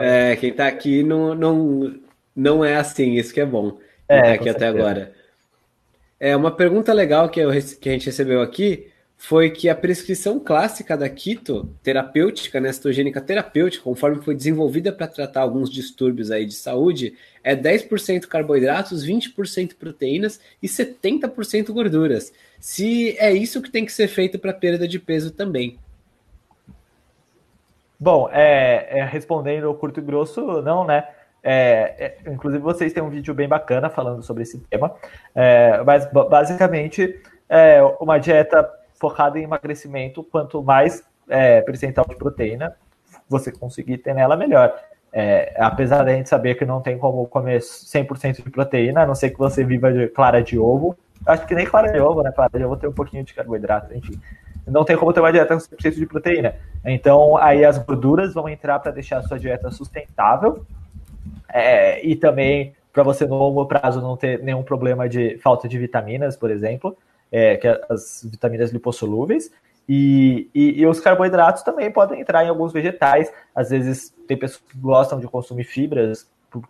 [0.01, 1.95] É, quem tá aqui não, não,
[2.35, 3.77] não é assim, isso que é bom.
[4.07, 5.13] É, tá aqui até agora.
[6.19, 8.87] É, uma pergunta legal que, eu, que a gente recebeu aqui
[9.17, 12.69] foi que a prescrição clássica da quito terapêutica, né,
[13.25, 17.13] terapêutica, conforme foi desenvolvida para tratar alguns distúrbios aí de saúde,
[17.43, 22.33] é 10% carboidratos, 20% proteínas e 70% gorduras.
[22.59, 25.79] Se é isso que tem que ser feito para perda de peso também.
[27.99, 31.07] Bom, é, é, respondendo curto e grosso, não, né?
[31.41, 34.93] É, é, inclusive, vocês têm um vídeo bem bacana falando sobre esse tema.
[35.33, 38.67] É, mas, basicamente, é uma dieta
[38.99, 42.75] focada em emagrecimento, quanto mais é, percentual de proteína
[43.29, 44.73] você conseguir ter nela, melhor.
[45.57, 49.29] Apesar da gente saber que não tem como comer 100% de proteína, a não ser
[49.29, 50.95] que você viva de clara de ovo.
[51.25, 52.31] Acho que nem clara de ovo, né?
[52.31, 54.19] Clara de ovo tem um pouquinho de carboidrato, enfim.
[54.67, 56.55] Não tem como ter uma dieta com 100% de proteína.
[56.83, 60.65] Então, aí as gorduras vão entrar para deixar a sua dieta sustentável
[61.53, 65.77] é, e também para você no longo prazo não ter nenhum problema de falta de
[65.77, 66.97] vitaminas, por exemplo
[67.31, 69.51] é, que as vitaminas lipossolúveis,
[69.87, 73.31] e, e, e, os carboidratos também podem entrar em alguns vegetais.
[73.53, 76.27] Às vezes tem pessoas que gostam de consumir fibras,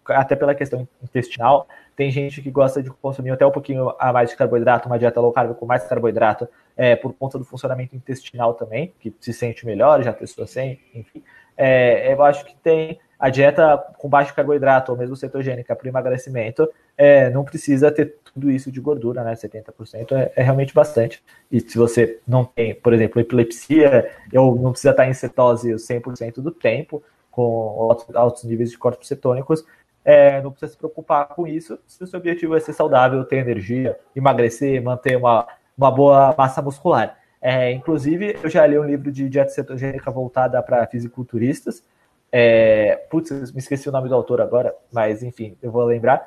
[0.07, 1.65] até pela questão intestinal.
[1.95, 5.21] Tem gente que gosta de consumir até um pouquinho a mais de carboidrato, uma dieta
[5.21, 9.65] low carb com mais carboidrato, é, por conta do funcionamento intestinal também, que se sente
[9.65, 11.23] melhor, já testou sem, enfim.
[11.57, 16.69] É, eu acho que tem a dieta com baixo carboidrato, ou mesmo cetogênica para emagrecimento,
[16.97, 19.33] é, não precisa ter tudo isso de gordura, né?
[19.33, 21.23] 70% é, é, realmente bastante.
[21.51, 26.41] E se você não tem, por exemplo, epilepsia, ou não precisa estar em cetose 100%
[26.41, 29.65] do tempo, com altos, altos níveis de corpos cetônicos,
[30.03, 33.37] é, não precisa se preocupar com isso se o seu objetivo é ser saudável, ter
[33.37, 35.47] energia, emagrecer, manter uma,
[35.77, 37.17] uma boa massa muscular.
[37.41, 41.83] É, inclusive, eu já li um livro de dieta cetogênica voltada para fisiculturistas,
[42.31, 46.25] é, putz, me esqueci o nome do autor agora, mas enfim, eu vou lembrar.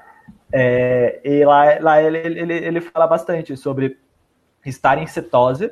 [0.53, 3.99] É, e lá, lá ele, ele, ele fala bastante sobre
[4.65, 5.71] estar em cetose,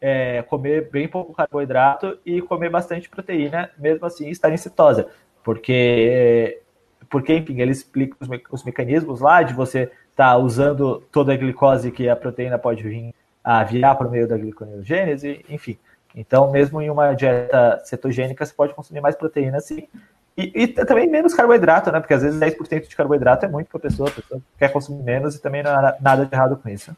[0.00, 5.06] é, comer bem pouco carboidrato e comer bastante proteína, mesmo assim estar em cetose.
[5.44, 6.60] Porque,
[7.08, 11.36] porque enfim, ele explica os, me os mecanismos lá de você está usando toda a
[11.36, 13.14] glicose que a proteína pode vir
[13.44, 15.78] a virar por meio da gliconeogênese, enfim.
[16.14, 19.86] Então, mesmo em uma dieta cetogênica, você pode consumir mais proteína, sim.
[20.34, 22.00] E, e também menos carboidrato, né?
[22.00, 25.02] Porque às vezes 10% de carboidrato é muito para a pessoa, a pessoa quer consumir
[25.02, 26.96] menos e também não há nada de errado com isso.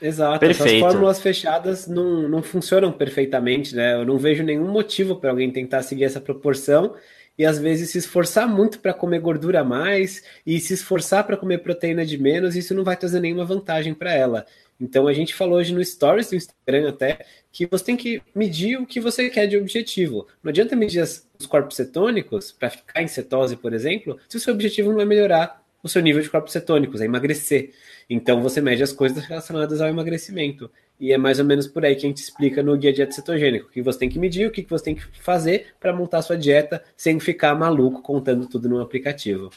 [0.00, 0.68] Exato, Perfeito.
[0.68, 3.94] essas fórmulas fechadas não, não funcionam perfeitamente, né?
[3.94, 6.94] Eu não vejo nenhum motivo para alguém tentar seguir essa proporção
[7.38, 11.36] e às vezes se esforçar muito para comer gordura a mais e se esforçar para
[11.36, 14.44] comer proteína de menos, isso não vai trazer nenhuma vantagem para ela.
[14.80, 18.78] Então a gente falou hoje no Stories do Instagram até que você tem que medir
[18.78, 20.26] o que você quer de objetivo.
[20.42, 24.54] Não adianta medir os corpos cetônicos para ficar em cetose, por exemplo, se o seu
[24.54, 27.72] objetivo não é melhorar o seu nível de corpos cetônicos, é emagrecer.
[28.10, 30.70] Então você mede as coisas relacionadas ao emagrecimento.
[31.00, 33.68] E é mais ou menos por aí que a gente explica no guia dieta cetogênico,
[33.68, 36.36] o que você tem que medir, o que você tem que fazer para montar sua
[36.36, 39.50] dieta sem ficar maluco contando tudo no aplicativo.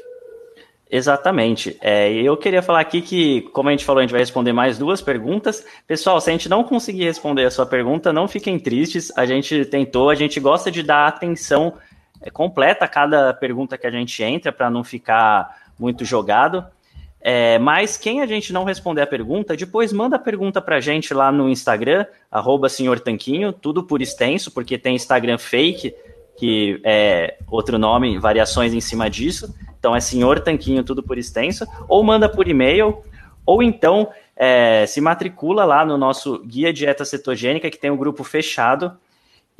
[0.93, 1.77] Exatamente.
[1.81, 4.77] É, eu queria falar aqui que, como a gente falou, a gente vai responder mais
[4.77, 5.65] duas perguntas.
[5.87, 9.09] Pessoal, se a gente não conseguir responder a sua pergunta, não fiquem tristes.
[9.17, 11.75] A gente tentou, a gente gosta de dar atenção
[12.21, 16.65] é, completa a cada pergunta que a gente entra para não ficar muito jogado.
[17.21, 20.79] É, mas quem a gente não responder a pergunta, depois manda a pergunta para a
[20.79, 25.93] gente lá no Instagram, arroba senhor Tanquinho, tudo por extenso, porque tem Instagram fake,
[26.35, 29.53] que é outro nome, variações em cima disso.
[29.77, 32.97] Então é senhor Tanquinho, tudo por extenso, ou manda por e-mail,
[33.45, 38.23] ou então é, se matricula lá no nosso Guia Dieta Cetogênica, que tem um grupo
[38.23, 38.97] fechado,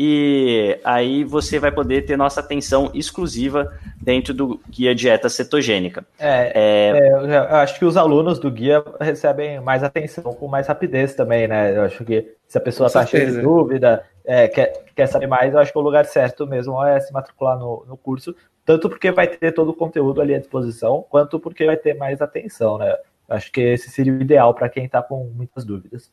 [0.04, 3.72] e aí você vai poder ter nossa atenção exclusiva
[4.02, 6.04] dentro do guia dieta cetogênica.
[6.18, 7.08] É, é...
[7.08, 11.48] é eu acho que os alunos do guia recebem mais atenção com mais rapidez também,
[11.48, 11.78] né?
[11.78, 15.54] Eu acho que se a pessoa está cheia de dúvida, é, quer, quer saber mais,
[15.54, 19.12] eu acho que o lugar certo mesmo é se matricular no, no curso, tanto porque
[19.12, 22.92] vai ter todo o conteúdo ali à disposição, quanto porque vai ter mais atenção, né?
[23.30, 26.12] Eu acho que esse seria o ideal para quem está com muitas dúvidas.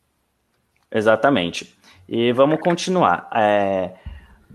[0.90, 1.77] Exatamente.
[2.08, 3.28] E vamos continuar.
[3.34, 3.92] É,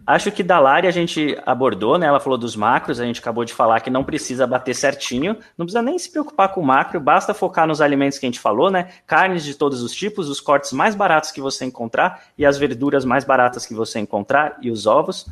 [0.07, 2.07] acho que da Lari a gente abordou, né?
[2.07, 5.65] Ela falou dos macros, a gente acabou de falar que não precisa bater certinho, não
[5.65, 8.71] precisa nem se preocupar com o macro, basta focar nos alimentos que a gente falou,
[8.71, 8.89] né?
[9.05, 13.05] Carnes de todos os tipos, os cortes mais baratos que você encontrar e as verduras
[13.05, 15.27] mais baratas que você encontrar e os ovos.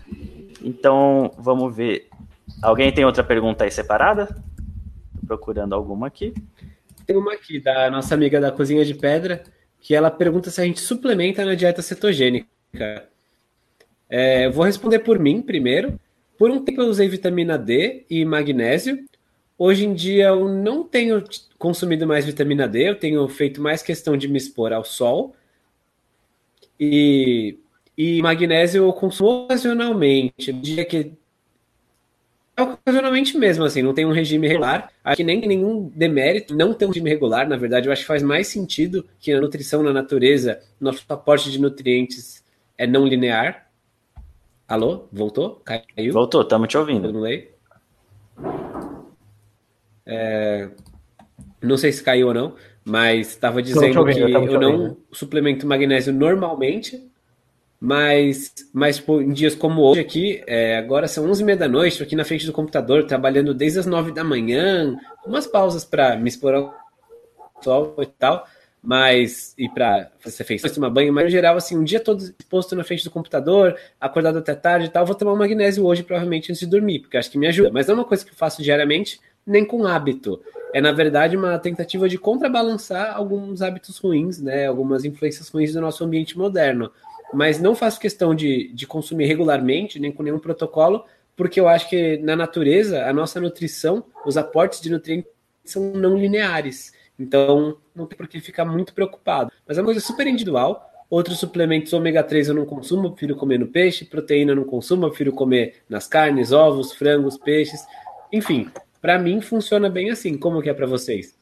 [0.61, 2.07] Então, vamos ver.
[2.61, 4.27] Alguém tem outra pergunta aí separada?
[4.27, 6.35] Tô procurando alguma aqui.
[7.07, 9.43] Tem uma aqui da nossa amiga da Cozinha de Pedra
[9.81, 12.47] que ela pergunta se a gente suplementa na dieta cetogênica.
[14.07, 15.99] É, vou responder por mim primeiro.
[16.37, 19.03] Por um tempo eu usei vitamina D e magnésio.
[19.57, 21.23] Hoje em dia eu não tenho
[21.57, 25.35] consumido mais vitamina D, eu tenho feito mais questão de me expor ao sol.
[26.79, 27.57] E,
[27.97, 30.51] e magnésio eu consumo ocasionalmente.
[30.51, 31.13] No dia que
[32.61, 34.91] ocasionalmente mesmo, assim, não tem um regime regular.
[35.03, 38.07] Acho que nem nenhum demérito não ter um regime regular, na verdade, eu acho que
[38.07, 42.43] faz mais sentido que a nutrição na natureza, nosso aporte de nutrientes
[42.77, 43.67] é não linear.
[44.67, 45.07] Alô?
[45.11, 45.61] Voltou?
[45.65, 46.13] Caiu?
[46.13, 47.11] Voltou, estamos te ouvindo.
[47.11, 47.25] Não
[50.05, 50.69] É...
[51.61, 55.67] Não sei se caiu ou não, mas estava dizendo ouvindo, que eu, eu não suplemento
[55.67, 57.10] magnésio normalmente,
[57.81, 61.67] mas, mas pô, em dias como hoje aqui, é, agora são 11 e meia da
[61.67, 64.95] noite, estou aqui na frente do computador, trabalhando desde as 9 da manhã,
[65.25, 66.75] umas pausas para me expor ao
[67.63, 68.45] sol e tal,
[68.83, 72.75] mas, e para fazer fez tomar banho, mas no geral, assim, um dia todo exposto
[72.75, 76.51] na frente do computador, acordado até tarde e tal, vou tomar um magnésio hoje, provavelmente,
[76.51, 78.35] antes de dormir, porque acho que me ajuda, mas não é uma coisa que eu
[78.35, 80.39] faço diariamente, nem com hábito.
[80.71, 85.81] É, na verdade, uma tentativa de contrabalançar alguns hábitos ruins, né, algumas influências ruins do
[85.81, 86.91] nosso ambiente moderno
[87.33, 91.05] mas não faço questão de, de consumir regularmente, nem com nenhum protocolo,
[91.35, 95.31] porque eu acho que na natureza, a nossa nutrição, os aportes de nutrientes
[95.63, 96.93] são não lineares.
[97.17, 99.51] Então, não tem por que ficar muito preocupado.
[99.67, 100.89] Mas é uma coisa super individual.
[101.09, 104.05] Outros suplementos ômega 3 eu não consumo, prefiro comer no peixe.
[104.05, 107.85] Proteína eu não consumo, prefiro comer nas carnes, ovos, frangos, peixes.
[108.31, 108.69] Enfim,
[109.01, 110.37] para mim funciona bem assim.
[110.37, 111.37] Como que é para vocês?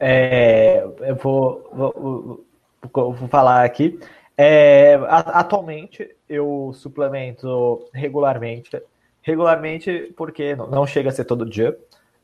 [0.00, 2.46] É, eu vou, vou,
[2.92, 3.98] vou, vou falar aqui.
[4.40, 8.80] É, atualmente eu suplemento regularmente.
[9.20, 11.76] Regularmente porque não chega a ser todo dia.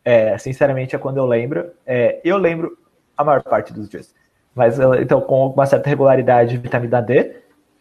[0.05, 1.73] É, sinceramente é quando eu lembro.
[1.85, 2.79] É, eu lembro
[3.17, 4.15] a maior parte dos dias.
[4.55, 7.35] Mas então com uma certa regularidade vitamina D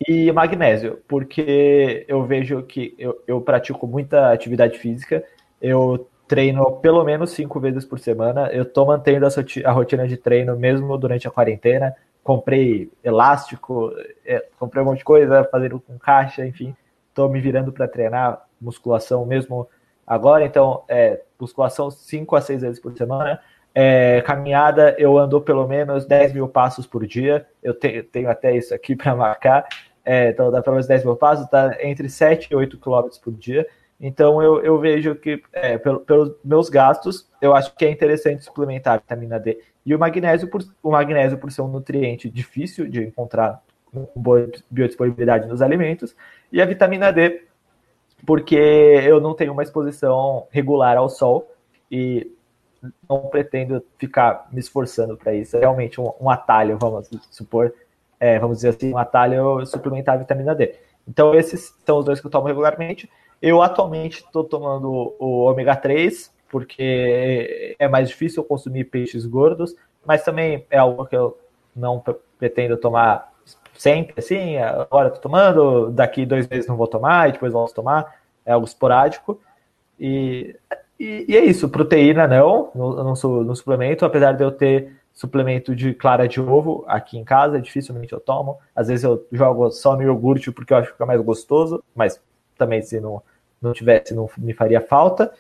[0.07, 5.23] e magnésio, porque eu vejo que eu, eu pratico muita atividade física.
[5.61, 8.49] Eu treino pelo menos cinco vezes por semana.
[8.51, 9.27] Eu estou mantendo
[9.65, 13.93] a rotina de treino mesmo durante a quarentena comprei elástico,
[14.25, 16.75] é, comprei um monte de coisa, fazendo com caixa, enfim,
[17.09, 19.67] estou me virando para treinar musculação mesmo
[20.07, 23.39] agora, então é, musculação 5 a 6 vezes por semana,
[23.75, 27.47] É, caminhada, eu ando pelo menos 10 mil passos por dia.
[27.61, 29.67] Eu te, tenho até isso aqui para marcar.
[30.05, 33.33] É, então dá pelo menos 10 mil passos, tá entre 7 e 8 quilômetros por
[33.33, 33.67] dia.
[33.99, 38.43] Então eu, eu vejo que, é, pelo, pelos meus gastos, eu acho que é interessante
[38.43, 39.59] suplementar a vitamina D.
[39.85, 43.61] E o magnésio, por, o magnésio, por ser um nutriente difícil de encontrar
[44.15, 46.15] boa biodisponibilidade nos alimentos,
[46.51, 47.43] e a vitamina D,
[48.25, 51.51] porque eu não tenho uma exposição regular ao sol
[51.91, 52.31] e
[53.09, 55.55] não pretendo ficar me esforçando para isso.
[55.55, 57.73] É realmente um, um, atalho, vamos supor,
[58.19, 60.75] é, vamos dizer assim, um atalho suplementar a vitamina D.
[61.07, 63.09] Então, esses são os dois que eu tomo regularmente.
[63.41, 69.75] Eu atualmente estou tomando o ômega 3, porque é mais difícil consumir peixes gordos,
[70.05, 71.35] mas também é algo que eu
[71.75, 71.99] não
[72.37, 73.33] pretendo tomar
[73.75, 78.19] sempre, assim, agora estou tomando, daqui dois meses não vou tomar, e depois a tomar,
[78.45, 79.41] é algo esporádico.
[79.99, 80.55] E,
[80.99, 85.75] e, e é isso, proteína não, não, não, sou, suplemento, apesar de eu ter suplemento
[85.75, 88.59] de clara de ovo aqui em casa, dificilmente eu tomo.
[88.75, 92.21] Às vezes eu jogo só no iogurte porque eu acho que fica mais gostoso, mas
[92.55, 93.23] também se não,
[93.59, 95.33] não tivesse não me faria falta.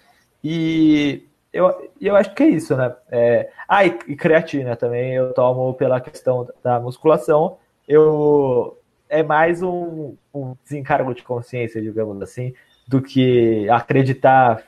[0.43, 2.93] E eu, eu acho que é isso, né?
[3.11, 7.57] É, ah, e, e creatina também eu tomo pela questão da musculação.
[7.87, 8.77] Eu
[9.13, 12.53] é mais um, um desencargo de consciência, digamos assim,
[12.87, 14.63] do que acreditar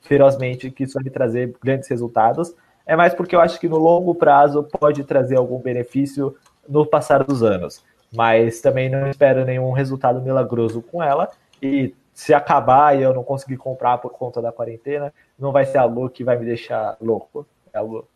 [0.00, 2.54] ferozmente que isso vai me trazer grandes resultados.
[2.86, 6.36] É mais porque eu acho que no longo prazo pode trazer algum benefício
[6.68, 7.84] no passar dos anos.
[8.14, 11.28] Mas também não espero nenhum resultado milagroso com ela.
[11.60, 15.78] E se acabar e eu não conseguir comprar por conta da quarentena, não vai ser
[15.78, 17.46] algo que vai me deixar louco.
[17.72, 18.08] É algo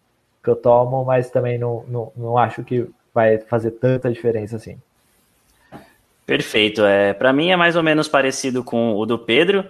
[0.42, 2.84] que eu tomo, mas também não, não, não acho que
[3.14, 4.76] vai fazer tanta diferença assim.
[6.26, 6.84] Perfeito.
[6.84, 9.64] É, Para mim é mais ou menos parecido com o do Pedro.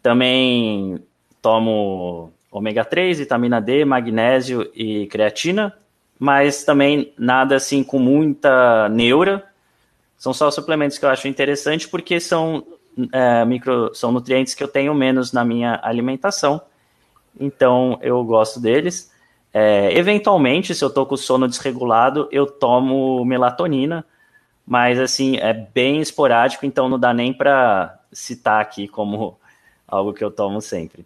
[0.00, 1.02] Também
[1.42, 5.76] tomo ômega 3, vitamina D, magnésio e creatina,
[6.20, 9.44] mas também nada assim com muita neura.
[10.16, 12.64] São só suplementos que eu acho interessante porque são
[13.12, 16.60] é, micro, são nutrientes que eu tenho menos na minha alimentação,
[17.38, 19.10] então eu gosto deles.
[19.52, 24.04] É, eventualmente, se eu tô com o sono desregulado, eu tomo melatonina,
[24.66, 29.38] mas assim, é bem esporádico, então não dá nem para citar aqui como
[29.86, 31.04] algo que eu tomo sempre.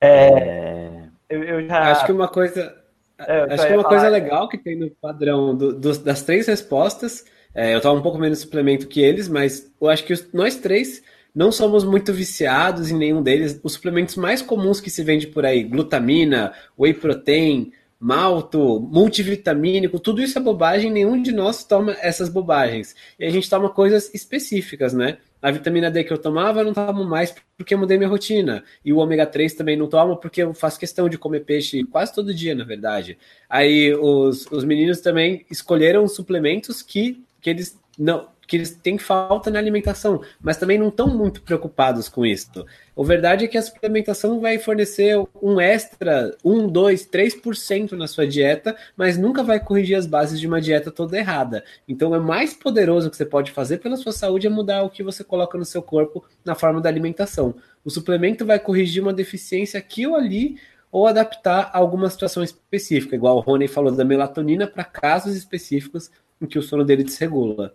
[0.00, 1.02] É, é...
[1.28, 1.90] Eu, eu já...
[1.90, 2.76] Acho que uma coisa,
[3.18, 3.88] é, acho que uma falar...
[3.88, 8.02] coisa legal que tem no padrão do, do, das três respostas é, eu tomo um
[8.02, 11.02] pouco menos suplemento que eles, mas eu acho que os, nós três
[11.34, 13.60] não somos muito viciados em nenhum deles.
[13.62, 20.22] Os suplementos mais comuns que se vende por aí, glutamina, whey protein, malto, multivitamínico, tudo
[20.22, 22.94] isso é bobagem, nenhum de nós toma essas bobagens.
[23.18, 25.18] E a gente toma coisas específicas, né?
[25.40, 28.64] A vitamina D que eu tomava, eu não tomo mais porque eu mudei minha rotina.
[28.84, 32.14] E o ômega 3 também não tomo porque eu faço questão de comer peixe quase
[32.14, 33.16] todo dia, na verdade.
[33.48, 39.50] Aí os, os meninos também escolheram suplementos que que eles não que eles têm falta
[39.50, 42.64] na alimentação, mas também não estão muito preocupados com isso.
[42.96, 48.26] A verdade é que a suplementação vai fornecer um extra, 1, 2, 3% na sua
[48.26, 51.62] dieta, mas nunca vai corrigir as bases de uma dieta toda errada.
[51.86, 55.02] Então, é mais poderoso que você pode fazer pela sua saúde é mudar o que
[55.02, 57.54] você coloca no seu corpo na forma da alimentação.
[57.84, 60.56] O suplemento vai corrigir uma deficiência aqui ou ali,
[60.90, 66.10] ou adaptar a alguma situação específica, igual o Rony falou da melatonina para casos específicos
[66.40, 67.74] em que o sono dele desregula.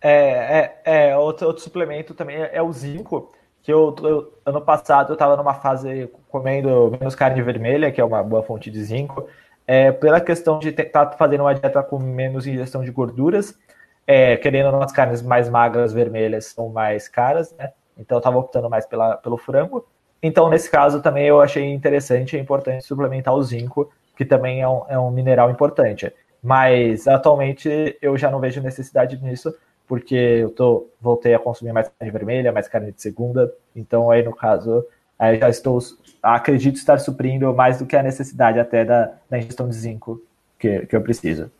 [0.00, 3.32] É, é, é outro, outro suplemento também é, é o zinco,
[3.62, 8.04] que eu, eu, ano passado eu estava numa fase comendo menos carne vermelha, que é
[8.04, 9.26] uma boa fonte de zinco,
[9.66, 13.58] é, pela questão de estar tá fazendo uma dieta com menos ingestão de gorduras,
[14.06, 17.72] é, querendo umas carnes mais magras, vermelhas, são mais caras, né?
[17.98, 19.84] Então eu estava optando mais pela, pelo frango.
[20.22, 24.68] Então, nesse caso, também eu achei interessante e importante suplementar o zinco, que também é
[24.68, 26.12] um, é um mineral importante.
[26.46, 29.52] Mas atualmente eu já não vejo necessidade nisso,
[29.84, 33.52] porque eu tô, voltei a consumir mais carne vermelha, mais carne de segunda.
[33.74, 34.86] Então aí no caso,
[35.18, 35.80] aí já estou,
[36.22, 40.22] acredito estar suprindo mais do que a necessidade até da, da ingestão de zinco
[40.56, 41.50] que, que eu preciso.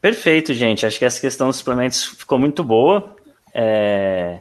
[0.00, 0.86] Perfeito, gente.
[0.86, 3.14] Acho que essa questão dos suplementos ficou muito boa.
[3.52, 4.40] É...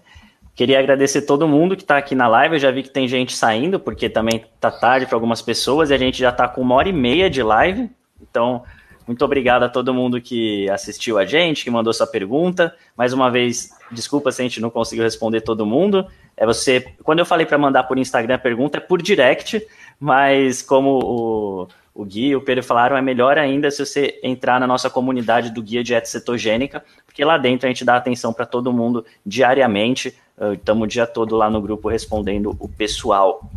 [0.55, 2.55] Queria agradecer todo mundo que está aqui na live.
[2.55, 5.93] Eu já vi que tem gente saindo, porque também está tarde para algumas pessoas e
[5.93, 7.89] a gente já está com uma hora e meia de live.
[8.21, 8.63] Então,
[9.07, 12.73] muito obrigado a todo mundo que assistiu a gente, que mandou sua pergunta.
[12.95, 16.07] Mais uma vez, desculpa se a gente não conseguiu responder todo mundo.
[16.37, 19.65] É você, quando eu falei para mandar por Instagram a pergunta, é por direct,
[19.99, 24.59] mas como o, o Gui e o Pedro falaram, é melhor ainda se você entrar
[24.59, 28.45] na nossa comunidade do Guia Dieta Cetogênica, porque lá dentro a gente dá atenção para
[28.45, 30.15] todo mundo diariamente.
[30.53, 33.47] Estamos o dia todo lá no grupo respondendo o pessoal.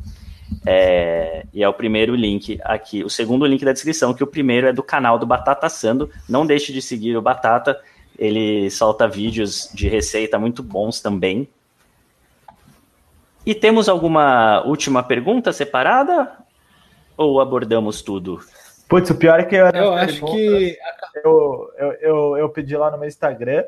[0.67, 4.67] É, e é o primeiro link aqui, o segundo link da descrição, que o primeiro
[4.67, 6.11] é do canal do Batata Sando.
[6.29, 7.81] Não deixe de seguir o Batata,
[8.19, 11.49] ele solta vídeos de receita muito bons também.
[13.47, 16.46] E temos alguma última pergunta separada?
[17.17, 18.41] Ou abordamos tudo?
[18.89, 20.79] Putz, o pior é que eu, eu acho que
[21.25, 23.65] eu, eu, eu, eu pedi lá no meu Instagram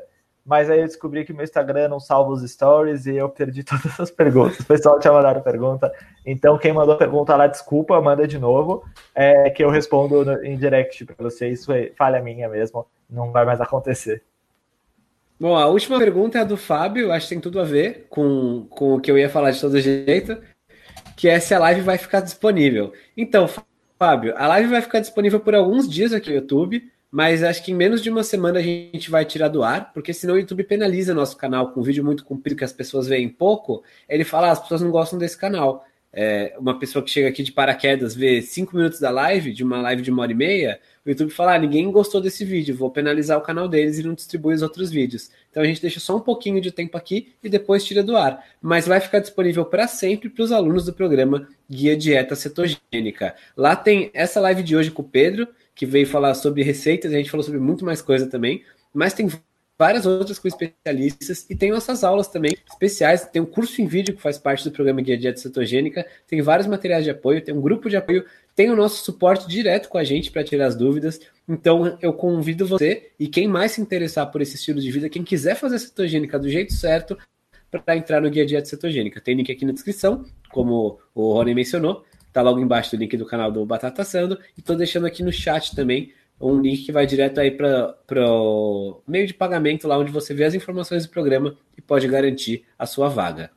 [0.49, 3.99] mas aí eu descobri que meu Instagram não salva os stories e eu perdi todas
[3.99, 4.59] as perguntas.
[4.59, 5.93] O pessoal tinha mandado pergunta.
[6.25, 11.05] Então, quem mandou pergunta lá, desculpa, manda de novo, é, que eu respondo em direct
[11.05, 11.59] para vocês.
[11.59, 14.23] Isso é falha minha mesmo, não vai mais acontecer.
[15.39, 18.65] Bom, a última pergunta é a do Fábio, acho que tem tudo a ver com,
[18.71, 20.35] com o que eu ia falar de todo jeito,
[21.19, 22.93] que é se a live vai ficar disponível.
[23.17, 23.45] Então,
[23.99, 27.71] Fábio, a live vai ficar disponível por alguns dias aqui no YouTube mas acho que
[27.71, 30.63] em menos de uma semana a gente vai tirar do ar, porque senão o YouTube
[30.63, 33.83] penaliza nosso canal com um vídeo muito comprido que as pessoas veem pouco.
[34.07, 35.83] Ele fala, ah, as pessoas não gostam desse canal.
[36.13, 39.81] É, uma pessoa que chega aqui de paraquedas vê cinco minutos da live, de uma
[39.81, 40.79] live de uma hora e meia,
[41.09, 44.53] YouTube fala, ah, ninguém gostou desse vídeo, vou penalizar o canal deles e não distribui
[44.53, 45.29] os outros vídeos.
[45.49, 48.43] Então a gente deixa só um pouquinho de tempo aqui e depois tira do ar.
[48.61, 53.35] Mas vai ficar disponível para sempre para os alunos do programa Guia Dieta Cetogênica.
[53.55, 57.17] Lá tem essa live de hoje com o Pedro, que veio falar sobre receitas, a
[57.17, 58.63] gente falou sobre muito mais coisa também,
[58.93, 59.29] mas tem
[59.79, 63.25] várias outras com especialistas e tem nossas aulas também especiais.
[63.25, 66.67] Tem um curso em vídeo que faz parte do programa Guia Dieta Cetogênica, tem vários
[66.67, 70.03] materiais de apoio, tem um grupo de apoio, tem o nosso suporte direto com a
[70.03, 71.21] gente para tirar as dúvidas.
[71.47, 75.23] Então eu convido você e quem mais se interessar por esse estilo de vida, quem
[75.23, 77.17] quiser fazer cetogênica do jeito certo,
[77.71, 79.21] para entrar no Guia Dieta Cetogênica.
[79.21, 82.03] Tem link aqui na descrição, como o Rony mencionou.
[82.33, 84.39] Tá logo embaixo do link do canal do Batata Sando.
[84.57, 87.95] E tô deixando aqui no chat também um link que vai direto aí para
[88.29, 92.65] o meio de pagamento, lá onde você vê as informações do programa e pode garantir
[92.77, 93.51] a sua vaga.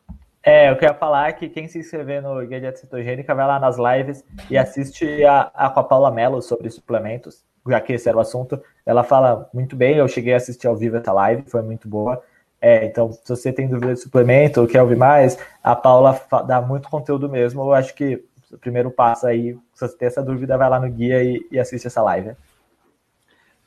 [0.44, 3.76] É, eu queria falar que quem se inscrever no Guia Dieta Cetogênica vai lá nas
[3.78, 8.18] lives e assiste a, a com a Paula Mello sobre suplementos, já que esse era
[8.18, 8.60] o assunto.
[8.84, 12.20] Ela fala muito bem, eu cheguei a assistir ao vivo essa live, foi muito boa.
[12.60, 16.60] É, então, se você tem dúvida de suplemento ou quer ouvir mais, a Paula dá
[16.60, 17.62] muito conteúdo mesmo.
[17.62, 20.90] Eu acho que o primeiro passo aí, se você tem essa dúvida, vai lá no
[20.90, 22.36] guia e, e assiste essa live.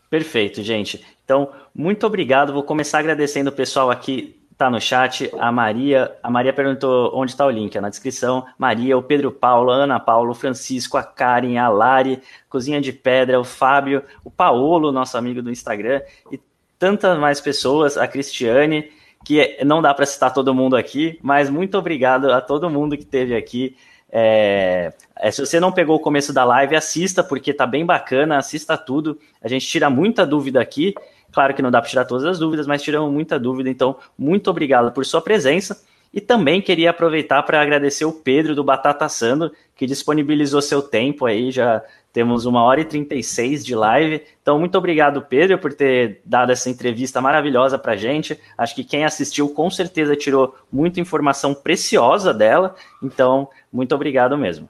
[0.10, 1.06] Perfeito, gente.
[1.24, 2.54] Então, muito obrigado.
[2.54, 5.30] Vou começar agradecendo o pessoal aqui tá no chat.
[5.38, 8.46] A Maria, a Maria perguntou onde está o link, é na descrição.
[8.58, 12.94] Maria, o Pedro Paulo, a Ana Paulo, o Francisco, a Karen, a Lari, Cozinha de
[12.94, 16.02] Pedra, o Fábio, o Paolo, nosso amigo do Instagram,
[16.32, 16.40] e
[16.80, 18.92] tantas mais pessoas, a Cristiane,
[19.24, 23.04] que não dá para citar todo mundo aqui, mas muito obrigado a todo mundo que
[23.04, 23.76] esteve aqui.
[24.12, 28.38] É, é, se você não pegou o começo da live, assista, porque tá bem bacana,
[28.38, 29.20] assista tudo.
[29.42, 30.94] A gente tira muita dúvida aqui.
[31.32, 33.70] Claro que não dá para tirar todas as dúvidas, mas tiramos muita dúvida.
[33.70, 35.84] Então, muito obrigado por sua presença.
[36.14, 41.26] E também queria aproveitar para agradecer o Pedro do Batata Sando, que disponibilizou seu tempo
[41.26, 41.84] aí, já
[42.14, 44.22] temos uma hora e 36 de live.
[44.42, 48.40] Então, muito obrigado, Pedro, por ter dado essa entrevista maravilhosa para gente.
[48.58, 52.74] Acho que quem assistiu com certeza tirou muita informação preciosa dela.
[53.04, 54.70] Então, muito obrigado mesmo.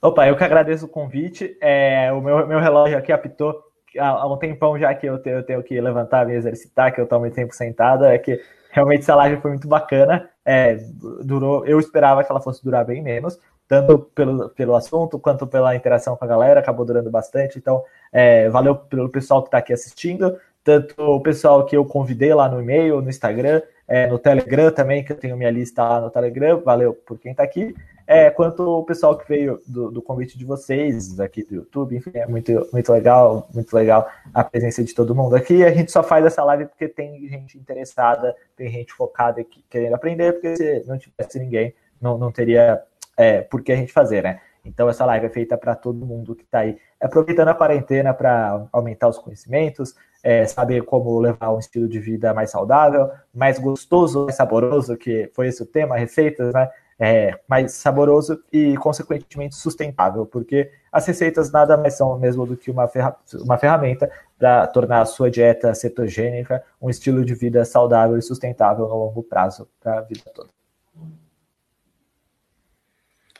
[0.00, 1.56] Opa, eu que agradeço o convite.
[1.60, 3.62] É, o meu, meu relógio aqui apitou
[3.98, 7.04] há um tempão já que eu tenho, eu tenho que levantar, me exercitar, que eu
[7.04, 8.04] estou muito tempo sentado.
[8.04, 8.40] É que
[8.70, 10.28] realmente essa live foi muito bacana.
[10.44, 10.76] É,
[11.24, 13.38] durou, eu esperava que ela fosse durar bem menos,
[13.68, 17.58] tanto pelo, pelo assunto quanto pela interação com a galera, acabou durando bastante.
[17.58, 17.82] Então,
[18.12, 22.48] é, valeu pelo pessoal que está aqui assistindo, tanto o pessoal que eu convidei lá
[22.48, 26.10] no e-mail, no Instagram, é, no Telegram também, que eu tenho minha lista lá no
[26.10, 27.74] Telegram, valeu por quem está aqui,
[28.06, 32.10] é, quanto o pessoal que veio do, do, convite de vocês aqui do YouTube, enfim,
[32.14, 35.64] é muito, muito legal, muito legal a presença de todo mundo aqui.
[35.64, 39.94] A gente só faz essa live porque tem gente interessada, tem gente focada e querendo
[39.94, 42.82] aprender, porque se não tivesse ninguém, não, não teria
[43.16, 44.40] é, por que a gente fazer, né?
[44.64, 48.66] Então essa live é feita para todo mundo que está aí aproveitando a quarentena para
[48.72, 54.24] aumentar os conhecimentos, é, saber como levar um estilo de vida mais saudável, mais gostoso,
[54.24, 56.70] mais saboroso, que foi esse o tema, receitas, né?
[56.98, 62.70] É, mais saboroso e, consequentemente, sustentável, porque as receitas nada mais são mesmo do que
[62.70, 64.08] uma, ferra uma ferramenta
[64.38, 69.22] para tornar a sua dieta cetogênica um estilo de vida saudável e sustentável no longo
[69.22, 70.50] prazo para a vida toda.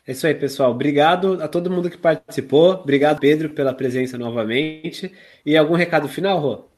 [0.05, 0.73] É isso aí, pessoal.
[0.73, 2.73] Obrigado a todo mundo que participou.
[2.73, 5.13] Obrigado, Pedro, pela presença novamente.
[5.47, 6.72] E algum recado final, Rô?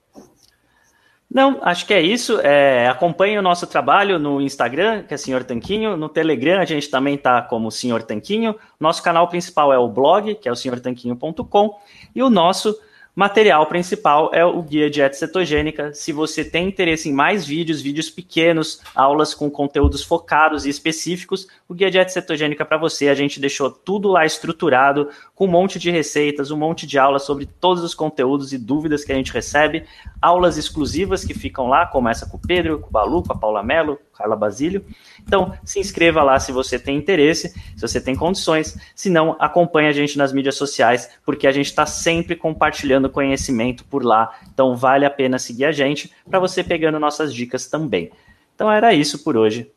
[1.30, 2.38] Não, acho que é isso.
[2.40, 5.96] É, acompanhe o nosso trabalho no Instagram, que é Senhor Tanquinho.
[5.96, 8.54] No Telegram, a gente também está como Senhor Tanquinho.
[8.78, 11.78] Nosso canal principal é o blog, que é o senhortanquinho.com.
[12.14, 12.78] E o nosso
[13.14, 15.94] material principal é o guia dieta cetogênica.
[15.94, 21.46] Se você tem interesse em mais vídeos, vídeos pequenos, aulas com conteúdos focados e específicos,
[21.68, 23.08] o guia dieta cetogênica para você.
[23.08, 27.22] A gente deixou tudo lá estruturado, com um monte de receitas, um monte de aulas
[27.22, 29.84] sobre todos os conteúdos e dúvidas que a gente recebe,
[30.20, 33.62] aulas exclusivas que ficam lá, começa com o Pedro, com o Balu, com a Paula
[33.62, 34.84] Mello, Carla Basílio.
[35.20, 38.78] Então, se inscreva lá se você tem interesse, se você tem condições.
[38.94, 43.84] Se não, acompanhe a gente nas mídias sociais, porque a gente está sempre compartilhando conhecimento
[43.84, 44.34] por lá.
[44.52, 48.10] Então, vale a pena seguir a gente para você pegando nossas dicas também.
[48.54, 49.70] Então, era isso por hoje.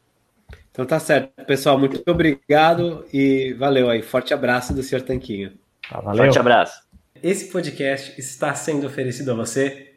[0.78, 1.44] Então tá certo.
[1.48, 4.04] Pessoal, muito obrigado e valeu aí.
[4.04, 5.02] Forte abraço do Sr.
[5.02, 5.54] Tanquinho.
[5.90, 6.26] Ah, valeu.
[6.26, 6.84] Forte abraço.
[7.24, 9.87] Esse podcast está sendo oferecido a você